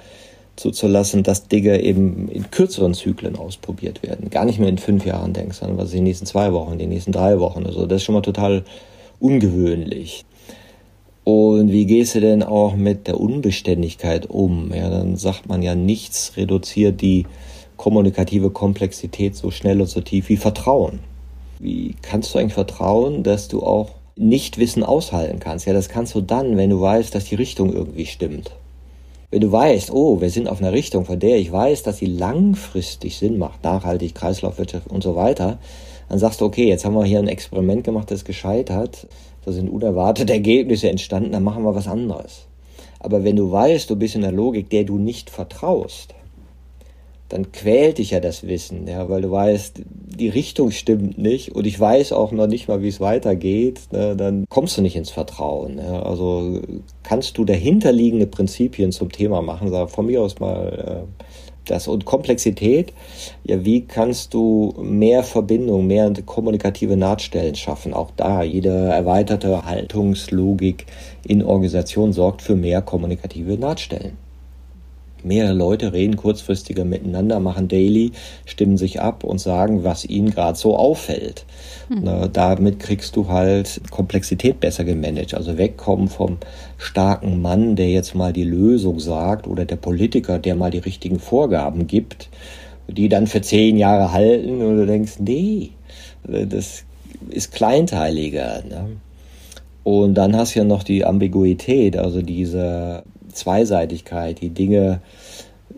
zuzulassen, 0.56 1.24
dass 1.24 1.48
Dinge 1.48 1.82
eben 1.82 2.30
in 2.30 2.52
kürzeren 2.52 2.94
Zyklen 2.94 3.36
ausprobiert 3.36 4.04
werden. 4.04 4.30
Gar 4.30 4.46
nicht 4.46 4.60
mehr 4.60 4.70
in 4.70 4.78
fünf 4.78 5.06
Jahren 5.06 5.34
denkst, 5.34 5.58
sondern 5.58 5.78
was 5.78 5.92
in 5.92 5.98
den 5.98 6.04
nächsten 6.06 6.26
zwei 6.26 6.54
Wochen, 6.54 6.74
in 6.74 6.80
den 6.80 6.90
nächsten 6.90 7.12
drei 7.12 7.40
Wochen. 7.40 7.66
Also 7.66 7.86
das 7.86 7.98
ist 7.98 8.04
schon 8.04 8.16
mal 8.16 8.22
total 8.22 8.64
ungewöhnlich. 9.20 10.26
Und 11.24 11.72
wie 11.72 11.86
gehst 11.86 12.16
du 12.16 12.20
denn 12.20 12.44
auch 12.44 12.76
mit 12.76 13.08
der 13.08 13.20
Unbeständigkeit 13.20 14.30
um? 14.30 14.74
Ja, 14.74 14.90
dann 14.90 15.16
sagt 15.16 15.48
man 15.48 15.62
ja, 15.62 15.74
nichts 15.74 16.34
reduziert 16.36 17.02
die 17.02 17.26
kommunikative 17.78 18.50
Komplexität 18.50 19.36
so 19.36 19.50
schnell 19.50 19.80
und 19.82 19.88
so 19.88 20.02
tief 20.02 20.30
wie 20.30 20.38
Vertrauen. 20.38 21.00
Wie 21.60 21.96
kannst 22.02 22.34
du 22.34 22.40
eigentlich 22.40 22.54
vertrauen, 22.54 23.24
dass 23.24 23.48
du 23.48 23.64
auch 23.64 23.92
Nichtwissen 24.18 24.84
aushalten 24.84 25.40
kannst? 25.40 25.66
Ja, 25.66 25.74
das 25.74 25.90
kannst 25.90 26.14
du 26.14 26.22
dann, 26.22 26.58
wenn 26.58 26.70
du 26.70 26.82
weißt, 26.82 27.16
dass 27.16 27.26
die 27.26 27.36
Richtung 27.36 27.74
irgendwie 27.74 28.06
stimmt. 28.06 28.52
Wenn 29.34 29.42
du 29.42 29.52
weißt, 29.52 29.90
oh, 29.92 30.22
wir 30.22 30.30
sind 30.30 30.48
auf 30.48 30.62
einer 30.62 30.74
Richtung, 30.74 31.06
von 31.06 31.20
der 31.20 31.38
ich 31.38 31.52
weiß, 31.52 31.82
dass 31.82 31.98
sie 31.98 32.06
langfristig 32.06 33.18
Sinn 33.18 33.40
macht, 33.40 33.64
nachhaltig, 33.64 34.14
Kreislaufwirtschaft 34.14 34.92
und 34.92 35.02
so 35.02 35.16
weiter, 35.16 35.58
dann 36.08 36.20
sagst 36.20 36.40
du, 36.40 36.46
okay, 36.46 36.68
jetzt 36.68 36.86
haben 36.86 36.94
wir 36.94 37.04
hier 37.04 37.18
ein 37.18 37.28
Experiment 37.28 37.84
gemacht, 37.84 38.12
das 38.12 38.26
gescheitert, 38.26 39.08
da 39.44 39.52
sind 39.52 39.70
unerwartete 39.70 40.34
Ergebnisse 40.34 40.88
entstanden, 40.88 41.32
dann 41.32 41.42
machen 41.42 41.64
wir 41.64 41.74
was 41.74 41.88
anderes. 41.88 42.46
Aber 43.00 43.24
wenn 43.24 43.36
du 43.36 43.52
weißt, 43.52 43.90
du 43.90 43.96
bist 43.96 44.14
in 44.14 44.22
der 44.22 44.32
Logik, 44.32 44.70
der 44.70 44.84
du 44.84 45.00
nicht 45.00 45.32
vertraust, 45.32 46.14
dann 47.34 47.52
quält 47.52 47.98
dich 47.98 48.12
ja 48.12 48.20
das 48.20 48.46
Wissen, 48.48 48.86
ja, 48.86 49.10
weil 49.10 49.24
du 49.24 49.32
weißt, 49.32 49.82
die 49.88 50.30
Richtung 50.30 50.70
stimmt 50.70 51.18
nicht 51.18 51.56
und 51.56 51.66
ich 51.66 51.80
weiß 51.80 52.12
auch 52.12 52.32
noch 52.32 52.46
nicht 52.46 52.68
mal, 52.68 52.84
wie 52.84 52.90
es 52.90 53.02
weitergeht, 53.02 53.80
ne, 53.92 54.16
dann 54.16 54.46
kommst 54.50 54.78
du 54.78 54.84
nicht 54.84 54.96
ins 54.96 55.10
Vertrauen. 55.10 55.80
Ja. 55.80 56.04
Also 56.04 56.62
kannst 57.02 57.40
du 57.40 57.44
dahinterliegende 57.44 58.28
Prinzipien 58.28 58.92
zum 58.92 59.12
Thema 59.12 59.42
machen, 59.42 59.72
sag 59.72 59.90
von 59.90 60.06
mir 60.06 60.22
aus 60.22 60.40
mal 60.40 61.08
äh, 61.08 61.24
das 61.66 61.88
und 61.88 62.06
Komplexität, 62.06 62.94
ja, 63.46 63.66
wie 63.66 63.82
kannst 63.82 64.36
du 64.36 64.76
mehr 64.80 65.24
Verbindung, 65.24 65.88
mehr 65.88 66.14
kommunikative 66.28 66.98
Nahtstellen 66.98 67.56
schaffen? 67.56 67.96
Auch 67.96 68.12
da, 68.16 68.44
jede 68.44 68.70
erweiterte 68.70 69.66
Haltungslogik 69.66 70.86
in 71.26 71.44
Organisation 71.44 72.14
sorgt 72.14 72.44
für 72.44 72.56
mehr 72.56 72.84
kommunikative 72.84 73.58
Nahtstellen 73.58 74.23
mehrere 75.26 75.54
Leute 75.54 75.94
reden 75.94 76.16
kurzfristiger 76.16 76.86
miteinander, 76.86 77.40
machen 77.40 77.68
Daily, 77.68 78.12
stimmen 78.46 78.78
sich 78.78 79.02
ab 79.02 79.24
und 79.24 79.40
sagen, 79.40 79.84
was 79.84 80.06
ihnen 80.06 80.32
gerade 80.32 80.58
so 80.58 80.76
auffällt. 80.76 81.46
Mhm. 81.90 82.00
Na, 82.04 82.28
damit 82.28 82.80
kriegst 82.80 83.16
du 83.16 83.30
halt 83.30 83.82
Komplexität 83.92 84.60
besser 84.60 84.84
gemanagt. 84.84 85.34
Also 85.34 85.58
wegkommen 85.58 86.08
vom 86.08 86.38
starken 86.78 87.42
Mann, 87.42 87.76
der 87.76 87.90
jetzt 87.90 88.16
mal 88.16 88.34
die 88.34 88.44
Lösung 88.44 89.00
sagt, 89.00 89.48
oder 89.48 89.66
der 89.66 89.78
Politiker, 89.78 90.40
der 90.40 90.56
mal 90.56 90.72
die 90.72 90.80
richtigen 90.80 91.20
Vorgaben 91.20 91.88
gibt, 91.88 92.30
die 92.88 93.10
dann 93.10 93.28
für 93.28 93.42
zehn 93.42 93.78
Jahre 93.78 94.12
halten 94.12 94.62
und 94.62 94.78
du 94.78 94.86
denkst, 94.86 95.14
nee, 95.20 95.72
das 96.24 96.84
ist 97.30 97.52
kleinteiliger. 97.52 98.64
Ne? 98.68 98.98
Und 99.84 100.16
dann 100.16 100.36
hast 100.36 100.56
du 100.56 100.60
ja 100.60 100.66
noch 100.66 100.84
die 100.84 101.04
Ambiguität, 101.04 101.98
also 101.98 102.22
diese 102.22 103.04
Zweiseitigkeit. 103.34 104.42
Die 104.42 104.50
Dinge 104.50 105.02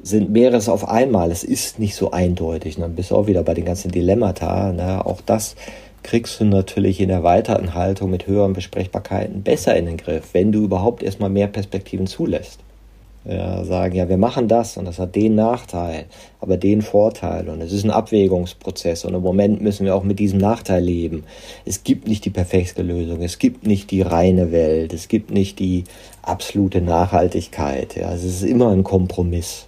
sind 0.04 0.32
mehreres 0.32 0.70
auf 0.70 0.88
einmal. 0.88 1.32
Es 1.32 1.44
ist 1.44 1.80
nicht 1.80 1.96
so 1.96 2.12
eindeutig. 2.12 2.76
Dann 2.78 2.96
bist 2.96 3.12
du 3.12 3.16
auch 3.16 3.28
wieder 3.28 3.44
bei 3.44 3.54
den 3.54 3.66
ganzen 3.66 3.92
Dilemmata. 3.92 4.72
Ne? 4.72 5.06
Auch 5.06 5.22
das 5.22 5.56
kriegst 6.04 6.40
du 6.40 6.46
natürlich 6.46 7.02
in 7.02 7.10
erweiterten 7.10 7.74
Haltung 7.74 8.12
mit 8.12 8.28
höheren 8.28 8.54
Besprechbarkeiten 8.54 9.42
besser 9.42 9.76
in 9.76 9.88
den 9.88 9.98
Griff, 9.98 10.30
wenn 10.34 10.52
du 10.52 10.64
überhaupt 10.64 11.02
erstmal 11.02 11.32
mehr 11.32 11.48
Perspektiven 11.48 12.06
zulässt 12.06 12.60
ja, 13.28 13.64
sagen, 13.64 13.96
ja, 13.96 14.08
wir 14.08 14.18
machen 14.18 14.48
das 14.48 14.78
und 14.78 14.86
das 14.86 15.00
hat 15.00 15.16
den 15.16 15.36
Nachteil, 15.36 16.06
aber 16.40 16.58
den 16.58 16.82
Vorteil 16.82 17.50
und 17.50 17.62
es 17.62 17.72
ist 17.72 17.84
ein 17.84 17.92
Abwägungsprozess 17.92 19.06
und 19.06 19.14
im 19.14 19.22
Moment 19.22 19.62
müssen 19.62 19.86
wir 19.86 19.96
auch 19.96 20.04
mit 20.04 20.20
diesem 20.20 20.40
Nachteil 20.40 20.84
leben. 20.84 21.24
Es 21.66 21.84
gibt 21.84 22.08
nicht 22.08 22.26
die 22.26 22.30
perfekte 22.30 22.84
Lösung, 22.84 23.22
es 23.22 23.40
gibt 23.40 23.66
nicht 23.66 23.92
die 23.92 24.02
reine 24.02 24.52
Welt, 24.52 24.94
es 24.94 25.08
gibt 25.08 25.32
nicht 25.32 25.60
die 25.60 25.86
absolute 26.22 26.82
Nachhaltigkeit, 26.82 27.96
ja, 27.96 28.14
es 28.14 28.24
ist 28.24 28.44
immer 28.44 28.70
ein 28.70 28.84
Kompromiss. 28.84 29.68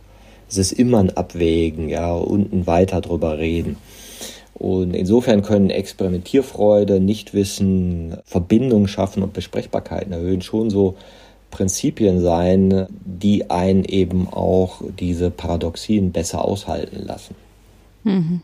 Es 0.50 0.58
ist 0.58 0.72
immer 0.72 1.00
ein 1.00 1.16
Abwägen, 1.18 1.90
ja, 1.90 2.14
und 2.14 2.54
ein 2.54 2.68
weiter 2.68 3.02
drüber 3.02 3.38
reden. 3.38 3.76
Und 4.54 4.96
insofern 4.96 5.44
können 5.44 5.70
Experimentierfreude, 5.70 7.00
Nichtwissen, 7.00 8.18
Verbindungen 8.26 8.88
schaffen 8.88 9.22
und 9.22 9.34
Besprechbarkeiten 9.34 10.14
erhöhen 10.14 10.42
schon 10.42 10.70
so 10.70 10.96
Prinzipien 11.52 12.22
sein, 12.22 12.88
die 12.90 13.50
einen 13.50 13.84
eben 13.86 14.28
auch 14.28 14.82
diese 15.00 15.32
Paradoxien 15.32 16.12
besser 16.12 16.44
aushalten 16.44 17.06
lassen. 17.06 17.36
Mhm. 18.04 18.42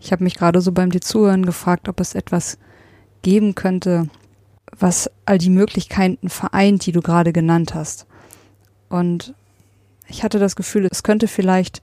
Ich 0.00 0.10
habe 0.10 0.24
mich 0.24 0.34
gerade 0.34 0.60
so 0.60 0.72
beim 0.72 0.90
dir 0.90 1.00
zuhören 1.00 1.46
gefragt, 1.46 1.88
ob 1.88 2.00
es 2.00 2.14
etwas 2.14 2.58
geben 3.22 3.54
könnte, 3.54 4.08
was 4.76 5.10
all 5.26 5.38
die 5.38 5.50
Möglichkeiten 5.50 6.28
vereint, 6.28 6.84
die 6.86 6.92
du 6.92 7.00
gerade 7.00 7.32
genannt 7.32 7.74
hast. 7.74 8.06
Und 8.88 9.34
ich 10.08 10.24
hatte 10.24 10.38
das 10.38 10.56
Gefühl, 10.56 10.88
es 10.90 11.02
könnte 11.02 11.28
vielleicht 11.28 11.82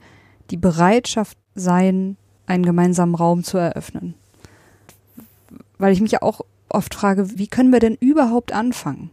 die 0.52 0.58
Bereitschaft 0.58 1.38
sein, 1.56 2.18
einen 2.46 2.66
gemeinsamen 2.66 3.16
Raum 3.16 3.44
zu 3.44 3.58
eröffnen. 3.58 4.16
Weil 5.78 5.94
ich 5.94 6.02
mich 6.02 6.12
ja 6.12 6.22
auch 6.22 6.42
oft 6.70 6.94
frage, 6.94 7.38
wie 7.38 7.48
können 7.48 7.72
wir 7.72 7.80
denn 7.80 7.96
überhaupt 8.00 8.54
anfangen? 8.54 9.12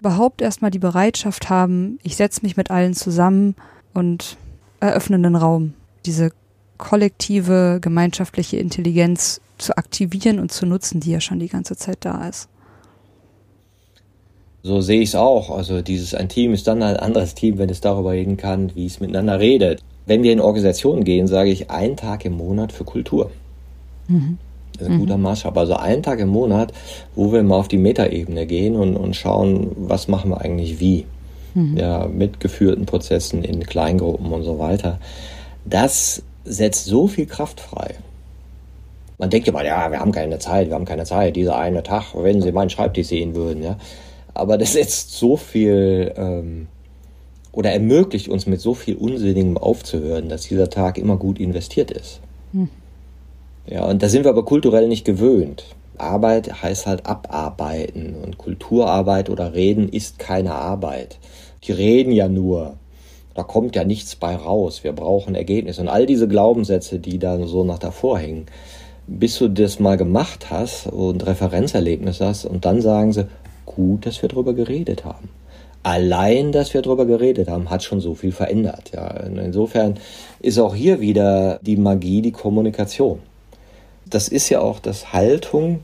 Überhaupt 0.00 0.40
erstmal 0.40 0.70
die 0.70 0.78
Bereitschaft 0.78 1.50
haben, 1.50 1.98
ich 2.02 2.16
setze 2.16 2.40
mich 2.42 2.56
mit 2.56 2.70
allen 2.70 2.94
zusammen 2.94 3.54
und 3.92 4.36
eröffne 4.80 5.16
einen 5.16 5.36
Raum. 5.36 5.74
Diese 6.06 6.30
kollektive, 6.78 7.78
gemeinschaftliche 7.80 8.56
Intelligenz 8.56 9.40
zu 9.58 9.76
aktivieren 9.76 10.38
und 10.38 10.50
zu 10.50 10.64
nutzen, 10.64 11.00
die 11.00 11.10
ja 11.10 11.20
schon 11.20 11.38
die 11.38 11.48
ganze 11.48 11.76
Zeit 11.76 11.98
da 12.00 12.26
ist. 12.26 12.48
So 14.62 14.80
sehe 14.80 15.00
ich 15.00 15.10
es 15.10 15.14
auch. 15.14 15.50
Also 15.50 15.82
dieses 15.82 16.14
ein 16.14 16.28
Team 16.28 16.52
ist 16.52 16.66
dann 16.66 16.82
ein 16.82 16.96
anderes 16.96 17.34
Team, 17.34 17.58
wenn 17.58 17.70
es 17.70 17.80
darüber 17.80 18.12
reden 18.12 18.36
kann, 18.36 18.74
wie 18.74 18.86
es 18.86 19.00
miteinander 19.00 19.38
redet. 19.38 19.82
Wenn 20.06 20.22
wir 20.22 20.32
in 20.32 20.40
Organisationen 20.40 21.04
gehen, 21.04 21.26
sage 21.26 21.50
ich 21.50 21.70
einen 21.70 21.96
Tag 21.96 22.24
im 22.24 22.36
Monat 22.36 22.72
für 22.72 22.84
Kultur. 22.84 23.30
Mhm. 24.08 24.38
Das 24.80 24.88
ist 24.88 24.94
ein 24.94 24.96
mhm. 24.96 25.00
guter 25.02 25.18
Maßstab. 25.18 25.56
Also 25.56 25.74
einen 25.74 26.02
Tag 26.02 26.20
im 26.20 26.28
Monat, 26.28 26.72
wo 27.14 27.32
wir 27.32 27.42
mal 27.42 27.58
auf 27.58 27.68
die 27.68 27.76
Metaebene 27.76 28.46
gehen 28.46 28.76
und, 28.76 28.96
und 28.96 29.14
schauen, 29.14 29.70
was 29.76 30.08
machen 30.08 30.30
wir 30.30 30.40
eigentlich 30.40 30.80
wie. 30.80 31.06
Mhm. 31.54 31.76
Ja, 31.76 32.06
mit 32.06 32.40
geführten 32.40 32.86
Prozessen 32.86 33.44
in 33.44 33.64
Kleingruppen 33.66 34.32
und 34.32 34.42
so 34.42 34.58
weiter. 34.58 34.98
Das 35.64 36.22
setzt 36.44 36.86
so 36.86 37.08
viel 37.08 37.26
Kraft 37.26 37.60
frei. 37.60 37.96
Man 39.18 39.28
denkt 39.28 39.48
immer, 39.48 39.64
ja, 39.64 39.90
wir 39.90 40.00
haben 40.00 40.12
keine 40.12 40.38
Zeit, 40.38 40.68
wir 40.68 40.74
haben 40.74 40.86
keine 40.86 41.04
Zeit. 41.04 41.36
Dieser 41.36 41.58
eine 41.58 41.82
Tag, 41.82 42.14
wenn 42.14 42.40
Sie 42.40 42.52
meinen 42.52 42.70
Schreibtisch 42.70 43.08
sehen 43.08 43.34
würden, 43.34 43.62
ja. 43.62 43.76
Aber 44.32 44.56
das 44.56 44.72
setzt 44.74 45.12
so 45.12 45.36
viel 45.36 46.12
ähm, 46.16 46.68
oder 47.52 47.72
ermöglicht 47.72 48.28
uns 48.28 48.46
mit 48.46 48.60
so 48.60 48.74
viel 48.74 48.96
Unsinnigem 48.96 49.58
aufzuhören, 49.58 50.28
dass 50.28 50.42
dieser 50.42 50.70
Tag 50.70 50.96
immer 50.96 51.16
gut 51.16 51.38
investiert 51.38 51.90
ist. 51.90 52.20
Mhm. 52.52 52.70
Ja, 53.70 53.84
und 53.84 54.02
da 54.02 54.08
sind 54.08 54.24
wir 54.24 54.30
aber 54.30 54.44
kulturell 54.44 54.88
nicht 54.88 55.04
gewöhnt. 55.04 55.64
Arbeit 55.96 56.62
heißt 56.62 56.86
halt 56.86 57.06
abarbeiten 57.06 58.16
und 58.16 58.36
Kulturarbeit 58.36 59.30
oder 59.30 59.54
Reden 59.54 59.88
ist 59.88 60.18
keine 60.18 60.54
Arbeit. 60.54 61.18
Die 61.64 61.72
reden 61.72 62.10
ja 62.12 62.28
nur. 62.28 62.74
Da 63.34 63.44
kommt 63.44 63.76
ja 63.76 63.84
nichts 63.84 64.16
bei 64.16 64.34
raus. 64.34 64.82
Wir 64.82 64.92
brauchen 64.92 65.36
Ergebnisse. 65.36 65.82
Und 65.82 65.88
all 65.88 66.06
diese 66.06 66.26
Glaubenssätze, 66.26 66.98
die 66.98 67.18
da 67.18 67.46
so 67.46 67.62
nach 67.62 67.78
davor 67.78 68.18
hängen, 68.18 68.46
bis 69.06 69.38
du 69.38 69.48
das 69.48 69.78
mal 69.78 69.96
gemacht 69.96 70.50
hast 70.50 70.88
und 70.88 71.24
Referenzerlebnis 71.26 72.20
hast 72.20 72.46
und 72.46 72.64
dann 72.64 72.80
sagen 72.80 73.12
sie, 73.12 73.28
gut, 73.66 74.04
dass 74.04 74.20
wir 74.20 74.28
darüber 74.28 74.52
geredet 74.52 75.04
haben. 75.04 75.28
Allein, 75.82 76.52
dass 76.52 76.74
wir 76.74 76.82
darüber 76.82 77.06
geredet 77.06 77.48
haben, 77.48 77.70
hat 77.70 77.82
schon 77.82 78.00
so 78.00 78.14
viel 78.14 78.32
verändert. 78.32 78.90
Ja, 78.94 79.08
insofern 79.08 79.94
ist 80.40 80.58
auch 80.58 80.74
hier 80.74 81.00
wieder 81.00 81.58
die 81.62 81.76
Magie, 81.76 82.20
die 82.20 82.32
Kommunikation. 82.32 83.20
Das 84.10 84.28
ist 84.28 84.48
ja 84.48 84.60
auch 84.60 84.80
das 84.80 85.12
Haltung, 85.12 85.80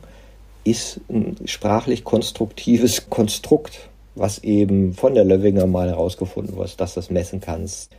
ist 0.64 1.00
ein 1.08 1.36
sprachlich 1.44 2.04
konstruktives 2.04 3.08
Konstrukt, 3.08 3.88
was 4.14 4.40
eben 4.40 4.94
von 4.94 5.14
der 5.14 5.24
Löwinger 5.24 5.66
mal 5.66 5.88
herausgefunden 5.88 6.56
wurde, 6.56 6.72
dass 6.76 6.94
du 6.94 7.00
das 7.00 7.10
messen 7.10 7.40
kannst. 7.40 7.90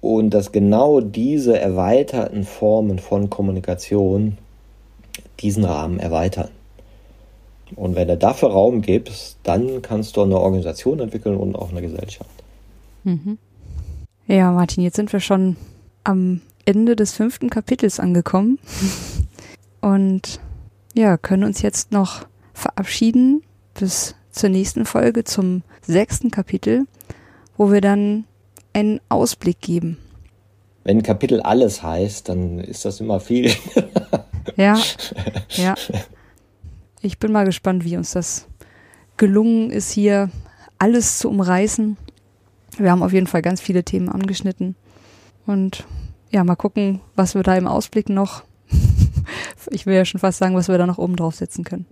Und 0.00 0.30
dass 0.30 0.52
genau 0.52 1.00
diese 1.00 1.58
erweiterten 1.58 2.44
Formen 2.44 2.98
von 2.98 3.30
Kommunikation 3.30 4.38
diesen 5.40 5.64
Rahmen 5.64 5.98
erweitern. 5.98 6.50
Und 7.76 7.96
wenn 7.96 8.08
du 8.08 8.16
dafür 8.16 8.50
Raum 8.50 8.80
gibst, 8.80 9.38
dann 9.42 9.82
kannst 9.82 10.16
du 10.16 10.22
eine 10.22 10.38
Organisation 10.38 11.00
entwickeln 11.00 11.36
und 11.36 11.56
auch 11.56 11.70
eine 11.70 11.82
Gesellschaft. 11.82 12.30
Mhm. 13.04 13.38
Ja, 14.26 14.52
Martin, 14.52 14.84
jetzt 14.84 14.96
sind 14.96 15.12
wir 15.12 15.20
schon 15.20 15.56
am 16.04 16.40
Ende 16.64 16.96
des 16.96 17.12
fünften 17.12 17.50
Kapitels 17.50 18.00
angekommen. 18.00 18.58
Und 19.80 20.40
ja, 20.94 21.16
können 21.16 21.44
uns 21.44 21.62
jetzt 21.62 21.92
noch 21.92 22.26
verabschieden 22.52 23.42
bis 23.74 24.14
zur 24.30 24.48
nächsten 24.48 24.84
Folge 24.84 25.24
zum 25.24 25.62
sechsten 25.82 26.30
Kapitel, 26.30 26.86
wo 27.56 27.70
wir 27.70 27.80
dann 27.80 28.24
einen 28.72 29.00
Ausblick 29.08 29.60
geben. 29.60 29.98
Wenn 30.84 31.02
Kapitel 31.02 31.40
alles 31.40 31.82
heißt, 31.82 32.28
dann 32.28 32.60
ist 32.60 32.84
das 32.84 33.00
immer 33.00 33.20
viel. 33.20 33.52
ja, 34.56 34.78
ja. 35.50 35.74
Ich 37.00 37.18
bin 37.18 37.32
mal 37.32 37.44
gespannt, 37.44 37.84
wie 37.84 37.96
uns 37.96 38.12
das 38.12 38.46
gelungen 39.16 39.70
ist, 39.70 39.90
hier 39.90 40.30
alles 40.78 41.18
zu 41.18 41.28
umreißen. 41.28 41.96
Wir 42.76 42.90
haben 42.90 43.02
auf 43.02 43.12
jeden 43.12 43.26
Fall 43.26 43.42
ganz 43.42 43.60
viele 43.60 43.84
Themen 43.84 44.08
angeschnitten. 44.08 44.76
Und 45.46 45.84
ja, 46.30 46.44
mal 46.44 46.56
gucken, 46.56 47.00
was 47.16 47.34
wir 47.34 47.42
da 47.42 47.56
im 47.56 47.66
Ausblick 47.66 48.08
noch 48.08 48.44
ich 49.70 49.86
will 49.86 49.94
ja 49.94 50.04
schon 50.04 50.20
fast 50.20 50.38
sagen, 50.38 50.54
was 50.54 50.68
wir 50.68 50.78
da 50.78 50.86
noch 50.86 50.98
oben 50.98 51.16
drauf 51.16 51.34
setzen 51.34 51.64
können. 51.64 51.86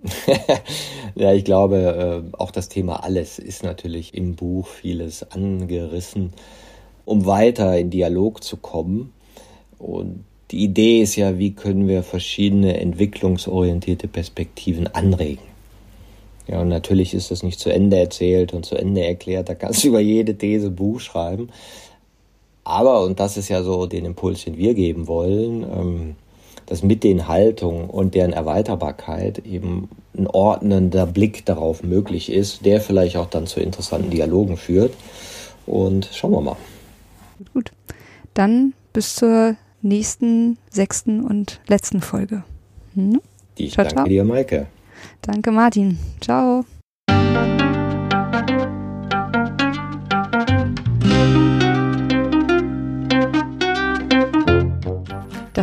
ja, 1.15 1.33
ich 1.33 1.45
glaube, 1.45 2.25
äh, 2.33 2.37
auch 2.37 2.51
das 2.51 2.69
Thema 2.69 3.03
alles 3.03 3.39
ist 3.39 3.63
natürlich 3.63 4.15
im 4.15 4.35
Buch 4.35 4.69
vieles 4.69 5.31
angerissen, 5.31 6.33
um 7.05 7.27
weiter 7.27 7.79
in 7.79 7.91
Dialog 7.91 8.43
zu 8.43 8.57
kommen. 8.57 9.13
Und 9.79 10.25
die 10.51 10.65
Idee 10.65 11.03
ist 11.03 11.17
ja, 11.17 11.39
wie 11.39 11.53
können 11.53 11.89
wir 11.89 12.03
verschiedene 12.03 12.79
entwicklungsorientierte 12.81 14.09
Perspektiven 14.09 14.87
anregen. 14.87 15.43
Ja, 16.47 16.61
und 16.61 16.69
natürlich 16.69 17.15
ist 17.15 17.31
das 17.31 17.43
nicht 17.43 17.59
zu 17.59 17.71
Ende 17.71 17.99
erzählt 17.99 18.53
und 18.53 18.65
zu 18.65 18.77
Ende 18.77 19.05
erklärt. 19.05 19.49
Da 19.49 19.55
kannst 19.55 19.83
du 19.83 19.89
über 19.89 20.01
jede 20.01 20.37
These 20.39 20.71
Buch 20.71 21.01
schreiben. 21.01 21.49
Aber, 22.63 23.03
und 23.05 23.21
das 23.21 23.37
ist 23.37 23.49
ja 23.49 23.63
so 23.63 23.87
den 23.87 24.05
Impuls, 24.05 24.45
den 24.45 24.57
wir 24.57 24.75
geben 24.75 25.07
wollen, 25.07 25.63
ähm, 25.63 26.17
dass 26.67 26.83
mit 26.83 27.05
den 27.05 27.29
Haltungen 27.29 27.89
und 27.89 28.15
deren 28.15 28.33
Erweiterbarkeit 28.33 29.39
eben 29.47 29.89
ein 30.17 30.27
ordnender 30.27 31.07
Blick 31.07 31.45
darauf 31.47 31.83
möglich 31.83 32.31
ist, 32.31 32.65
der 32.65 32.81
vielleicht 32.81 33.17
auch 33.17 33.27
dann 33.27 33.47
zu 33.47 33.61
interessanten 33.61 34.11
Dialogen 34.11 34.57
führt. 34.57 34.93
Und 35.67 36.09
schauen 36.13 36.33
wir 36.33 36.41
mal. 36.41 36.57
Gut. 37.53 37.73
Dann 38.35 38.75
bis 38.93 39.15
zur 39.17 39.57
nächsten, 39.83 40.59
sechsten 40.71 41.23
und 41.23 41.61
letzten 41.67 42.01
Folge. 42.01 42.45
Hm? 42.95 43.21
Ich 43.57 43.73
ciao, 43.73 43.85
danke 43.85 43.95
ciao. 43.95 44.09
dir, 44.09 44.25
Maike. 44.25 44.67
Danke, 45.23 45.51
Martin. 45.51 45.99
Ciao. 46.21 46.65